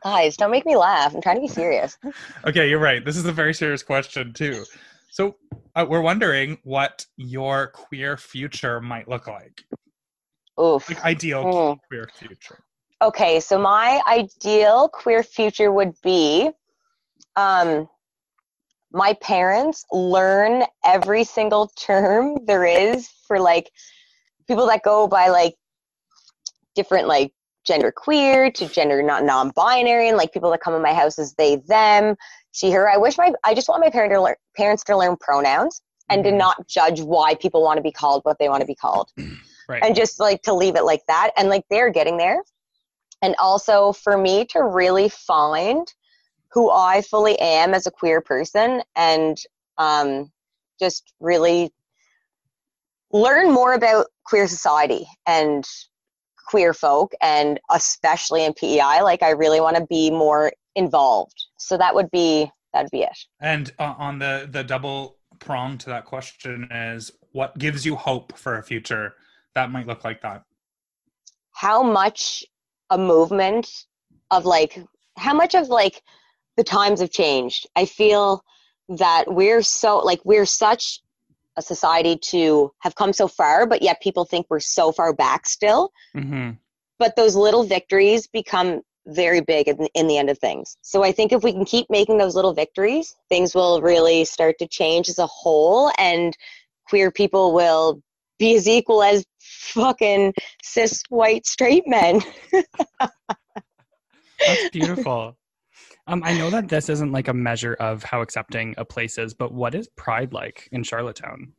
Guys, 0.04 0.38
don't 0.38 0.52
make 0.52 0.66
me 0.66 0.78
laugh. 0.78 1.14
I'm 1.14 1.22
trying 1.22 1.36
to 1.36 1.42
be 1.42 1.48
serious. 1.48 1.98
Okay, 2.46 2.70
you're 2.70 2.80
right. 2.80 3.04
This 3.04 3.18
is 3.18 3.26
a 3.26 3.34
very 3.34 3.54
serious 3.54 3.84
question, 3.84 4.32
too. 4.34 4.64
So 5.12 5.36
uh, 5.76 5.86
we're 5.90 6.02
wondering 6.02 6.58
what 6.64 7.06
your 7.18 7.68
queer 7.68 8.16
future 8.16 8.80
might 8.80 9.10
look 9.10 9.28
like. 9.28 9.64
Oof. 10.62 10.88
Like 10.90 11.04
ideal 11.04 11.44
mm. 11.44 11.78
queer 11.88 12.10
future. 12.14 12.60
Okay, 13.02 13.40
so 13.40 13.58
my 13.58 14.02
ideal 14.08 14.90
queer 14.90 15.24
future 15.24 15.72
would 15.72 15.94
be 16.04 16.50
um 17.36 17.88
my 18.92 19.14
parents 19.22 19.86
learn 19.92 20.64
every 20.84 21.24
single 21.24 21.72
term 21.78 22.38
there 22.46 22.66
is 22.66 23.10
for 23.28 23.40
like 23.40 23.70
people 24.48 24.68
that 24.68 24.84
go 24.84 25.08
by 25.08 25.28
like 25.30 25.56
different 26.76 27.08
like 27.08 27.32
gender 27.66 27.92
queer 27.92 28.50
to 28.52 28.68
gender 28.68 29.04
not 29.04 29.24
non-binary 29.24 30.08
and 30.08 30.18
like 30.18 30.34
people 30.34 30.50
that 30.50 30.62
come 30.62 30.74
in 30.74 30.82
my 30.82 30.94
house 30.94 31.20
as 31.20 31.34
they 31.36 31.58
them 31.68 32.16
she 32.52 32.72
her 32.72 32.90
i 32.90 32.98
wish 32.98 33.18
my 33.18 33.32
i 33.44 33.54
just 33.54 33.70
want 33.70 33.82
my 33.82 33.90
parent 33.90 34.12
to 34.12 34.22
learn, 34.22 34.36
parents 34.56 34.84
to 34.84 34.98
learn 34.98 35.16
pronouns 35.18 35.82
and 36.10 36.24
to 36.24 36.30
mm-hmm. 36.30 36.40
not 36.40 36.68
judge 36.68 37.02
why 37.02 37.36
people 37.36 37.62
want 37.62 37.78
to 37.78 37.84
be 37.84 37.92
called 37.92 38.22
what 38.24 38.38
they 38.40 38.50
want 38.50 38.62
to 38.62 38.68
be 38.68 38.76
called 38.76 39.12
right. 39.70 39.84
and 39.84 39.96
just 39.96 40.20
like 40.20 40.42
to 40.42 40.54
leave 40.54 40.76
it 40.76 40.84
like 40.84 41.02
that 41.08 41.32
and 41.38 41.50
like 41.50 41.64
they're 41.70 41.92
getting 41.92 42.18
there 42.18 42.42
and 43.22 43.36
also 43.38 43.92
for 43.92 44.18
me 44.18 44.46
to 44.46 44.64
really 44.64 45.10
find 45.10 45.94
who 46.52 46.72
i 46.72 47.02
fully 47.02 47.38
am 47.40 47.74
as 47.74 47.88
a 47.88 47.92
queer 47.92 48.22
person 48.22 48.82
and 48.96 49.38
um, 49.78 50.30
just 50.80 51.14
really 51.20 51.72
learn 53.12 53.52
more 53.52 53.74
about 53.74 54.08
queer 54.24 54.48
society 54.48 55.08
and 55.26 55.66
queer 56.48 56.74
folk 56.74 57.14
and 57.22 57.60
especially 57.72 58.44
in 58.44 58.54
PEI 58.54 59.02
like 59.02 59.22
I 59.22 59.30
really 59.32 59.62
want 59.62 59.78
to 59.78 59.86
be 59.86 60.10
more 60.10 60.52
involved. 60.76 61.46
So 61.58 61.78
that 61.78 61.94
would 61.94 62.10
be 62.12 62.52
that'd 62.74 62.92
be 62.92 63.02
it. 63.02 63.18
And 63.40 63.72
uh, 63.80 63.94
on 63.98 64.20
the 64.20 64.48
the 64.50 64.64
double 64.64 65.18
prong 65.40 65.78
to 65.80 65.90
that 65.90 66.06
question 66.06 66.68
is 66.72 67.12
what 67.32 67.58
gives 67.58 67.86
you 67.86 67.96
hope 67.96 68.38
for 68.38 68.58
a 68.58 68.64
future 68.64 69.14
that 69.54 69.72
might 69.72 69.88
look 69.88 70.04
like 70.04 70.22
that? 70.22 70.44
How 71.52 71.84
much 71.84 72.44
a 72.90 72.98
movement 72.98 73.86
of 74.32 74.46
like 74.46 74.80
how 75.18 75.34
much 75.34 75.54
of 75.54 75.70
like 75.70 76.02
the 76.60 76.64
times 76.66 77.00
have 77.00 77.10
changed. 77.10 77.68
I 77.78 77.86
feel 77.86 78.44
that 78.90 79.24
we're 79.28 79.62
so 79.62 80.00
like 80.00 80.20
we're 80.26 80.46
such 80.46 81.00
a 81.56 81.62
society 81.62 82.18
to 82.18 82.74
have 82.80 82.96
come 82.96 83.14
so 83.14 83.30
far, 83.30 83.66
but 83.66 83.82
yet 83.82 84.02
people 84.02 84.26
think 84.26 84.46
we're 84.50 84.60
so 84.60 84.92
far 84.92 85.14
back 85.14 85.48
still. 85.48 85.94
Mm-hmm. 86.14 86.52
But 86.98 87.16
those 87.16 87.34
little 87.38 87.64
victories 87.64 88.28
become 88.28 88.82
very 89.08 89.40
big 89.40 89.70
in, 89.70 89.88
in 89.96 90.08
the 90.08 90.18
end 90.18 90.30
of 90.30 90.38
things. 90.38 90.76
So 90.82 91.02
I 91.02 91.14
think 91.14 91.32
if 91.32 91.44
we 91.44 91.54
can 91.54 91.64
keep 91.64 91.86
making 91.90 92.18
those 92.18 92.36
little 92.36 92.54
victories, 92.54 93.16
things 93.30 93.56
will 93.56 93.82
really 93.82 94.26
start 94.26 94.58
to 94.60 94.68
change 94.68 95.08
as 95.08 95.18
a 95.18 95.28
whole, 95.28 95.94
and 95.98 96.36
queer 96.90 97.10
people 97.10 97.54
will 97.54 98.02
be 98.38 98.54
as 98.58 98.68
equal 98.68 99.02
as 99.02 99.26
fucking 99.40 100.34
cis 100.62 101.04
white 101.08 101.48
straight 101.48 101.88
men. 101.88 102.20
That's 103.00 104.70
beautiful. 104.74 105.38
Um, 106.10 106.24
I 106.26 106.36
know 106.36 106.50
that 106.50 106.68
this 106.68 106.90
isn't 106.90 107.12
like 107.12 107.28
a 107.28 107.34
measure 107.34 107.76
of 107.80 108.04
how 108.04 108.22
accepting 108.22 108.74
a 108.78 108.86
place 108.86 109.20
is, 109.20 109.36
but 109.36 109.54
what 109.54 109.76
is 109.76 109.88
Pride 109.90 110.34
like 110.34 110.68
in 110.72 110.84
Charlottetown? 110.84 111.54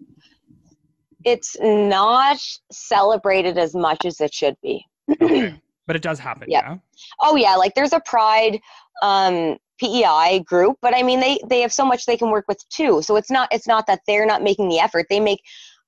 It's 1.24 1.56
not 1.60 2.38
celebrated 2.72 3.58
as 3.58 3.76
much 3.76 4.04
as 4.04 4.20
it 4.20 4.34
should 4.34 4.56
be. 4.62 4.84
okay. 5.22 5.56
But 5.86 5.96
it 5.96 6.02
does 6.02 6.20
happen, 6.20 6.46
yeah. 6.46 6.74
yeah? 6.74 6.76
Oh 7.20 7.34
yeah, 7.34 7.56
like 7.56 7.74
there's 7.74 7.92
a 7.92 7.98
Pride 7.98 8.60
um, 9.02 9.56
PEI 9.80 10.40
group, 10.46 10.76
but 10.80 10.94
I 10.94 11.02
mean 11.02 11.18
they 11.18 11.40
they 11.48 11.62
have 11.62 11.72
so 11.72 11.84
much 11.84 12.06
they 12.06 12.16
can 12.16 12.30
work 12.30 12.44
with 12.46 12.62
too. 12.68 13.02
So 13.02 13.16
it's 13.16 13.28
not 13.28 13.48
it's 13.50 13.66
not 13.66 13.88
that 13.88 13.98
they're 14.06 14.26
not 14.26 14.44
making 14.44 14.68
the 14.68 14.78
effort. 14.78 15.06
They 15.10 15.18
make 15.18 15.40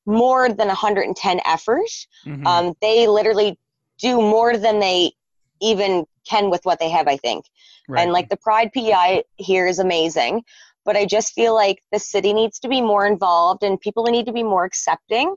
more 0.05 0.49
than 0.49 0.67
110 0.67 1.41
efforts. 1.47 2.09
Mm-hmm. 2.27 2.45
Um, 2.45 2.75
they 2.81 3.07
literally 3.07 3.57
do 4.01 4.17
more 4.17 4.57
than 4.57 4.81
they 4.81 5.13
even 5.61 6.05
can 6.29 6.51
with 6.51 6.65
what 6.65 6.79
they 6.79 6.91
have. 6.91 7.09
I 7.09 7.17
think. 7.17 7.47
Right. 7.89 8.03
And 8.03 8.13
like 8.13 8.29
the 8.29 8.37
Pride 8.37 8.71
PEI 8.73 9.25
here 9.37 9.67
is 9.67 9.79
amazing, 9.79 10.43
but 10.85 10.97
I 10.97 11.05
just 11.05 11.33
feel 11.33 11.55
like 11.55 11.83
the 11.93 11.99
city 11.99 12.33
needs 12.33 12.59
to 12.61 12.69
be 12.69 12.81
more 12.81 13.07
involved 13.07 13.63
and 13.63 13.81
people 13.81 14.05
need 14.05 14.27
to 14.27 14.33
be 14.33 14.43
more 14.43 14.65
accepting 14.65 15.35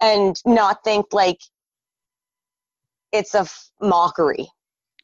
and 0.00 0.36
not 0.44 0.84
think 0.84 1.06
like 1.12 1.38
it's 3.12 3.34
a 3.34 3.40
f- 3.40 3.70
mockery. 3.80 4.48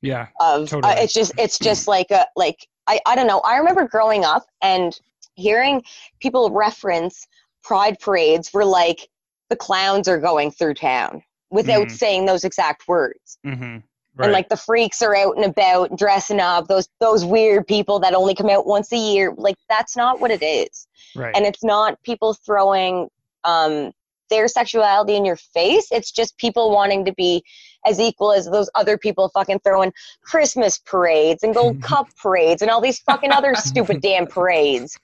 Yeah. 0.02 0.28
Of 0.40 0.62
uh, 0.62 0.66
totally. 0.66 0.94
uh, 0.94 1.02
it's 1.02 1.12
just 1.12 1.32
it's 1.38 1.58
just 1.62 1.88
like 1.88 2.10
a 2.10 2.26
like 2.36 2.66
I 2.86 3.00
I 3.06 3.14
don't 3.14 3.26
know. 3.26 3.40
I 3.40 3.56
remember 3.56 3.86
growing 3.86 4.24
up 4.24 4.44
and 4.62 4.98
hearing 5.34 5.82
people 6.20 6.50
reference 6.50 7.26
pride 7.62 7.98
parades 8.00 8.48
for 8.48 8.64
like 8.64 9.08
the 9.50 9.56
clowns 9.56 10.08
are 10.08 10.18
going 10.18 10.50
through 10.50 10.74
town 10.74 11.22
without 11.50 11.86
mm-hmm. 11.86 11.96
saying 11.96 12.26
those 12.26 12.44
exact 12.44 12.86
words. 12.88 13.38
Mm-hmm. 13.46 13.78
Right. 14.18 14.26
And 14.26 14.32
like 14.32 14.48
the 14.48 14.56
freaks 14.56 15.00
are 15.00 15.14
out 15.14 15.36
and 15.36 15.44
about 15.44 15.96
dressing 15.96 16.40
up, 16.40 16.66
those 16.66 16.88
those 16.98 17.24
weird 17.24 17.68
people 17.68 18.00
that 18.00 18.14
only 18.14 18.34
come 18.34 18.50
out 18.50 18.66
once 18.66 18.90
a 18.92 18.96
year. 18.96 19.32
Like 19.36 19.54
that's 19.68 19.96
not 19.96 20.20
what 20.20 20.32
it 20.32 20.42
is. 20.42 20.88
Right. 21.14 21.34
And 21.36 21.46
it's 21.46 21.62
not 21.62 22.02
people 22.02 22.34
throwing 22.34 23.08
um, 23.44 23.92
their 24.28 24.48
sexuality 24.48 25.14
in 25.14 25.24
your 25.24 25.36
face. 25.36 25.86
It's 25.92 26.10
just 26.10 26.36
people 26.36 26.72
wanting 26.72 27.04
to 27.04 27.14
be 27.14 27.44
as 27.86 28.00
equal 28.00 28.32
as 28.32 28.46
those 28.46 28.68
other 28.74 28.98
people 28.98 29.30
fucking 29.32 29.60
throwing 29.60 29.92
Christmas 30.22 30.78
parades 30.78 31.44
and 31.44 31.54
gold 31.54 31.80
cup 31.82 32.08
parades 32.20 32.60
and 32.60 32.72
all 32.72 32.80
these 32.80 32.98
fucking 32.98 33.30
other 33.30 33.54
stupid 33.54 34.00
damn 34.00 34.26
parades. 34.26 34.98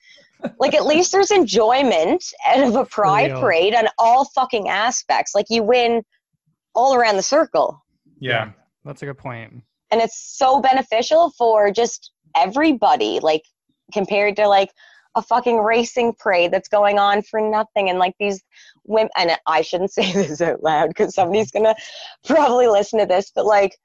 Like 0.59 0.75
at 0.75 0.85
least 0.85 1.13
there's 1.13 1.31
enjoyment 1.31 2.25
out 2.47 2.67
of 2.67 2.75
a 2.75 2.85
pride 2.85 3.31
parade 3.31 3.75
on 3.75 3.87
all 3.97 4.25
fucking 4.27 4.69
aspects. 4.69 5.37
Like 5.37 5.47
you 5.49 5.63
win 5.63 6.03
all 6.75 6.95
around 6.95 7.17
the 7.17 7.23
circle. 7.23 7.83
Yeah. 8.19 8.51
That's 8.85 9.03
a 9.03 9.07
good 9.07 9.19
point. 9.19 9.63
And 9.91 10.01
it's 10.01 10.19
so 10.19 10.61
beneficial 10.61 11.31
for 11.31 11.71
just 11.71 12.13
everybody, 12.37 13.21
like 13.21 13.43
compared 13.93 14.37
to 14.37 14.49
like 14.49 14.71
a 15.15 15.23
fucking 15.23 15.59
racing 15.59 16.15
parade 16.19 16.53
that's 16.53 16.69
going 16.69 16.99
on 16.99 17.23
for 17.23 17.41
nothing. 17.41 17.89
And 17.89 17.99
like 17.99 18.15
these 18.19 18.43
women, 18.85 19.11
and 19.17 19.33
I 19.47 19.63
shouldn't 19.63 19.93
say 19.93 20.13
this 20.13 20.41
out 20.41 20.63
loud 20.63 20.89
because 20.89 21.15
somebody's 21.15 21.51
gonna 21.51 21.75
probably 22.25 22.69
listen 22.69 22.99
to 22.99 23.07
this, 23.07 23.31
but 23.35 23.47
like 23.47 23.77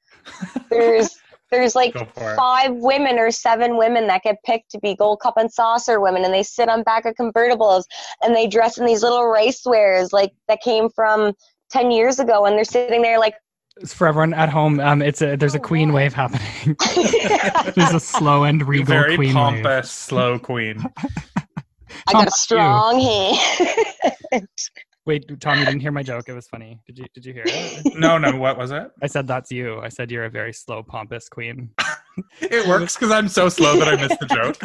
there's 0.70 1.10
there's 1.52 1.76
like 1.76 1.96
five 2.16 2.76
women 2.76 3.18
or 3.18 3.32
seven 3.32 3.78
women 3.78 4.08
that 4.08 4.22
get 4.24 4.36
picked 4.44 4.70
to 4.72 4.80
be 4.80 4.96
gold 4.96 5.20
cup 5.20 5.36
and 5.38 5.52
saucer 5.52 6.00
women 6.00 6.24
and 6.24 6.32
they 6.32 6.44
sit 6.44 6.70
on 6.70 6.84
back 6.84 7.06
of 7.06 7.16
convertibles 7.16 7.86
and 8.22 8.36
they 8.36 8.48
dress 8.48 8.78
in 8.78 8.86
these 8.86 9.02
little 9.02 9.26
race 9.26 9.62
wears 9.66 10.14
like 10.14 10.32
that 10.48 10.62
came 10.62 10.90
from 10.90 11.34
10 11.72 11.90
years 11.90 12.20
ago 12.20 12.46
and 12.46 12.56
they're 12.56 12.64
sitting 12.64 13.02
there 13.02 13.18
like 13.18 13.34
for 13.88 14.08
everyone 14.08 14.34
at 14.34 14.50
home, 14.50 14.80
um, 14.80 15.02
it's 15.02 15.22
a 15.22 15.36
there's 15.36 15.56
a 15.56 15.60
queen 15.60 15.94
wave 15.94 16.13
happening. 16.13 16.76
there's 17.76 17.94
a 17.94 18.00
slow 18.00 18.44
and 18.44 18.68
regal 18.68 18.86
Very 18.86 19.15
queen 19.15 19.34
pompous, 19.34 19.65
wave. 19.65 19.86
slow 19.86 20.39
queen. 20.39 20.84
I 22.08 22.13
got 22.13 22.28
a 22.28 22.32
strong 22.32 23.00
hand. 23.00 24.48
Wait, 25.06 25.26
Tom, 25.39 25.58
you 25.58 25.65
didn't 25.65 25.80
hear 25.80 25.92
my 25.92 26.04
joke. 26.04 26.30
It 26.30 26.34
was 26.34 26.48
funny. 26.48 26.80
Did 26.86 27.00
you? 27.00 27.06
Did 27.15 27.26
you 27.26 27.34
hear 27.34 27.44
it? 27.48 27.96
no, 28.00 28.18
no. 28.18 28.36
What 28.36 28.58
was 28.58 28.72
it? 28.72 28.92
I 29.02 29.08
said 29.08 29.28
that's 29.28 29.50
you. 29.52 29.80
I 29.80 29.89
said 29.89 30.12
you're 30.12 30.26
a 30.26 30.30
very 30.30 30.54
slow, 30.54 30.84
pompous 30.84 31.30
queen. 31.30 31.72
it 32.42 32.68
works 32.68 32.96
because 32.96 33.12
I'm 33.12 33.28
so 33.28 33.50
slow 33.50 33.80
that 33.80 33.88
I 33.88 33.96
missed 33.96 34.20
the 34.20 34.28
joke. 34.28 34.58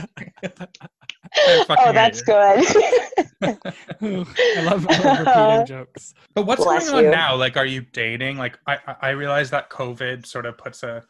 oh, 1.70 1.92
that's 1.92 2.20
good. 2.20 3.23
I 4.00 4.62
love, 4.62 4.86
I 4.88 4.98
love 4.98 5.18
repeating 5.20 5.66
jokes. 5.78 6.14
But 6.34 6.46
what's 6.46 6.64
Bless 6.64 6.90
going 6.90 7.06
on 7.06 7.12
now? 7.12 7.36
Like, 7.36 7.56
are 7.56 7.66
you 7.66 7.82
dating? 7.92 8.38
Like, 8.38 8.58
I 8.66 8.78
I 9.00 9.10
realize 9.10 9.50
that 9.50 9.70
COVID 9.70 10.26
sort 10.26 10.46
of 10.46 10.58
puts 10.58 10.82
a 10.82 11.04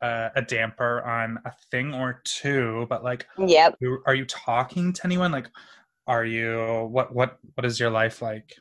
uh, 0.00 0.28
a 0.36 0.42
damper 0.42 1.02
on 1.02 1.38
a 1.44 1.52
thing 1.70 1.94
or 1.94 2.20
two, 2.24 2.86
but 2.88 3.02
like, 3.02 3.26
yep. 3.38 3.76
Are 4.06 4.14
you 4.14 4.24
talking 4.26 4.92
to 4.92 5.04
anyone? 5.04 5.32
Like, 5.32 5.50
are 6.06 6.24
you 6.24 6.88
what 6.90 7.14
what 7.14 7.38
what 7.54 7.64
is 7.64 7.78
your 7.78 7.90
life 7.90 8.22
like? 8.22 8.56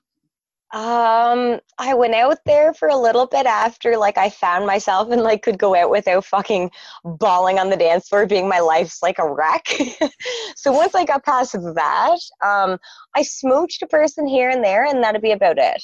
Um, 0.73 1.61
I 1.77 1.93
went 1.93 2.13
out 2.13 2.39
there 2.45 2.73
for 2.73 2.89
a 2.89 2.97
little 2.97 3.25
bit 3.25 3.45
after 3.45 3.97
like 3.97 4.17
I 4.17 4.29
found 4.29 4.65
myself 4.65 5.09
and 5.11 5.21
like 5.21 5.41
could 5.41 5.57
go 5.57 5.73
out 5.73 5.89
without 5.89 6.25
fucking 6.25 6.71
bawling 7.05 7.57
on 7.57 7.69
the 7.69 7.77
dance 7.77 8.09
floor, 8.09 8.25
being 8.25 8.49
my 8.49 8.59
life's 8.59 9.01
like 9.01 9.17
a 9.17 9.33
wreck. 9.33 9.65
so 10.57 10.73
once 10.73 10.93
I 10.93 11.05
got 11.05 11.23
past 11.23 11.53
that, 11.53 12.19
um, 12.43 12.77
I 13.15 13.21
smooched 13.21 13.81
a 13.81 13.87
person 13.87 14.27
here 14.27 14.49
and 14.49 14.61
there, 14.61 14.83
and 14.85 15.01
that'd 15.01 15.21
be 15.21 15.31
about 15.31 15.57
it. 15.57 15.81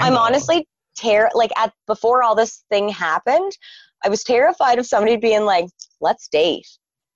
I'm 0.00 0.16
honestly 0.16 0.68
ter 0.96 1.28
like 1.34 1.50
at 1.58 1.72
before 1.88 2.22
all 2.22 2.36
this 2.36 2.64
thing 2.70 2.88
happened, 2.88 3.50
I 4.04 4.08
was 4.08 4.22
terrified 4.22 4.78
of 4.78 4.86
somebody 4.86 5.16
being 5.16 5.44
like, 5.44 5.66
"Let's 6.00 6.28
date." 6.28 6.68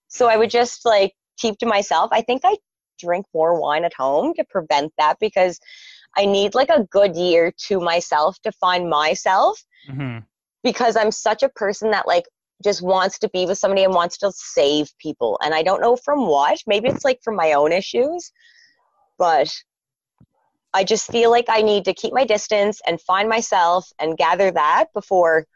So 0.08 0.28
I 0.28 0.36
would 0.36 0.50
just 0.50 0.84
like 0.84 1.14
keep 1.38 1.58
to 1.58 1.66
myself. 1.66 2.10
I 2.12 2.22
think 2.22 2.42
I 2.44 2.56
drink 2.98 3.26
more 3.34 3.60
wine 3.60 3.84
at 3.84 3.94
home 3.94 4.34
to 4.34 4.44
prevent 4.44 4.92
that 4.98 5.18
because 5.20 5.60
I 6.16 6.26
need 6.26 6.54
like 6.54 6.70
a 6.70 6.84
good 6.84 7.16
year 7.16 7.52
to 7.66 7.80
myself 7.80 8.36
to 8.42 8.52
find 8.52 8.88
myself 8.88 9.62
mm-hmm. 9.88 10.18
because 10.62 10.96
I'm 10.96 11.12
such 11.12 11.42
a 11.42 11.48
person 11.50 11.90
that 11.90 12.06
like 12.06 12.24
just 12.64 12.82
wants 12.82 13.18
to 13.18 13.28
be 13.28 13.44
with 13.46 13.58
somebody 13.58 13.84
and 13.84 13.94
wants 13.94 14.18
to 14.18 14.32
save 14.34 14.88
people. 14.98 15.38
And 15.44 15.54
I 15.54 15.62
don't 15.62 15.82
know 15.82 15.96
from 15.96 16.26
what. 16.26 16.58
Maybe 16.66 16.88
it's 16.88 17.04
like 17.04 17.20
from 17.22 17.36
my 17.36 17.52
own 17.52 17.72
issues, 17.72 18.32
but 19.18 19.52
I 20.72 20.84
just 20.84 21.10
feel 21.10 21.30
like 21.30 21.46
I 21.48 21.62
need 21.62 21.84
to 21.86 21.94
keep 21.94 22.12
my 22.12 22.24
distance 22.24 22.80
and 22.86 23.00
find 23.00 23.28
myself 23.28 23.90
and 23.98 24.16
gather 24.16 24.50
that 24.50 24.86
before 24.94 25.46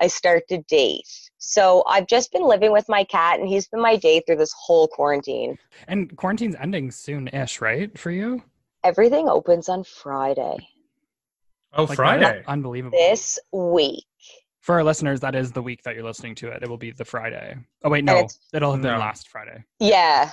I 0.00 0.06
start 0.06 0.44
to 0.48 0.58
date. 0.68 1.08
So 1.38 1.84
I've 1.88 2.06
just 2.06 2.32
been 2.32 2.46
living 2.46 2.72
with 2.72 2.88
my 2.88 3.04
cat 3.04 3.40
and 3.40 3.48
he's 3.48 3.68
been 3.68 3.80
my 3.80 3.96
date 3.96 4.24
through 4.26 4.36
this 4.36 4.54
whole 4.56 4.86
quarantine. 4.88 5.58
And 5.86 6.16
quarantine's 6.16 6.56
ending 6.60 6.90
soon 6.90 7.28
ish, 7.28 7.60
right? 7.60 7.96
For 7.98 8.10
you? 8.10 8.42
Everything 8.84 9.28
opens 9.28 9.68
on 9.68 9.84
Friday. 9.84 10.56
Oh, 11.72 11.84
like 11.84 11.96
Friday. 11.96 12.42
Unbelievable. 12.46 12.96
This 12.96 13.38
week. 13.52 14.04
For 14.60 14.76
our 14.76 14.84
listeners, 14.84 15.20
that 15.20 15.34
is 15.34 15.52
the 15.52 15.62
week 15.62 15.82
that 15.84 15.94
you're 15.94 16.04
listening 16.04 16.34
to 16.36 16.48
it. 16.48 16.62
It 16.62 16.68
will 16.68 16.76
be 16.76 16.90
the 16.90 17.04
Friday. 17.04 17.56
Oh 17.84 17.90
wait, 17.90 18.04
no. 18.04 18.28
It'll 18.52 18.72
have 18.72 18.82
been 18.82 18.92
no. 18.92 18.98
last 18.98 19.28
Friday. 19.28 19.64
Yeah. 19.78 20.30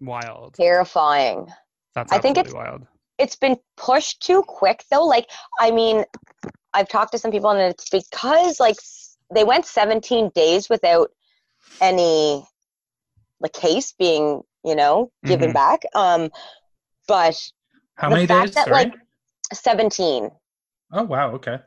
Wild. 0.00 0.54
Terrifying. 0.54 1.48
That's 1.94 2.12
I 2.12 2.18
think 2.18 2.36
it's 2.36 2.52
wild 2.52 2.86
it's 3.18 3.36
been 3.36 3.56
pushed 3.76 4.20
too 4.20 4.42
quick 4.42 4.84
though 4.90 5.04
like 5.04 5.28
i 5.60 5.70
mean 5.70 6.04
i've 6.72 6.88
talked 6.88 7.12
to 7.12 7.18
some 7.18 7.30
people 7.30 7.50
and 7.50 7.60
it's 7.60 7.88
because 7.90 8.58
like 8.58 8.76
they 9.32 9.44
went 9.44 9.66
17 9.66 10.30
days 10.34 10.68
without 10.68 11.10
any 11.80 12.44
the 13.40 13.48
case 13.48 13.94
being 13.98 14.42
you 14.64 14.74
know 14.74 15.10
given 15.24 15.50
mm-hmm. 15.50 15.54
back 15.54 15.82
um 15.94 16.30
but 17.08 17.40
how 17.96 18.08
many 18.08 18.26
days 18.26 18.52
that, 18.52 18.66
Sorry? 18.66 18.84
like 18.84 18.94
17 19.52 20.30
oh 20.92 21.02
wow 21.02 21.30
okay 21.32 21.58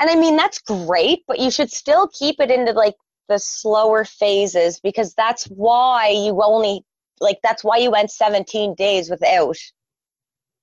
and 0.00 0.10
i 0.10 0.14
mean 0.14 0.36
that's 0.36 0.58
great 0.60 1.22
but 1.26 1.38
you 1.38 1.50
should 1.50 1.70
still 1.70 2.08
keep 2.08 2.36
it 2.40 2.50
into 2.50 2.72
like 2.72 2.94
the 3.28 3.38
slower 3.38 4.04
phases 4.04 4.78
because 4.80 5.14
that's 5.14 5.44
why 5.46 6.08
you 6.08 6.40
only 6.42 6.84
like 7.20 7.38
that's 7.42 7.64
why 7.64 7.76
you 7.76 7.90
went 7.90 8.10
17 8.10 8.74
days 8.74 9.10
without 9.10 9.56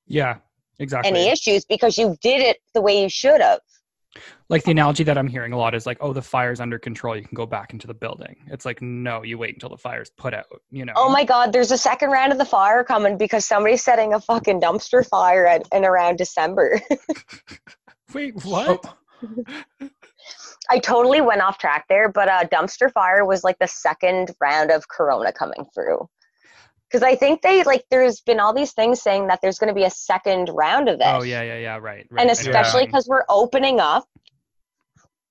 yeah, 0.08 0.38
exactly. 0.80 1.10
Any 1.10 1.30
issues 1.30 1.66
because 1.66 1.98
you 1.98 2.18
did 2.22 2.42
it 2.42 2.58
the 2.74 2.82
way 2.82 3.02
you 3.02 3.10
should 3.10 3.42
have. 3.42 3.60
Like 4.50 4.64
the 4.64 4.72
analogy 4.72 5.04
that 5.04 5.18
I'm 5.18 5.28
hearing 5.28 5.54
a 5.54 5.58
lot 5.58 5.74
is 5.74 5.86
like, 5.86 5.98
oh, 6.02 6.14
the 6.14 6.22
fire's 6.22 6.60
under 6.60 6.78
control. 6.78 7.16
You 7.16 7.24
can 7.24 7.36
go 7.36 7.46
back 7.46 7.74
into 7.74 7.88
the 7.88 7.94
building. 7.94 8.36
It's 8.48 8.66
like, 8.66 8.82
no, 8.82 9.24
you 9.24 9.38
wait 9.38 9.54
until 9.54 9.70
the 9.70 9.78
fire's 9.78 10.10
put 10.10 10.34
out, 10.34 10.46
you 10.70 10.86
know? 10.86 10.94
Oh 10.96 11.10
my 11.10 11.24
God, 11.24 11.54
there's 11.54 11.72
a 11.72 11.78
second 11.78 12.12
round 12.12 12.32
of 12.32 12.38
the 12.38 12.46
fire 12.46 12.84
coming 12.84 13.18
because 13.18 13.46
somebody's 13.46 13.84
setting 13.84 14.14
a 14.14 14.20
fucking 14.20 14.62
dumpster 14.62 15.08
fire 15.08 15.46
at, 15.46 15.68
in 15.72 15.86
around 15.86 16.18
December. 16.18 16.82
wait, 18.14 18.34
what? 18.44 18.96
I 20.70 20.80
totally 20.80 21.22
went 21.22 21.42
off 21.42 21.58
track 21.58 21.86
there, 21.90 22.10
but 22.10 22.28
a 22.28 22.34
uh, 22.34 22.44
dumpster 22.46 22.92
fire 22.92 23.26
was 23.26 23.44
like 23.44 23.58
the 23.60 23.68
second 23.68 24.32
round 24.42 24.72
of 24.72 24.88
Corona 24.88 25.32
coming 25.32 25.66
through 25.74 26.08
because 26.94 27.04
I 27.04 27.16
think 27.16 27.42
they 27.42 27.64
like 27.64 27.84
there's 27.90 28.22
been 28.22 28.40
all 28.40 28.54
these 28.54 28.72
things 28.72 29.02
saying 29.02 29.28
that 29.28 29.40
there's 29.42 29.58
going 29.58 29.70
to 29.70 29.74
be 29.74 29.84
a 29.84 29.90
second 29.90 30.50
round 30.54 30.88
of 30.90 31.00
this. 31.00 31.08
Oh 31.10 31.24
yeah, 31.24 31.42
yeah, 31.42 31.58
yeah, 31.58 31.78
right. 31.78 32.06
right. 32.10 32.22
And 32.22 32.30
especially 32.30 32.86
because 32.86 33.08
yeah. 33.08 33.16
we're 33.16 33.26
opening 33.30 33.80
up. 33.80 34.08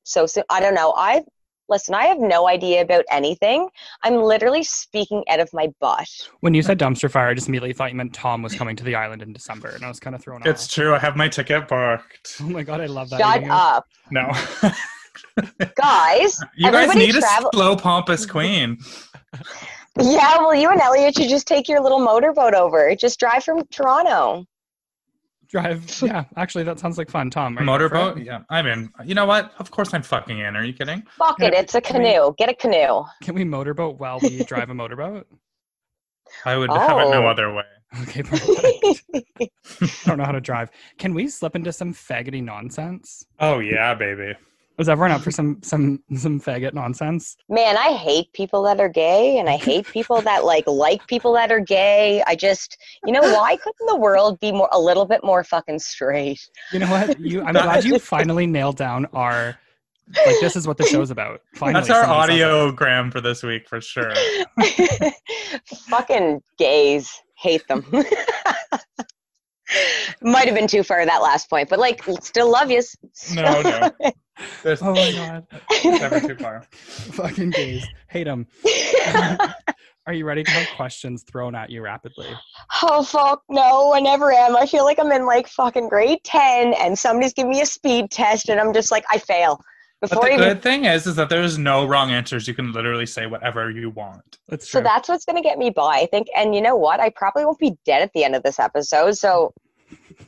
So, 0.05 0.27
so 0.27 0.43
I 0.51 0.61
don't 0.61 0.75
know. 0.75 0.93
I 0.97 1.23
listen. 1.69 1.95
I 1.95 2.05
have 2.05 2.19
no 2.19 2.49
idea 2.49 2.83
about 2.83 3.05
anything. 3.11 3.69
I'm 4.03 4.17
literally 4.17 4.63
speaking 4.63 5.25
out 5.29 5.41
of 5.41 5.51
my 5.53 5.73
butt. 5.81 6.09
When 6.41 6.55
you 6.55 6.63
said 6.63 6.79
dumpster 6.79 7.11
fire, 7.11 7.29
I 7.29 7.35
just 7.35 7.49
immediately 7.49 7.73
thought 7.73 7.91
you 7.91 7.97
meant 7.97 8.13
Tom 8.13 8.43
was 8.43 8.55
coming 8.55 8.77
to 8.77 8.85
the 8.85 8.95
island 8.95 9.23
in 9.23 9.33
December, 9.33 9.71
and 9.71 9.85
I 9.85 9.89
was 9.89 10.01
kind 10.01 10.15
of 10.15 10.23
thrown 10.23 10.41
it's 10.41 10.49
off. 10.49 10.55
It's 10.55 10.69
true. 10.73 10.95
I 10.95 10.99
have 10.99 11.17
my 11.17 11.29
ticket 11.29 11.69
booked. 11.69 12.37
Oh 12.41 12.49
my 12.49 12.63
god, 12.63 12.81
I 12.81 12.87
love 12.87 13.11
that. 13.11 13.21
Shut 13.21 13.45
up. 13.49 13.87
No. 14.11 14.31
guys, 15.77 16.41
you 16.57 16.71
guys 16.71 16.95
need 16.95 17.15
travel- 17.15 17.51
a 17.53 17.57
slow, 17.57 17.77
pompous 17.77 18.27
queen. 18.27 18.79
Yeah, 19.99 20.39
well, 20.39 20.55
you 20.55 20.71
and 20.71 20.81
Elliot 20.81 21.17
should 21.17 21.29
just 21.29 21.47
take 21.47 21.69
your 21.69 21.81
little 21.83 22.01
motorboat 22.01 22.55
over. 22.55 22.95
Just 22.95 23.21
drive 23.21 23.45
from 23.45 23.67
Toronto. 23.67 24.47
Drive, 25.53 25.99
yeah. 26.03 26.25
Actually, 26.37 26.65
that 26.65 26.79
sounds 26.79 26.97
like 26.97 27.11
fun, 27.11 27.29
Tom. 27.29 27.59
Motorboat? 27.61 28.19
Yeah, 28.19 28.41
I'm 28.49 28.67
in. 28.67 28.91
You 29.05 29.15
know 29.15 29.27
what? 29.27 29.53
Of 29.59 29.71
course, 29.71 29.93
I'm 29.93 30.03
fucking 30.03 30.39
in. 30.39 30.57
Are 30.57 30.65
you 30.65 30.73
kidding? 30.73 31.03
Fuck 31.19 31.41
it. 31.41 31.53
It's 31.53 31.75
a 31.75 31.81
canoe. 31.81 32.29
We, 32.29 32.35
Get 32.39 32.49
a 32.49 32.55
canoe. 32.55 33.05
Can 33.23 33.35
we 33.35 33.45
motorboat 33.45 34.01
while 34.01 34.19
we 34.21 34.43
drive 34.45 34.71
a 34.71 34.75
motorboat? 34.75 35.29
I 36.47 36.57
would 36.57 36.71
oh. 36.71 36.79
have 36.79 36.99
it 36.99 37.11
no 37.11 37.25
oh. 37.25 37.27
other 37.27 37.55
way. 37.55 37.65
Okay, 38.05 38.23
perfect. 38.23 39.03
I 39.83 39.87
don't 40.07 40.17
know 40.17 40.25
how 40.25 40.33
to 40.33 40.41
drive. 40.41 40.71
Can 40.97 41.13
we 41.13 41.29
slip 41.29 41.55
into 41.55 41.75
some 41.75 41.93
faggoty 41.93 42.43
nonsense? 42.43 43.27
Oh 43.39 43.59
yeah, 43.59 43.93
baby. 43.93 44.33
Was 44.79 44.89
everyone 44.89 45.13
up 45.13 45.21
for 45.21 45.31
some 45.31 45.59
some 45.63 46.03
some 46.17 46.41
faggot 46.41 46.73
nonsense? 46.73 47.37
Man, 47.49 47.77
I 47.77 47.93
hate 47.93 48.33
people 48.33 48.63
that 48.63 48.81
are 48.81 48.89
gay, 48.89 49.39
and 49.39 49.49
I 49.49 49.57
hate 49.57 49.87
people 49.87 50.21
that 50.23 50.45
like 50.45 50.67
like 50.67 51.07
people 51.07 51.33
that 51.35 51.53
are 51.53 51.61
gay. 51.61 52.23
I 52.27 52.35
just, 52.35 52.79
you 53.05 53.13
know, 53.13 53.21
why 53.21 53.57
couldn't 53.57 53.87
the 53.87 53.97
world 53.97 54.41
be 54.41 54.51
more 54.51 54.69
a 54.73 54.81
little 54.81 55.05
bit 55.05 55.23
more 55.23 55.45
fucking 55.45 55.79
straight? 55.79 56.41
You 56.73 56.79
know 56.81 56.91
what? 56.91 57.21
You, 57.21 57.43
I'm 57.43 57.53
glad 57.53 57.85
you 57.85 57.99
finally 58.01 58.47
nailed 58.47 58.77
down 58.77 59.07
our 59.13 59.59
like 60.27 60.41
this 60.41 60.57
is 60.57 60.67
what 60.67 60.79
the 60.79 60.85
show's 60.85 61.11
about. 61.11 61.43
Finally, 61.55 61.87
That's 61.87 61.91
our 61.91 62.05
audiogram 62.05 63.13
for 63.13 63.21
this 63.21 63.43
week 63.43 63.69
for 63.69 63.81
sure. 63.81 64.13
fucking 65.89 66.43
gays, 66.59 67.21
hate 67.37 67.67
them. 67.69 67.85
Might 70.21 70.47
have 70.47 70.55
been 70.55 70.67
too 70.67 70.83
far 70.83 71.05
that 71.05 71.23
last 71.23 71.49
point, 71.49 71.69
but 71.69 71.79
like, 71.79 72.03
still 72.21 72.51
love 72.51 72.71
you. 72.71 72.83
No, 73.35 73.63
no. 73.63 73.91
There's, 74.63 74.83
oh 74.83 74.95
my 74.95 75.13
god. 75.13 75.47
Never 75.85 76.21
too 76.21 76.37
far. 76.37 76.67
Fucking 76.73 77.51
gays. 77.51 77.87
Hate 78.09 78.25
them. 78.25 78.47
Are 80.07 80.13
you 80.13 80.25
ready 80.25 80.43
to 80.43 80.51
have 80.51 80.67
questions 80.77 81.23
thrown 81.23 81.55
at 81.55 81.71
you 81.71 81.81
rapidly? 81.81 82.29
Oh 82.83 83.05
fuck 83.05 83.43
no, 83.49 83.93
I 83.93 84.01
never 84.01 84.33
am. 84.33 84.57
I 84.57 84.67
feel 84.67 84.85
like 84.85 84.99
I'm 84.99 85.13
in 85.13 85.27
like 85.27 85.47
fucking 85.47 85.89
grade 85.89 86.19
ten 86.25 86.75
and 86.75 86.99
somebody's 86.99 87.33
giving 87.33 87.53
me 87.53 87.61
a 87.61 87.67
speed 87.67 88.11
test 88.11 88.49
and 88.49 88.59
I'm 88.59 88.73
just 88.73 88.91
like 88.91 89.05
I 89.11 89.19
fail. 89.19 89.61
Before 90.01 90.23
but 90.23 90.27
the 90.27 90.35
even... 90.35 90.49
good 90.49 90.63
thing 90.63 90.85
is 90.87 91.07
is 91.07 91.15
that 91.15 91.29
there's 91.29 91.57
no 91.57 91.87
wrong 91.87 92.11
answers. 92.11 92.49
You 92.49 92.55
can 92.55 92.73
literally 92.73 93.07
say 93.07 93.27
whatever 93.27 93.71
you 93.71 93.91
want. 93.91 94.39
That's 94.49 94.67
true. 94.67 94.81
so 94.81 94.83
that's 94.83 95.09
what's 95.09 95.25
gonna 95.25 95.43
get 95.43 95.59
me 95.59 95.71
by, 95.71 95.99
I 95.99 96.07
think. 96.07 96.27
And 96.37 96.53
you 96.53 96.63
know 96.63 96.75
what? 96.75 96.99
I 96.99 97.11
probably 97.11 97.45
won't 97.45 97.61
be 97.61 97.77
dead 97.87 98.03
at 98.03 98.11
the 98.13 98.25
end 98.25 98.35
of 98.35 98.43
this 98.43 98.59
episode, 98.59 99.13
so 99.13 99.55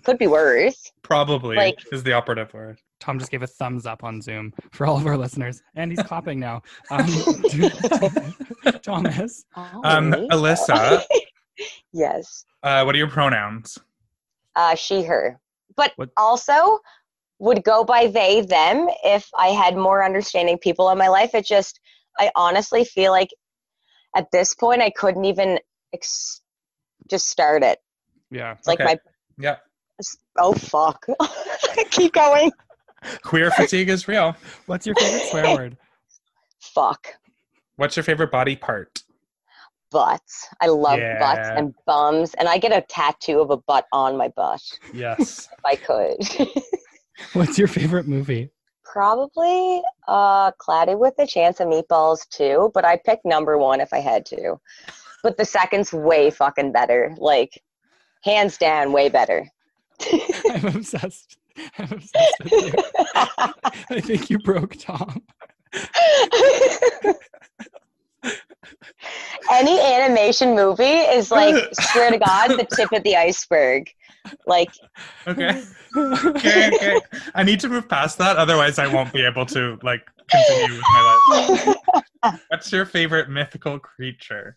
could 0.04 0.18
be 0.18 0.28
worse. 0.28 0.92
Probably 1.02 1.56
like, 1.56 1.82
is 1.90 2.04
the 2.04 2.12
operative 2.12 2.54
word. 2.54 2.78
Tom 3.04 3.18
just 3.18 3.30
gave 3.30 3.42
a 3.42 3.46
thumbs 3.46 3.84
up 3.84 4.02
on 4.02 4.22
Zoom 4.22 4.54
for 4.72 4.86
all 4.86 4.96
of 4.96 5.06
our 5.06 5.18
listeners, 5.18 5.62
and 5.74 5.90
he's 5.90 6.02
clapping 6.02 6.40
now. 6.40 6.62
Um, 6.90 7.06
Thomas, 8.82 9.44
oh, 9.56 9.80
um, 9.84 10.12
Alyssa. 10.30 11.02
yes. 11.92 12.44
Uh, 12.62 12.82
what 12.84 12.94
are 12.94 12.98
your 12.98 13.10
pronouns? 13.10 13.78
Uh, 14.56 14.74
she, 14.74 15.02
her, 15.02 15.38
but 15.76 15.92
what? 15.96 16.10
also 16.16 16.78
would 17.40 17.62
go 17.62 17.84
by 17.84 18.06
they, 18.06 18.40
them 18.40 18.88
if 19.02 19.28
I 19.36 19.48
had 19.48 19.76
more 19.76 20.04
understanding 20.04 20.56
people 20.58 20.88
in 20.90 20.98
my 20.98 21.08
life. 21.08 21.34
It 21.34 21.44
just, 21.44 21.80
I 22.18 22.30
honestly 22.36 22.84
feel 22.84 23.12
like 23.12 23.30
at 24.16 24.30
this 24.32 24.54
point 24.54 24.80
I 24.80 24.90
couldn't 24.90 25.24
even 25.24 25.58
ex- 25.92 26.40
just 27.10 27.28
start 27.28 27.62
it. 27.62 27.78
Yeah. 28.30 28.52
It's 28.52 28.66
like 28.66 28.80
okay. 28.80 28.94
my. 28.94 28.98
Yeah. 29.38 29.56
Oh 30.38 30.54
fuck! 30.54 31.06
Keep 31.90 32.14
going. 32.14 32.50
Queer 33.22 33.50
fatigue 33.50 33.88
is 33.88 34.08
real. 34.08 34.36
What's 34.66 34.86
your 34.86 34.94
favorite 34.96 35.22
swear 35.30 35.56
word? 35.56 35.76
Fuck. 36.60 37.14
What's 37.76 37.96
your 37.96 38.04
favorite 38.04 38.30
body 38.30 38.56
part? 38.56 39.02
Butts. 39.90 40.48
I 40.60 40.66
love 40.66 40.98
yeah. 40.98 41.18
butts 41.18 41.48
and 41.56 41.74
bums, 41.86 42.34
and 42.34 42.48
I 42.48 42.58
get 42.58 42.72
a 42.72 42.82
tattoo 42.88 43.40
of 43.40 43.50
a 43.50 43.56
butt 43.56 43.86
on 43.92 44.16
my 44.16 44.28
butt. 44.28 44.62
Yes. 44.92 45.48
if 45.58 45.64
I 45.64 45.76
could. 45.76 46.52
What's 47.32 47.58
your 47.58 47.68
favorite 47.68 48.08
movie? 48.08 48.50
Probably 48.84 49.82
uh 50.08 50.52
Cloudy 50.52 50.94
with 50.94 51.14
a 51.18 51.26
Chance 51.26 51.60
of 51.60 51.68
Meatballs 51.68 52.28
too, 52.28 52.70
but 52.74 52.84
I 52.84 52.96
pick 52.96 53.20
number 53.24 53.58
one 53.58 53.80
if 53.80 53.92
I 53.92 53.98
had 53.98 54.26
to. 54.26 54.56
But 55.22 55.36
the 55.36 55.44
second's 55.44 55.92
way 55.92 56.30
fucking 56.30 56.72
better. 56.72 57.14
Like 57.18 57.62
hands 58.22 58.56
down, 58.58 58.92
way 58.92 59.08
better. 59.08 59.48
I'm 60.50 60.66
obsessed. 60.66 61.38
I'm 61.78 61.92
obsessed 61.92 62.34
with 62.42 62.52
you. 62.52 62.72
I 63.90 64.00
think 64.00 64.30
you 64.30 64.38
broke 64.38 64.76
Tom. 64.78 65.22
Any 69.52 69.78
animation 69.78 70.54
movie 70.54 70.84
is 70.84 71.30
like, 71.30 71.54
swear 71.74 72.10
to 72.10 72.18
God, 72.18 72.48
the 72.48 72.66
tip 72.74 72.92
of 72.92 73.02
the 73.02 73.16
iceberg. 73.16 73.90
Like, 74.46 74.70
okay. 75.26 75.62
okay, 75.96 76.70
okay. 76.74 77.00
I 77.34 77.42
need 77.42 77.60
to 77.60 77.68
move 77.68 77.88
past 77.88 78.18
that, 78.18 78.36
otherwise, 78.36 78.78
I 78.78 78.86
won't 78.86 79.12
be 79.12 79.24
able 79.24 79.44
to 79.46 79.78
like 79.82 80.02
continue 80.30 80.76
with 80.76 80.84
my 80.92 81.18
life. 81.30 82.40
What's 82.48 82.72
your 82.72 82.86
favorite 82.86 83.28
mythical 83.28 83.78
creature? 83.78 84.56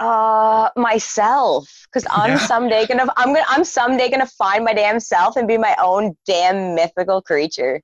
uh 0.00 0.49
myself. 0.76 1.68
Because 1.92 2.06
i'm 2.12 2.30
yeah. 2.30 2.38
someday 2.38 2.86
gonna 2.86 3.06
i'm 3.16 3.34
gonna 3.34 3.44
i'm 3.48 3.64
someday 3.64 4.08
gonna 4.08 4.26
find 4.26 4.64
my 4.64 4.72
damn 4.72 5.00
self 5.00 5.36
and 5.36 5.48
be 5.48 5.58
my 5.58 5.76
own 5.82 6.14
damn 6.26 6.74
mythical 6.74 7.20
creature. 7.20 7.80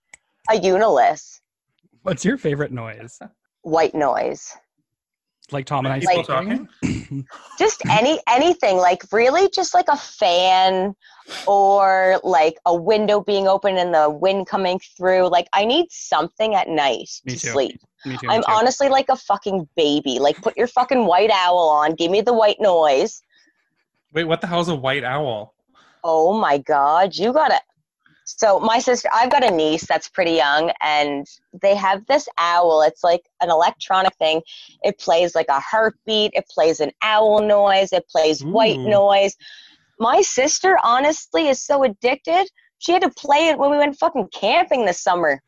A 0.51 0.57
unilis 0.57 1.41
what's 2.03 2.25
your 2.25 2.39
favorite 2.39 2.71
noise? 2.71 3.19
White 3.63 3.95
noise 3.95 4.57
like 5.53 5.67
Tom 5.67 5.87
and 5.87 5.95
I 5.95 6.01
People 6.01 6.25
speaking. 6.25 6.69
talking? 6.83 7.27
just 7.59 7.83
any 7.89 8.21
anything 8.29 8.77
like 8.77 9.03
really 9.13 9.49
just 9.55 9.75
like 9.75 9.87
a 9.89 9.97
fan 9.97 10.95
or 11.47 12.21
like 12.25 12.57
a 12.67 12.75
window 12.75 13.21
being 13.21 13.47
open 13.47 13.77
and 13.77 13.95
the 13.95 14.11
wind 14.11 14.47
coming 14.47 14.81
through 14.97 15.29
like 15.29 15.47
i 15.53 15.65
need 15.65 15.87
something 15.91 16.55
at 16.55 16.69
night 16.69 17.09
Me 17.25 17.35
to 17.35 17.39
too. 17.41 17.49
sleep 17.49 17.81
Me 18.05 18.17
too. 18.17 18.27
me 18.27 18.35
i'm 18.35 18.43
too. 18.43 18.53
honestly 18.53 18.89
like 18.89 19.09
a 19.09 19.17
fucking 19.17 19.69
baby 19.77 20.19
like 20.19 20.37
put 20.43 20.57
your 20.57 20.67
fucking 20.67 21.07
white 21.07 21.31
owl 21.31 21.59
on 21.59 21.95
give 21.95 22.11
me 22.11 22.21
the 22.21 22.35
white 22.35 22.61
noise 22.61 23.23
Wait, 24.13 24.25
what 24.25 24.41
the 24.41 24.47
hell 24.47 24.61
is 24.61 24.69
a 24.69 24.75
white 24.75 25.05
owl? 25.05 25.55
oh 26.05 26.39
my 26.39 26.59
god 26.59 27.15
you 27.17 27.33
gotta 27.33 27.61
so 28.29 28.61
my 28.61 28.79
sister 28.79 29.09
i've 29.15 29.31
got 29.31 29.45
a 29.45 29.51
niece 29.51 29.87
that's 29.87 30.09
pretty 30.09 30.33
young 30.33 30.71
and 30.83 31.27
they 31.63 31.75
have 31.75 32.07
this 32.07 32.29
owl. 32.39 32.83
It's 32.83 33.05
like 33.05 33.23
an 33.41 33.51
electronic 33.51 34.15
thing. 34.17 34.43
It 34.83 34.99
plays 34.99 35.35
like 35.35 35.49
a 35.49 35.61
heartbeat. 35.61 36.33
It 36.35 36.49
plays 36.49 36.81
an 36.81 36.93
owl 37.03 37.43
noise. 37.43 37.93
It 37.93 38.09
plays 38.09 38.45
white 38.45 38.79
noise. 38.79 39.37
My 39.99 40.21
sister 40.23 40.79
honestly 40.83 41.49
is 41.49 41.63
so 41.63 41.85
addicted. 41.85 42.47
She 42.79 42.93
had 42.93 43.03
to 43.03 43.11
play 43.11 43.49
it 43.49 43.59
when 43.59 43.71
we 43.71 43.79
went 43.79 43.99
fucking 43.99 44.29
camping 44.33 44.85
this 44.85 45.01
summer. 45.01 45.43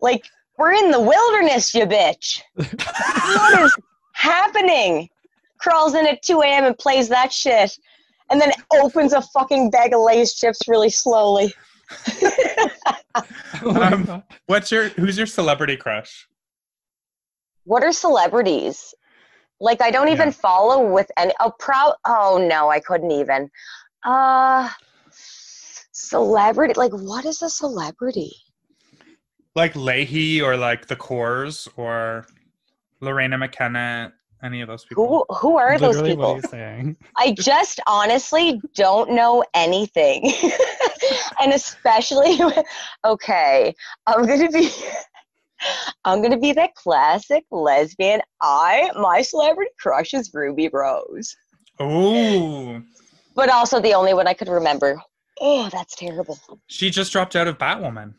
Like 0.00 0.24
we're 0.58 0.72
in 0.72 0.90
the 0.90 1.00
wilderness 1.00 1.74
you 1.74 1.86
bitch. 1.86 2.42
What 2.56 3.60
is 3.60 3.76
happening? 4.12 5.08
Crawls 5.58 5.94
in 5.94 6.06
at 6.06 6.22
2 6.22 6.40
a.m 6.42 6.64
and 6.64 6.78
plays 6.78 7.08
that 7.08 7.32
shit. 7.32 7.78
And 8.30 8.40
then 8.40 8.52
opens 8.72 9.12
a 9.12 9.20
fucking 9.20 9.70
bag 9.70 9.92
of 9.92 10.00
Lay's 10.00 10.34
chips 10.34 10.60
really 10.66 10.88
slowly. 10.88 11.52
My 13.62 13.92
Um, 13.92 14.22
What's 14.46 14.70
your 14.70 14.88
who's 14.90 15.16
your 15.16 15.26
celebrity 15.26 15.76
crush? 15.76 16.26
What 17.64 17.82
are 17.82 17.92
celebrities? 17.92 18.94
Like 19.60 19.80
I 19.80 19.90
don't 19.90 20.08
even 20.08 20.28
Yeah. 20.28 20.32
follow 20.32 20.92
with 20.92 21.10
any. 21.16 21.32
Oh, 21.40 21.52
proud. 21.58 21.94
Oh 22.04 22.44
no, 22.48 22.68
I 22.70 22.80
couldn't 22.80 23.10
even. 23.12 23.50
Uh, 24.04 24.68
celebrity. 25.10 26.74
Like 26.76 26.92
what 26.92 27.24
is 27.24 27.40
a 27.42 27.48
celebrity? 27.48 28.32
Like 29.54 29.76
Leahy 29.76 30.42
or 30.42 30.56
like 30.56 30.86
the 30.88 30.96
Corrs 30.96 31.68
or 31.76 32.26
Lorena 33.00 33.38
McKenna, 33.38 34.12
any 34.44 34.60
of 34.60 34.68
those 34.68 34.84
people? 34.84 35.24
Who 35.30 35.34
who 35.36 35.56
are 35.56 35.78
those 35.78 36.00
people? 36.02 36.34
what 36.34 36.42
he's 36.42 36.50
saying. 36.50 36.96
I 37.16 37.32
just 37.32 37.80
honestly 37.86 38.60
don't 38.74 39.10
know 39.12 39.42
anything. 39.54 40.32
and 41.40 41.52
especially 41.52 42.38
okay, 43.04 43.74
I'm 44.06 44.26
going 44.26 44.40
to 44.40 44.50
be 44.50 44.70
I'm 46.04 46.18
going 46.18 46.30
to 46.32 46.38
be 46.38 46.52
that 46.52 46.74
classic 46.74 47.44
lesbian. 47.50 48.20
I 48.42 48.90
my 48.96 49.22
celebrity 49.22 49.70
crush 49.80 50.12
is 50.14 50.30
Ruby 50.34 50.68
Rose. 50.72 51.34
Oh, 51.80 52.80
But 53.34 53.48
also 53.50 53.80
the 53.80 53.94
only 53.94 54.14
one 54.14 54.28
I 54.28 54.34
could 54.34 54.48
remember. 54.48 55.00
Oh, 55.40 55.68
that's 55.72 55.96
terrible. 55.96 56.38
she 56.68 56.90
just 56.90 57.10
dropped 57.12 57.34
out 57.34 57.48
of 57.48 57.58
Batwoman. 57.58 58.14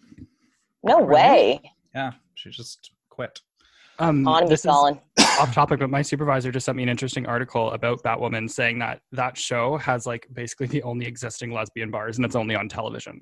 No 0.84 0.98
Really? 1.00 1.14
way. 1.14 1.72
Yeah, 1.94 2.12
she 2.36 2.50
just 2.50 2.92
quit. 3.10 3.40
Um, 4.00 4.28
On 4.28 4.44
me 4.44 4.50
this 4.50 4.60
is 4.60 4.66
fallen. 4.66 5.00
Off 5.40 5.54
topic, 5.54 5.80
but 5.80 5.90
my 5.90 6.02
supervisor 6.02 6.52
just 6.52 6.66
sent 6.66 6.76
me 6.78 6.84
an 6.84 6.90
interesting 6.90 7.26
article 7.26 7.72
about 7.72 8.02
Batwoman 8.04 8.50
saying 8.50 8.80
that 8.80 9.02
that 9.12 9.38
show 9.38 9.78
has 9.78 10.06
like 10.06 10.28
basically 10.34 10.68
the 10.68 10.82
only 10.84 11.06
existing 11.06 11.52
lesbian 11.52 11.92
bars 11.92 12.18
and 12.18 12.26
it's 12.26 12.36
only 12.36 12.56
on 12.56 12.70
television. 12.70 13.20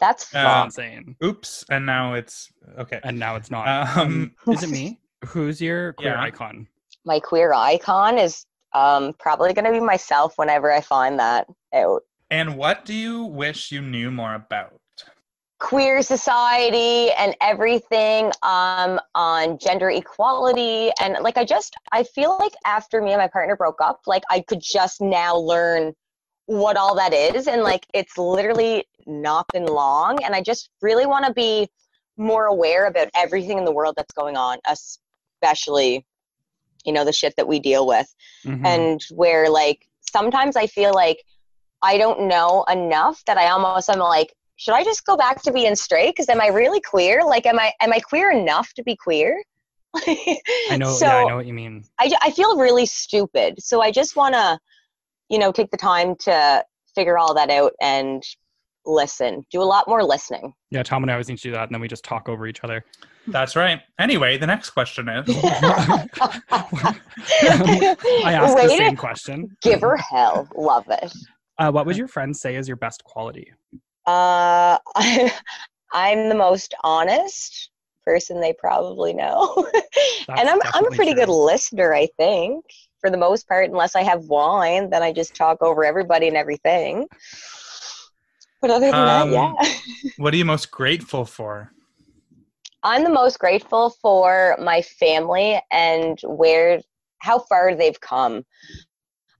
That's 0.00 0.32
Uh, 0.34 0.62
insane. 0.66 1.16
Oops, 1.24 1.64
and 1.70 1.84
now 1.84 2.14
it's 2.14 2.48
okay. 2.78 3.00
And 3.02 3.18
now 3.18 3.36
it's 3.36 3.50
not. 3.50 3.96
Um, 3.98 4.32
is 4.48 4.62
it 4.62 4.70
me? 4.70 5.00
Who's 5.26 5.60
your 5.60 5.94
queer 5.94 6.14
Yeah. 6.14 6.20
icon? 6.22 6.68
My 7.04 7.18
queer 7.18 7.52
icon 7.52 8.18
is 8.18 8.44
um, 8.74 9.14
probably 9.18 9.52
going 9.54 9.64
to 9.64 9.72
be 9.72 9.80
myself 9.80 10.34
whenever 10.36 10.70
I 10.70 10.80
find 10.82 11.18
that 11.18 11.46
out. 11.74 12.02
and 12.30 12.56
what 12.56 12.84
do 12.84 12.92
you 12.94 13.24
wish 13.24 13.72
you 13.72 13.80
knew 13.80 14.10
more 14.10 14.34
about? 14.34 14.78
Queer 15.58 16.02
society 16.02 17.10
and 17.12 17.34
everything 17.40 18.30
um 18.42 19.00
on 19.14 19.58
gender 19.58 19.90
equality. 19.90 20.90
And 21.00 21.16
like 21.22 21.36
i 21.36 21.44
just 21.44 21.74
i 21.92 22.02
feel 22.04 22.36
like 22.38 22.52
after 22.64 23.02
me 23.02 23.12
and 23.12 23.20
my 23.20 23.28
partner 23.28 23.56
broke 23.56 23.80
up 23.80 24.00
like 24.06 24.22
i 24.30 24.40
could 24.40 24.60
just 24.62 25.00
now 25.00 25.36
learn 25.36 25.92
what 26.46 26.76
all 26.76 26.94
that 26.94 27.12
is. 27.12 27.48
And 27.48 27.62
like 27.62 27.86
it's 27.92 28.16
literally 28.16 28.84
not 29.06 29.46
been 29.52 29.66
long. 29.66 30.22
And 30.22 30.34
i 30.34 30.40
just 30.40 30.70
really 30.80 31.06
want 31.06 31.24
to 31.26 31.32
be 31.32 31.68
more 32.16 32.46
aware 32.46 32.86
about 32.86 33.08
everything 33.14 33.58
in 33.58 33.64
the 33.64 33.72
world 33.72 33.94
that's 33.96 34.12
going 34.12 34.36
on 34.36 34.58
especially 34.68 36.04
you 36.84 36.92
know 36.92 37.04
the 37.04 37.12
shit 37.12 37.34
that 37.36 37.46
we 37.48 37.58
deal 37.60 37.86
with. 37.86 38.12
Mhm. 38.44 38.64
and 38.64 39.00
where 39.10 39.50
like 39.50 39.88
sometimes 40.12 40.56
I 40.56 40.66
feel 40.66 40.92
like 40.94 41.22
I 41.82 41.98
don't 41.98 42.22
know 42.22 42.64
enough 42.70 43.24
that 43.26 43.38
I 43.38 43.48
almost 43.50 43.88
I'm 43.90 43.98
like, 44.00 44.32
should 44.58 44.74
I 44.74 44.82
just 44.84 45.06
go 45.06 45.16
back 45.16 45.40
to 45.42 45.52
being 45.52 45.76
straight? 45.76 46.14
Because 46.14 46.28
am 46.28 46.40
I 46.40 46.48
really 46.48 46.80
queer? 46.80 47.24
Like, 47.24 47.46
am 47.46 47.58
I 47.58 47.72
am 47.80 47.92
I 47.92 48.00
queer 48.00 48.30
enough 48.32 48.74
to 48.74 48.82
be 48.82 48.96
queer? 48.96 49.42
I 49.94 50.76
know. 50.76 50.92
So 50.98 51.06
yeah, 51.06 51.16
I 51.16 51.24
know 51.28 51.36
what 51.36 51.46
you 51.46 51.54
mean. 51.54 51.84
I, 51.98 52.12
I 52.22 52.30
feel 52.32 52.58
really 52.58 52.84
stupid. 52.84 53.62
So 53.62 53.80
I 53.80 53.90
just 53.90 54.16
want 54.16 54.34
to, 54.34 54.58
you 55.30 55.38
know, 55.38 55.52
take 55.52 55.70
the 55.70 55.76
time 55.76 56.16
to 56.20 56.64
figure 56.94 57.16
all 57.16 57.34
that 57.34 57.50
out 57.50 57.72
and 57.80 58.22
listen. 58.84 59.46
Do 59.50 59.62
a 59.62 59.64
lot 59.64 59.86
more 59.86 60.02
listening. 60.02 60.52
Yeah, 60.70 60.82
Tom 60.82 61.04
and 61.04 61.10
I 61.10 61.14
always 61.14 61.28
need 61.28 61.38
to 61.38 61.42
do 61.42 61.52
that, 61.52 61.62
and 61.64 61.74
then 61.74 61.80
we 61.80 61.86
just 61.88 62.04
talk 62.04 62.28
over 62.28 62.46
each 62.48 62.64
other. 62.64 62.84
That's 63.28 63.54
right. 63.54 63.80
Anyway, 64.00 64.38
the 64.38 64.46
next 64.46 64.70
question 64.70 65.08
is 65.08 65.24
I 65.44 66.08
asked 68.24 68.56
Way 68.56 68.66
the 68.66 68.76
same 68.76 68.96
question. 68.96 69.56
give 69.62 69.82
her 69.82 69.96
hell. 69.96 70.48
Love 70.56 70.86
it. 70.88 71.12
Uh, 71.58 71.70
what 71.70 71.86
would 71.86 71.96
your 71.96 72.08
friends 72.08 72.40
say 72.40 72.56
is 72.56 72.66
your 72.66 72.76
best 72.76 73.04
quality? 73.04 73.52
Uh, 74.08 74.78
I'm 75.92 76.30
the 76.30 76.34
most 76.34 76.74
honest 76.82 77.70
person 78.06 78.40
they 78.40 78.54
probably 78.54 79.12
know, 79.12 79.68
and 80.28 80.48
I'm 80.48 80.60
I'm 80.72 80.86
a 80.86 80.96
pretty 80.96 81.12
good 81.12 81.28
listener. 81.28 81.94
I 81.94 82.08
think 82.16 82.64
for 83.02 83.10
the 83.10 83.18
most 83.18 83.46
part, 83.46 83.68
unless 83.68 83.94
I 83.94 84.02
have 84.02 84.24
wine, 84.24 84.88
then 84.88 85.02
I 85.02 85.12
just 85.12 85.34
talk 85.36 85.60
over 85.60 85.84
everybody 85.84 86.26
and 86.26 86.38
everything. 86.38 87.06
But 88.62 88.70
other 88.70 88.92
than 88.92 89.04
Um, 89.04 89.30
that, 89.30 89.58
yeah. 89.60 90.10
what 90.16 90.32
are 90.32 90.38
you 90.38 90.46
most 90.46 90.70
grateful 90.70 91.26
for? 91.26 91.70
I'm 92.82 93.04
the 93.04 93.10
most 93.10 93.38
grateful 93.38 93.90
for 93.90 94.56
my 94.58 94.80
family 94.80 95.60
and 95.70 96.18
where 96.24 96.80
how 97.18 97.40
far 97.40 97.74
they've 97.74 98.00
come. 98.00 98.44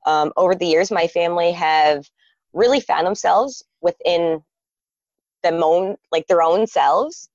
Um, 0.06 0.30
over 0.36 0.54
the 0.54 0.66
years, 0.66 0.90
my 0.90 1.06
family 1.06 1.52
have 1.52 2.04
really 2.52 2.80
found 2.80 3.06
themselves 3.06 3.62
within 3.80 4.42
them 5.43 5.62
own 5.62 5.97
like 6.12 6.26
their 6.26 6.43
own 6.43 6.66
selves. 6.66 7.28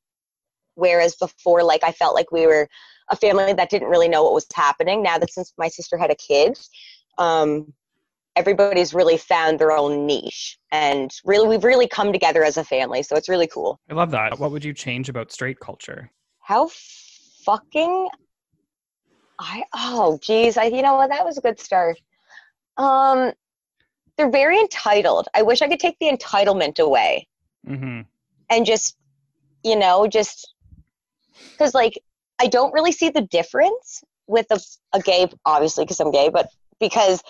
Whereas 0.75 1.15
before, 1.15 1.63
like 1.63 1.83
I 1.83 1.91
felt 1.91 2.15
like 2.15 2.31
we 2.31 2.47
were 2.47 2.67
a 3.09 3.15
family 3.15 3.53
that 3.53 3.69
didn't 3.69 3.89
really 3.89 4.07
know 4.07 4.23
what 4.23 4.33
was 4.33 4.47
happening. 4.53 5.03
Now 5.03 5.17
that 5.17 5.31
since 5.31 5.53
my 5.57 5.67
sister 5.67 5.97
had 5.97 6.09
a 6.09 6.15
kid, 6.15 6.57
um, 7.17 7.73
everybody's 8.35 8.93
really 8.93 9.17
found 9.17 9.59
their 9.59 9.71
own 9.71 10.05
niche, 10.05 10.57
and 10.71 11.11
really 11.25 11.47
we've 11.47 11.63
really 11.63 11.87
come 11.87 12.11
together 12.11 12.43
as 12.43 12.57
a 12.57 12.63
family. 12.63 13.03
So 13.03 13.15
it's 13.15 13.29
really 13.29 13.47
cool. 13.47 13.79
I 13.89 13.93
love 13.93 14.11
that. 14.11 14.39
What 14.39 14.51
would 14.51 14.63
you 14.63 14.73
change 14.73 15.09
about 15.09 15.31
straight 15.31 15.59
culture? 15.59 16.09
How 16.39 16.69
fucking 17.45 18.09
I 19.39 19.63
oh 19.73 20.19
geez, 20.21 20.57
I 20.57 20.65
you 20.65 20.81
know 20.81 20.95
what 20.95 21.09
that 21.09 21.25
was 21.25 21.37
a 21.37 21.41
good 21.41 21.59
start. 21.59 21.99
Um 22.77 23.33
they're 24.17 24.29
very 24.29 24.59
entitled. 24.59 25.27
I 25.33 25.41
wish 25.41 25.61
I 25.61 25.67
could 25.67 25.79
take 25.79 25.97
the 25.99 26.07
entitlement 26.07 26.79
away 26.79 27.27
hmm 27.65 28.01
and 28.49 28.65
just 28.65 28.95
you 29.63 29.75
know, 29.77 30.07
just 30.07 30.53
cuz 31.57 31.73
like 31.73 31.99
I 32.39 32.47
don't 32.47 32.73
really 32.73 32.91
see 32.91 33.09
the 33.09 33.21
difference 33.21 34.03
with 34.27 34.47
a, 34.51 34.59
a 34.93 34.99
gay 34.99 35.29
obviously 35.45 35.85
because 35.85 35.99
I'm 35.99 36.11
gay, 36.11 36.29
but 36.29 36.49
because 36.79 37.23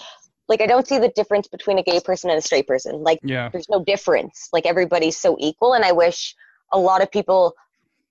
like 0.48 0.62
I 0.62 0.66
don't 0.66 0.88
see 0.88 0.98
the 1.00 1.10
difference 1.10 1.48
between 1.48 1.78
a 1.80 1.84
gay 1.84 2.00
person 2.00 2.30
and 2.30 2.40
a 2.40 2.42
straight 2.42 2.68
person. 2.68 3.04
Like 3.04 3.20
Yeah. 3.24 3.50
there's 3.52 3.70
no 3.70 3.84
difference. 3.84 4.50
Like 4.52 4.66
everybody's 4.66 5.18
so 5.18 5.36
equal, 5.40 5.74
and 5.74 5.86
I 5.86 5.92
wish 5.92 6.36
a 6.72 6.80
lot 6.80 7.02
of 7.02 7.12
people 7.12 7.54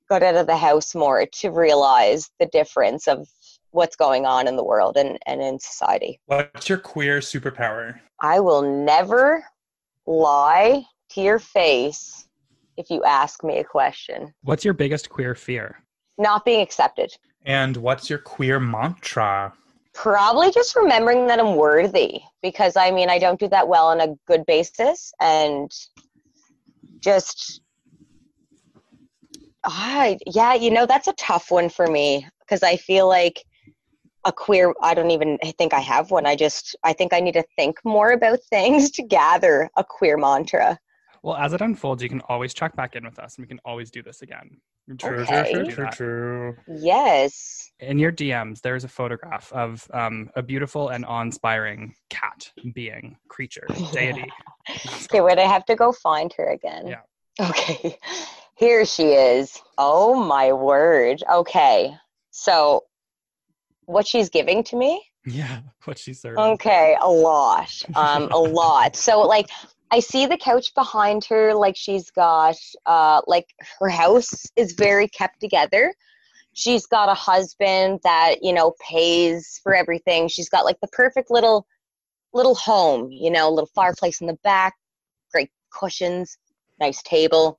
got 0.08 0.22
out 0.22 0.36
of 0.36 0.46
the 0.46 0.56
house 0.56 0.94
more 0.94 1.26
to 1.26 1.50
realize 1.50 2.30
the 2.38 2.46
difference 2.46 3.08
of 3.08 3.28
what's 3.70 3.96
going 3.96 4.26
on 4.26 4.46
in 4.46 4.56
the 4.56 4.64
world 4.64 4.96
and, 4.96 5.18
and 5.26 5.40
in 5.40 5.58
society. 5.58 6.20
What's 6.26 6.68
your 6.68 6.78
queer 6.78 7.20
superpower? 7.20 7.98
I 8.20 8.40
will 8.40 8.62
never 8.62 9.44
lie 10.06 10.84
to 11.14 11.20
your 11.20 11.38
face 11.38 12.26
if 12.76 12.90
you 12.90 13.02
ask 13.04 13.44
me 13.44 13.58
a 13.58 13.64
question. 13.64 14.32
What's 14.42 14.64
your 14.64 14.74
biggest 14.74 15.10
queer 15.10 15.34
fear? 15.34 15.82
Not 16.18 16.44
being 16.44 16.60
accepted. 16.60 17.12
And 17.44 17.76
what's 17.76 18.08
your 18.08 18.18
queer 18.18 18.60
mantra? 18.60 19.52
Probably 19.94 20.50
just 20.50 20.74
remembering 20.74 21.26
that 21.26 21.38
I'm 21.38 21.56
worthy 21.56 22.20
because 22.42 22.76
I 22.76 22.90
mean, 22.90 23.10
I 23.10 23.18
don't 23.18 23.38
do 23.38 23.48
that 23.48 23.68
well 23.68 23.88
on 23.88 24.00
a 24.00 24.14
good 24.26 24.46
basis 24.46 25.12
and 25.20 25.70
just 27.00 27.60
I 29.64 30.18
yeah, 30.26 30.54
you 30.54 30.70
know, 30.70 30.86
that's 30.86 31.08
a 31.08 31.12
tough 31.14 31.50
one 31.50 31.68
for 31.68 31.86
me 31.86 32.26
because 32.40 32.62
I 32.62 32.76
feel 32.76 33.06
like 33.06 33.44
a 34.24 34.32
queer 34.32 34.72
i 34.82 34.94
don't 34.94 35.10
even 35.10 35.36
think 35.58 35.74
i 35.74 35.80
have 35.80 36.10
one 36.10 36.26
i 36.26 36.36
just 36.36 36.76
i 36.84 36.92
think 36.92 37.12
i 37.12 37.20
need 37.20 37.34
to 37.34 37.44
think 37.56 37.78
more 37.84 38.12
about 38.12 38.38
things 38.50 38.90
to 38.90 39.02
gather 39.02 39.68
a 39.76 39.84
queer 39.84 40.16
mantra 40.16 40.78
well 41.22 41.36
as 41.36 41.52
it 41.52 41.60
unfolds 41.60 42.02
you 42.02 42.08
can 42.08 42.20
always 42.22 42.52
check 42.52 42.74
back 42.74 42.96
in 42.96 43.04
with 43.04 43.18
us 43.18 43.36
and 43.36 43.44
we 43.44 43.48
can 43.48 43.60
always 43.64 43.90
do 43.90 44.02
this 44.02 44.22
again. 44.22 44.58
True 44.98 45.20
okay. 45.20 45.52
true 45.52 45.66
true 45.66 45.88
true 45.92 46.56
yes. 46.66 47.70
In 47.78 47.98
your 47.98 48.12
dms 48.12 48.60
there's 48.60 48.84
a 48.84 48.88
photograph 48.88 49.52
of 49.52 49.88
um, 49.94 50.30
a 50.34 50.42
beautiful 50.42 50.88
and 50.88 51.04
awe-inspiring 51.04 51.94
cat 52.10 52.50
being 52.74 53.16
creature 53.28 53.66
deity. 53.92 54.28
Okay 55.04 55.20
wait 55.20 55.38
i 55.38 55.46
have 55.46 55.64
to 55.66 55.76
go 55.76 55.92
find 55.92 56.32
her 56.34 56.50
again. 56.50 56.86
Yeah. 56.86 57.00
Okay. 57.40 57.96
Here 58.56 58.84
she 58.84 59.04
is. 59.04 59.60
Oh 59.78 60.14
my 60.14 60.52
word. 60.52 61.22
Okay. 61.30 61.94
So 62.30 62.84
what 63.86 64.06
she's 64.06 64.28
giving 64.28 64.62
to 64.64 64.76
me? 64.76 65.02
Yeah 65.24 65.60
what 65.84 65.98
she's 65.98 66.20
serving. 66.20 66.38
Okay 66.38 66.96
a 67.00 67.08
lot. 67.08 67.70
Um 67.94 68.30
a 68.32 68.38
lot. 68.38 68.96
So 68.96 69.20
like 69.20 69.48
i 69.92 70.00
see 70.00 70.26
the 70.26 70.36
couch 70.38 70.74
behind 70.74 71.24
her 71.24 71.54
like 71.54 71.76
she's 71.76 72.10
got 72.10 72.56
uh 72.86 73.20
like 73.26 73.46
her 73.78 73.88
house 73.88 74.46
is 74.56 74.72
very 74.72 75.06
kept 75.06 75.38
together. 75.40 75.94
She's 76.54 76.84
got 76.86 77.08
a 77.08 77.14
husband 77.14 78.00
that 78.02 78.36
you 78.42 78.52
know 78.52 78.74
pays 78.90 79.60
for 79.62 79.74
everything. 79.74 80.28
She's 80.28 80.48
got 80.48 80.64
like 80.64 80.80
the 80.80 80.88
perfect 80.88 81.30
little 81.30 81.66
little 82.32 82.54
home 82.54 83.10
you 83.10 83.30
know 83.30 83.50
little 83.50 83.70
fireplace 83.74 84.20
in 84.20 84.26
the 84.26 84.38
back 84.42 84.74
great 85.32 85.50
cushions 85.78 86.38
nice 86.80 87.02
table. 87.02 87.58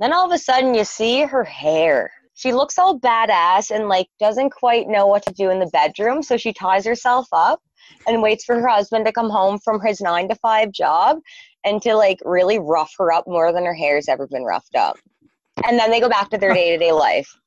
Then 0.00 0.12
all 0.12 0.26
of 0.26 0.32
a 0.32 0.38
sudden 0.38 0.74
you 0.74 0.84
see 0.84 1.22
her 1.22 1.44
hair. 1.44 2.10
She 2.34 2.52
looks 2.52 2.78
all 2.78 2.98
badass 2.98 3.70
and 3.70 3.88
like 3.88 4.08
doesn't 4.18 4.50
quite 4.50 4.88
know 4.88 5.06
what 5.06 5.24
to 5.26 5.34
do 5.34 5.50
in 5.50 5.58
the 5.60 5.66
bedroom 5.66 6.22
so 6.22 6.36
she 6.36 6.52
ties 6.52 6.86
herself 6.86 7.26
up 7.32 7.60
and 8.06 8.22
waits 8.22 8.44
for 8.44 8.58
her 8.60 8.68
husband 8.68 9.04
to 9.06 9.12
come 9.12 9.30
home 9.30 9.58
from 9.58 9.80
his 9.80 10.00
nine 10.00 10.28
to 10.28 10.34
five 10.36 10.72
job 10.72 11.18
and 11.64 11.80
to 11.82 11.94
like 11.94 12.18
really 12.24 12.58
rough 12.58 12.92
her 12.98 13.12
up 13.12 13.26
more 13.26 13.52
than 13.52 13.64
her 13.64 13.74
hair's 13.74 14.08
ever 14.08 14.26
been 14.26 14.44
roughed 14.44 14.76
up 14.76 14.98
and 15.66 15.78
then 15.78 15.90
they 15.90 16.00
go 16.00 16.08
back 16.08 16.30
to 16.30 16.38
their 16.38 16.54
day-to-day 16.54 16.92
life 16.92 17.38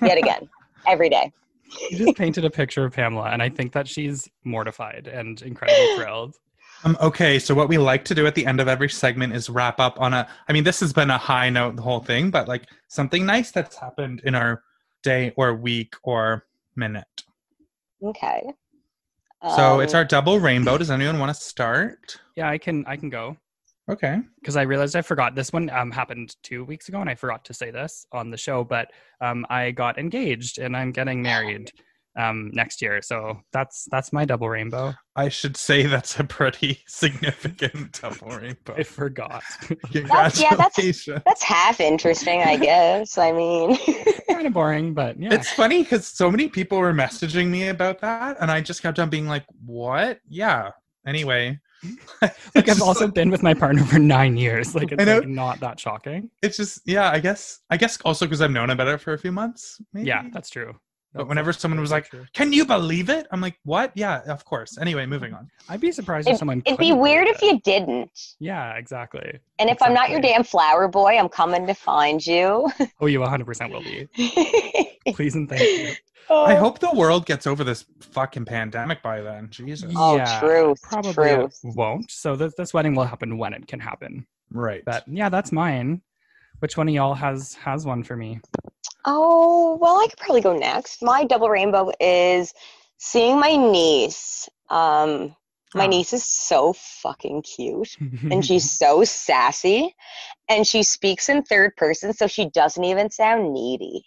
yet 0.00 0.18
again 0.18 0.48
every 0.86 1.08
day 1.08 1.32
you 1.90 1.98
just 1.98 2.16
painted 2.16 2.44
a 2.44 2.50
picture 2.50 2.84
of 2.84 2.92
pamela 2.92 3.30
and 3.30 3.42
i 3.42 3.48
think 3.48 3.72
that 3.72 3.88
she's 3.88 4.28
mortified 4.44 5.06
and 5.06 5.42
incredibly 5.42 5.96
thrilled 5.96 6.36
um, 6.84 6.96
okay, 7.00 7.38
so 7.38 7.54
what 7.54 7.68
we 7.68 7.78
like 7.78 8.04
to 8.06 8.14
do 8.14 8.26
at 8.26 8.34
the 8.34 8.44
end 8.44 8.60
of 8.60 8.66
every 8.66 8.88
segment 8.88 9.34
is 9.34 9.48
wrap 9.48 9.78
up 9.78 10.00
on 10.00 10.12
a. 10.12 10.28
I 10.48 10.52
mean, 10.52 10.64
this 10.64 10.80
has 10.80 10.92
been 10.92 11.10
a 11.10 11.18
high 11.18 11.48
note 11.48 11.76
the 11.76 11.82
whole 11.82 12.00
thing, 12.00 12.30
but 12.30 12.48
like 12.48 12.66
something 12.88 13.24
nice 13.24 13.52
that's 13.52 13.76
happened 13.76 14.22
in 14.24 14.34
our 14.34 14.62
day 15.02 15.32
or 15.36 15.54
week 15.54 15.94
or 16.02 16.46
minute. 16.74 17.22
Okay. 18.02 18.42
So 19.56 19.74
um, 19.74 19.80
it's 19.80 19.94
our 19.94 20.04
double 20.04 20.38
rainbow. 20.38 20.78
Does 20.78 20.90
anyone 20.90 21.18
want 21.18 21.34
to 21.34 21.40
start? 21.40 22.18
Yeah, 22.36 22.48
I 22.48 22.58
can. 22.58 22.84
I 22.86 22.96
can 22.96 23.10
go. 23.10 23.36
Okay. 23.90 24.20
Because 24.40 24.56
I 24.56 24.62
realized 24.62 24.94
I 24.94 25.02
forgot 25.02 25.34
this 25.34 25.52
one 25.52 25.68
um, 25.70 25.90
happened 25.90 26.36
two 26.42 26.64
weeks 26.64 26.88
ago, 26.88 27.00
and 27.00 27.10
I 27.10 27.14
forgot 27.14 27.44
to 27.46 27.54
say 27.54 27.70
this 27.70 28.06
on 28.12 28.30
the 28.30 28.36
show. 28.36 28.64
But 28.64 28.92
um, 29.20 29.44
I 29.50 29.72
got 29.72 29.98
engaged, 29.98 30.58
and 30.58 30.76
I'm 30.76 30.92
getting 30.92 31.20
married 31.20 31.72
um, 32.16 32.50
next 32.52 32.82
year. 32.82 33.00
So 33.02 33.40
that's 33.52 33.86
that's 33.90 34.12
my 34.12 34.24
double 34.24 34.48
rainbow. 34.48 34.94
I 35.16 35.28
should 35.28 35.56
say 35.56 35.86
that's 35.86 36.18
a 36.18 36.24
pretty 36.24 36.80
significant 36.86 38.00
double 38.00 38.28
rainbow. 38.28 38.74
I 38.76 38.82
forgot. 38.82 39.42
Congratulations. 39.92 40.40
yeah, 40.40 40.54
that's, 40.54 41.24
that's 41.24 41.42
half 41.42 41.80
interesting, 41.80 42.42
I 42.42 42.56
guess. 42.56 43.18
I 43.18 43.32
mean, 43.32 43.76
kind 44.28 44.46
of 44.46 44.52
boring, 44.52 44.94
but 44.94 45.18
yeah. 45.20 45.34
It's 45.34 45.50
funny 45.52 45.82
because 45.82 46.06
so 46.06 46.30
many 46.30 46.48
people 46.48 46.78
were 46.78 46.92
messaging 46.92 47.48
me 47.48 47.68
about 47.68 48.00
that, 48.00 48.36
and 48.40 48.50
I 48.50 48.60
just 48.60 48.82
kept 48.82 48.98
on 48.98 49.10
being 49.10 49.26
like, 49.26 49.44
"What? 49.64 50.20
Yeah." 50.28 50.70
Anyway. 51.06 51.58
like 52.22 52.68
I've 52.68 52.82
also 52.82 53.06
like, 53.06 53.14
been 53.14 53.30
with 53.30 53.42
my 53.42 53.54
partner 53.54 53.84
for 53.84 53.98
nine 53.98 54.36
years. 54.36 54.74
Like 54.74 54.92
it's 54.92 55.04
like 55.04 55.26
not 55.26 55.60
that 55.60 55.80
shocking. 55.80 56.30
It's 56.42 56.56
just 56.56 56.82
yeah, 56.86 57.10
I 57.10 57.18
guess 57.18 57.60
I 57.70 57.76
guess 57.76 58.00
also 58.02 58.26
because 58.26 58.40
I've 58.40 58.50
known 58.50 58.70
about 58.70 58.88
it 58.88 59.00
for 59.00 59.12
a 59.12 59.18
few 59.18 59.32
months. 59.32 59.80
Maybe? 59.92 60.08
Yeah, 60.08 60.28
that's 60.32 60.50
true. 60.50 60.74
But 61.14 61.28
whenever 61.28 61.52
someone 61.52 61.80
was 61.80 61.90
like, 61.90 62.10
"Can 62.32 62.52
you 62.52 62.64
believe 62.64 63.10
it?" 63.10 63.26
I'm 63.30 63.40
like, 63.40 63.58
"What? 63.64 63.92
Yeah, 63.94 64.22
of 64.26 64.44
course." 64.44 64.78
Anyway, 64.78 65.04
moving 65.06 65.34
on. 65.34 65.50
I'd 65.68 65.80
be 65.80 65.92
surprised 65.92 66.28
if 66.28 66.38
someone. 66.38 66.62
It'd 66.64 66.78
be 66.78 66.92
weird 66.92 67.28
if 67.28 67.42
you 67.42 67.60
didn't. 67.60 68.10
Yeah, 68.38 68.74
exactly. 68.76 69.40
And 69.58 69.68
if 69.68 69.74
exactly. 69.74 69.86
I'm 69.86 69.94
not 69.94 70.10
your 70.10 70.20
damn 70.20 70.44
flower 70.44 70.88
boy, 70.88 71.18
I'm 71.18 71.28
coming 71.28 71.66
to 71.66 71.74
find 71.74 72.24
you. 72.26 72.70
oh, 73.00 73.06
you 73.06 73.20
100% 73.20 73.70
will 73.70 73.82
be. 73.82 74.08
Please 75.12 75.34
and 75.34 75.48
thank 75.48 75.60
you. 75.60 75.94
Oh. 76.30 76.44
I 76.44 76.54
hope 76.54 76.78
the 76.78 76.92
world 76.92 77.26
gets 77.26 77.46
over 77.46 77.64
this 77.64 77.84
fucking 78.00 78.44
pandemic 78.44 79.02
by 79.02 79.20
then. 79.20 79.48
Jesus. 79.50 79.92
Oh, 79.96 80.16
yeah, 80.16 80.40
true. 80.40 80.74
Probably 80.82 81.12
truth. 81.12 81.60
won't. 81.62 82.10
So 82.10 82.36
this, 82.36 82.54
this 82.56 82.72
wedding 82.72 82.94
will 82.94 83.04
happen 83.04 83.38
when 83.38 83.52
it 83.52 83.66
can 83.66 83.80
happen. 83.80 84.26
Right. 84.50 84.84
But 84.84 85.04
yeah, 85.08 85.28
that's 85.28 85.52
mine. 85.52 86.02
Which 86.62 86.76
one 86.76 86.86
of 86.86 86.94
y'all 86.94 87.14
has 87.14 87.54
has 87.54 87.84
one 87.84 88.04
for 88.04 88.16
me? 88.16 88.38
Oh, 89.04 89.76
well, 89.80 89.96
I 89.96 90.06
could 90.06 90.20
probably 90.20 90.42
go 90.42 90.56
next. 90.56 91.02
My 91.02 91.24
double 91.24 91.50
rainbow 91.50 91.90
is 91.98 92.54
seeing 92.98 93.40
my 93.40 93.56
niece. 93.56 94.48
Um, 94.70 95.34
my 95.74 95.86
oh. 95.86 95.88
niece 95.88 96.12
is 96.12 96.24
so 96.24 96.72
fucking 96.72 97.42
cute 97.42 97.96
and 98.30 98.46
she's 98.46 98.70
so 98.70 99.02
sassy 99.02 99.96
and 100.48 100.64
she 100.64 100.84
speaks 100.84 101.28
in 101.28 101.42
third 101.42 101.74
person 101.76 102.12
so 102.12 102.28
she 102.28 102.48
doesn't 102.50 102.84
even 102.84 103.10
sound 103.10 103.52
needy. 103.52 104.04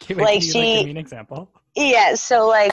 Can, 0.00 0.16
like 0.16 0.40
she 0.40 0.78
like 0.78 0.86
an 0.86 0.96
example? 0.96 1.50
Yeah, 1.74 2.14
so 2.14 2.48
like 2.48 2.72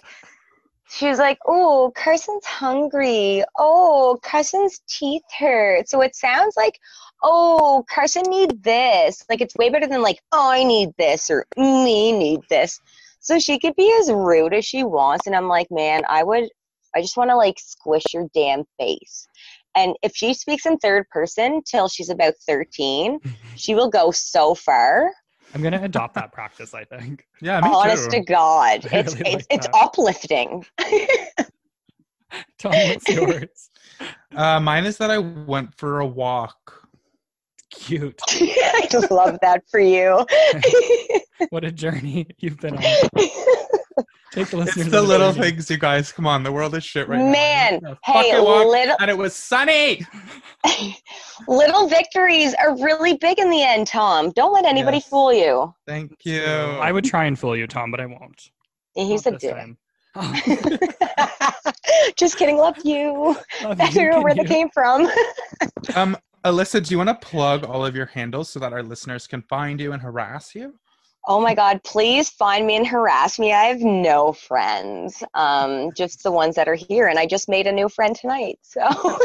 she's 0.90 1.20
like, 1.20 1.40
"Oh, 1.46 1.92
Carson's 1.96 2.46
hungry. 2.46 3.44
Oh, 3.58 4.20
Carson's 4.24 4.82
teeth 4.88 5.24
hurt." 5.38 5.90
So 5.90 6.02
it 6.02 6.16
sounds 6.16 6.56
like, 6.58 6.80
"Oh, 7.22 7.86
Carson 7.90 8.24
need 8.28 8.64
this." 8.64 9.24
Like 9.30 9.42
it's 9.42 9.56
way 9.56 9.70
better 9.70 9.88
than 9.88 10.02
like, 10.02 10.22
"Oh, 10.32 10.52
I 10.52 10.64
need 10.64 10.90
this" 10.98 11.30
or 11.30 11.46
"Me 11.58 12.12
need 12.12 12.42
this." 12.50 12.80
So 13.24 13.40
she 13.40 13.58
could 13.58 13.76
be 13.78 13.92
as 14.02 14.12
rude 14.12 14.54
as 14.54 14.66
she 14.66 14.84
wants, 14.84 15.28
and 15.28 15.36
I'm 15.36 15.48
like, 15.48 15.72
man, 15.72 16.04
I 16.10 16.24
would, 16.24 16.50
I 16.94 17.02
just 17.02 17.16
want 17.16 17.30
to 17.30 17.38
like 17.38 17.58
squish 17.58 18.04
your 18.14 18.28
damn 18.34 18.66
face. 18.78 19.30
And 19.76 19.96
if 20.04 20.14
she 20.14 20.34
speaks 20.34 20.66
in 20.66 20.78
third 20.78 21.10
person 21.10 21.62
till 21.66 21.88
she's 21.88 22.10
about 22.10 22.34
13, 22.46 23.20
mm-hmm. 23.20 23.56
she 23.56 23.76
will 23.76 23.90
go 23.90 24.12
so 24.12 24.54
far. 24.54 25.10
I'm 25.54 25.62
gonna 25.62 25.82
adopt 25.84 26.16
that 26.16 26.32
practice. 26.32 26.74
I 26.74 26.84
think. 26.84 27.28
Yeah, 27.42 27.60
honest 27.62 27.74
too. 27.84 27.90
Honest 27.90 28.12
to 28.12 28.20
God, 28.22 28.86
I 28.92 28.98
it's 29.00 29.16
really 29.16 29.32
it's, 29.36 29.48
it's 29.50 29.68
uplifting. 29.74 30.66
Tell 32.58 32.72
me 32.72 32.94
what's 32.94 33.10
yours. 33.10 33.70
Uh, 34.36 34.60
mine 34.60 34.86
is 34.86 34.98
that 34.98 35.12
I 35.12 35.18
went 35.18 35.76
for 35.76 36.00
a 36.00 36.08
walk. 36.08 36.88
Cute. 37.70 38.20
I 38.28 38.88
just 38.90 39.12
love 39.12 39.38
that 39.42 39.64
for 39.70 39.80
you. 39.80 40.26
what 41.50 41.64
a 41.66 41.72
journey 41.72 42.28
you've 42.40 42.60
been 42.60 42.78
on. 42.78 42.84
Take 44.34 44.48
the 44.48 44.58
listeners. 44.58 44.88
It's 44.88 44.96
the 44.96 45.02
little 45.02 45.32
journey. 45.32 45.52
things, 45.52 45.70
you 45.70 45.78
guys. 45.78 46.12
Come 46.12 46.26
on, 46.26 46.42
the 46.42 46.52
world 46.52 46.74
is 46.74 46.84
shit 46.84 47.08
right 47.08 47.20
Man, 47.20 47.80
now. 47.84 47.90
Man, 47.90 47.98
hey, 48.04 48.40
little 48.40 48.96
and 49.00 49.12
it 49.12 49.16
was 49.16 49.36
sunny. 49.36 50.04
little 51.48 51.88
victories 51.88 52.56
are 52.56 52.76
really 52.82 53.16
big 53.18 53.38
in 53.38 53.52
the 53.52 53.62
end, 53.62 53.86
Tom. 53.86 54.32
Don't 54.32 54.52
let 54.52 54.66
anybody 54.66 54.98
yes. 54.98 55.08
fool 55.08 55.32
you. 55.32 55.72
Thank 55.86 56.26
you. 56.26 56.44
I 56.44 56.92
would 56.92 57.06
try 57.06 57.26
and 57.26 57.38
fool 57.38 57.56
you, 57.56 57.68
Tom, 57.68 57.92
but 57.92 58.00
I 58.00 58.08
won't. 58.08 58.50
He's 58.96 59.26
Not 59.26 59.36
a 59.36 59.38
dick. 59.38 59.56
Just 62.16 62.38
kidding. 62.38 62.58
Love 62.58 62.78
you. 62.84 63.38
Love 63.64 63.80
I 63.80 63.92
don't 63.92 64.10
know 64.10 64.22
where 64.22 64.36
you. 64.36 64.42
that 64.42 64.48
came 64.48 64.70
from. 64.70 65.08
um, 65.96 66.18
Alyssa, 66.44 66.84
do 66.84 66.92
you 66.92 66.98
want 66.98 67.10
to 67.10 67.28
plug 67.28 67.66
all 67.66 67.86
of 67.86 67.96
your 67.96 68.08
handles 68.08 68.50
so 68.50 68.60
that 68.60 68.74
our 68.74 68.82
listeners 68.82 69.28
can 69.28 69.44
find 69.44 69.80
you 69.80 69.94
and 69.94 70.02
harass 70.02 70.56
you? 70.56 70.74
Oh 71.26 71.40
my 71.40 71.56
God, 71.56 71.82
please 71.84 72.30
find 72.30 72.68
me 72.68 72.76
and 72.76 72.86
harass 72.86 73.40
me. 73.40 73.54
I 73.54 73.66
have 73.66 73.80
no 73.80 74.34
friends, 74.34 75.24
um, 75.34 75.92
just 75.96 76.22
the 76.24 76.32
ones 76.32 76.56
that 76.56 76.68
are 76.68 76.76
here. 76.76 77.08
And 77.08 77.18
I 77.18 77.26
just 77.26 77.48
made 77.48 77.66
a 77.66 77.72
new 77.72 77.88
friend 77.88 78.16
tonight. 78.16 78.60
So 78.62 78.82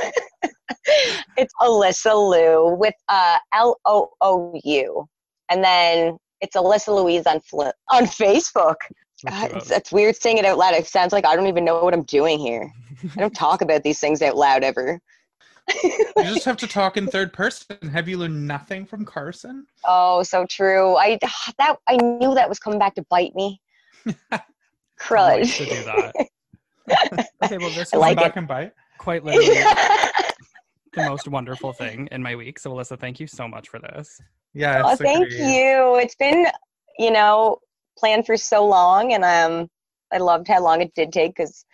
it's 1.36 1.53
Alyssa 1.61 2.14
Lou 2.14 2.76
with 2.76 2.94
uh, 3.09 3.38
L 3.53 3.76
O 3.84 4.11
O 4.20 4.61
U. 4.62 5.09
And 5.51 5.64
then 5.64 6.18
it's 6.40 6.55
Alyssa 6.57 6.94
Louise 6.94 7.26
on, 7.26 7.40
Fli- 7.40 7.72
on 7.90 8.05
Facebook. 8.05 8.76
God, 9.28 9.51
it's, 9.53 9.70
it's 9.72 9.90
weird 9.90 10.14
saying 10.14 10.38
it 10.38 10.44
out 10.44 10.59
loud. 10.59 10.74
It 10.74 10.86
sounds 10.86 11.12
like 11.12 11.26
I 11.26 11.34
don't 11.34 11.49
even 11.49 11.64
know 11.64 11.82
what 11.82 11.94
I'm 11.94 12.05
doing 12.05 12.38
here. 12.38 12.72
I 13.16 13.20
don't 13.20 13.34
talk 13.34 13.61
about 13.61 13.82
these 13.82 13.99
things 13.99 14.22
out 14.22 14.36
loud 14.36 14.62
ever 14.62 15.01
you 15.69 16.25
just 16.25 16.45
have 16.45 16.57
to 16.59 16.66
talk 16.66 16.97
in 16.97 17.07
third 17.07 17.33
person. 17.33 17.77
Have 17.93 18.09
you 18.09 18.19
learned 18.19 18.47
nothing 18.47 18.87
from 18.87 19.05
Carson? 19.05 19.66
Oh, 19.85 20.23
so 20.23 20.47
true. 20.47 20.97
I 20.97 21.19
that 21.59 21.77
I 21.89 21.97
knew 21.97 22.35
that 22.35 22.49
was 22.49 22.59
coming 22.59 22.79
back 22.79 22.95
to 22.97 23.05
bite 23.11 23.35
me. 23.35 23.61
Crud. 25.01 25.57
to 25.57 25.64
do 25.64 25.85
that. 25.85 26.14
okay, 27.45 27.59
well, 27.59 27.71
this 27.71 27.89
is 27.89 27.95
like 27.95 28.16
back 28.16 28.37
it. 28.37 28.39
and 28.39 28.49
bite. 28.49 28.73
Quite 28.99 29.25
literally 29.25 29.49
the 30.95 31.09
most 31.09 31.29
wonderful 31.29 31.73
thing 31.73 32.09
in 32.11 32.23
my 32.23 32.35
week. 32.35 32.59
So, 32.59 32.73
Alyssa, 32.73 32.99
thank 32.99 33.21
you 33.21 33.27
so 33.27 33.47
much 33.47 33.69
for 33.69 33.79
this. 33.79 34.21
Yeah. 34.55 34.83
Oh, 34.85 34.97
thank 34.97 35.31
you. 35.31 35.97
It's 36.01 36.16
been, 36.16 36.47
you 36.99 37.11
know, 37.11 37.59
planned 37.97 38.27
for 38.27 38.37
so 38.37 38.66
long, 38.66 39.12
and 39.12 39.25
um, 39.25 39.69
I 40.12 40.19
loved 40.19 40.49
how 40.49 40.62
long 40.62 40.81
it 40.81 40.93
did 40.95 41.12
take 41.12 41.37
because 41.37 41.64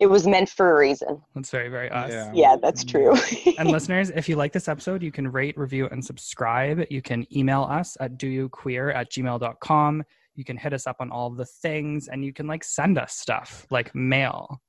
it 0.00 0.06
was 0.06 0.26
meant 0.26 0.48
for 0.48 0.70
a 0.70 0.80
reason. 0.80 1.20
That's 1.34 1.50
very, 1.50 1.68
very 1.68 1.90
us. 1.90 2.10
Yeah, 2.10 2.32
yeah 2.34 2.56
that's 2.60 2.82
true. 2.82 3.14
and 3.58 3.70
listeners, 3.70 4.08
if 4.10 4.30
you 4.30 4.36
like 4.36 4.52
this 4.52 4.66
episode, 4.66 5.02
you 5.02 5.12
can 5.12 5.30
rate, 5.30 5.56
review, 5.58 5.88
and 5.92 6.02
subscribe. 6.02 6.86
You 6.88 7.02
can 7.02 7.26
email 7.36 7.64
us 7.64 7.98
at 8.00 8.18
doyouqueer 8.18 8.94
at 8.94 9.12
gmail.com. 9.12 10.02
You 10.34 10.44
can 10.44 10.56
hit 10.56 10.72
us 10.72 10.86
up 10.86 10.96
on 11.00 11.10
all 11.10 11.28
the 11.28 11.44
things 11.44 12.08
and 12.08 12.24
you 12.24 12.32
can 12.32 12.46
like 12.46 12.64
send 12.64 12.96
us 12.96 13.14
stuff 13.14 13.66
like 13.70 13.94
mail. 13.94 14.62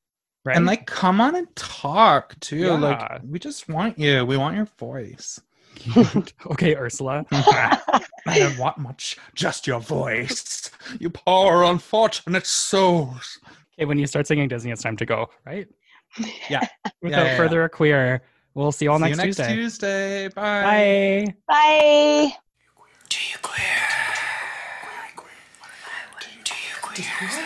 Right? 0.44 0.58
And 0.58 0.66
like 0.66 0.86
come 0.86 1.22
on 1.22 1.36
and 1.36 1.56
talk 1.56 2.38
too. 2.42 2.58
Yeah. 2.58 2.74
Like 2.74 3.22
we 3.26 3.40
just 3.40 3.70
want 3.70 3.98
you. 3.98 4.26
We 4.26 4.36
want 4.36 4.58
your 4.58 4.68
voice. 4.78 5.40
okay, 6.52 6.76
Ursula. 6.76 7.26
I 7.32 8.02
don't 8.28 8.58
want 8.58 8.78
much, 8.80 9.18
just 9.34 9.66
your 9.66 9.80
voice. 9.80 10.70
You 11.00 11.10
poor 11.10 11.64
unfortunate 11.64 12.46
souls. 12.46 13.40
Okay, 13.82 13.88
when 13.88 13.98
you 13.98 14.06
start 14.06 14.28
singing 14.28 14.48
Disney, 14.48 14.70
it's 14.70 14.84
time 14.84 14.96
to 14.98 15.08
go, 15.08 15.28
right? 15.44 15.68
Yeah. 16.52 16.60
Without 17.02 17.26
yeah, 17.26 17.32
yeah, 17.32 17.38
further 17.38 17.68
queer, 17.68 18.22
we'll 18.54 18.72
see 18.72 18.86
you 18.86 18.92
all 18.92 19.00
see 19.00 19.06
next, 19.06 19.18
you 19.18 19.24
next 19.24 19.38
Tuesday. 19.38 19.56
Tuesday. 19.56 20.28
Bye. 20.28 21.34
Bye. 21.48 22.28
Bye. 22.28 22.34
Do 23.10 23.18
you 23.28 23.38
queer? 23.42 23.66
Do 26.30 26.54
you 26.62 26.78
queer? 26.84 26.94
Do 26.94 27.02
you 27.02 27.18
queer? 27.24 27.42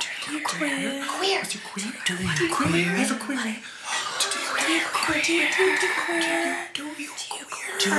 Do 0.00 0.32
you 0.32 0.40
queer? 0.40 1.04
Queer. 1.04 1.42
Do 1.44 1.52
you 1.52 1.60
queer? 1.68 1.92
Do 2.06 2.14
you 2.14 2.48
queer? 2.48 2.88
Do 2.88 3.12
you 4.72 4.84
queer? 4.96 5.20
Do 5.22 5.34
you 5.34 5.84
queer? 5.92 6.68
Do 6.72 6.84
you 6.96 7.10
queer? 7.12 7.76
Do 7.78 7.92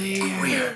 you 0.00 0.40
queer? 0.40 0.72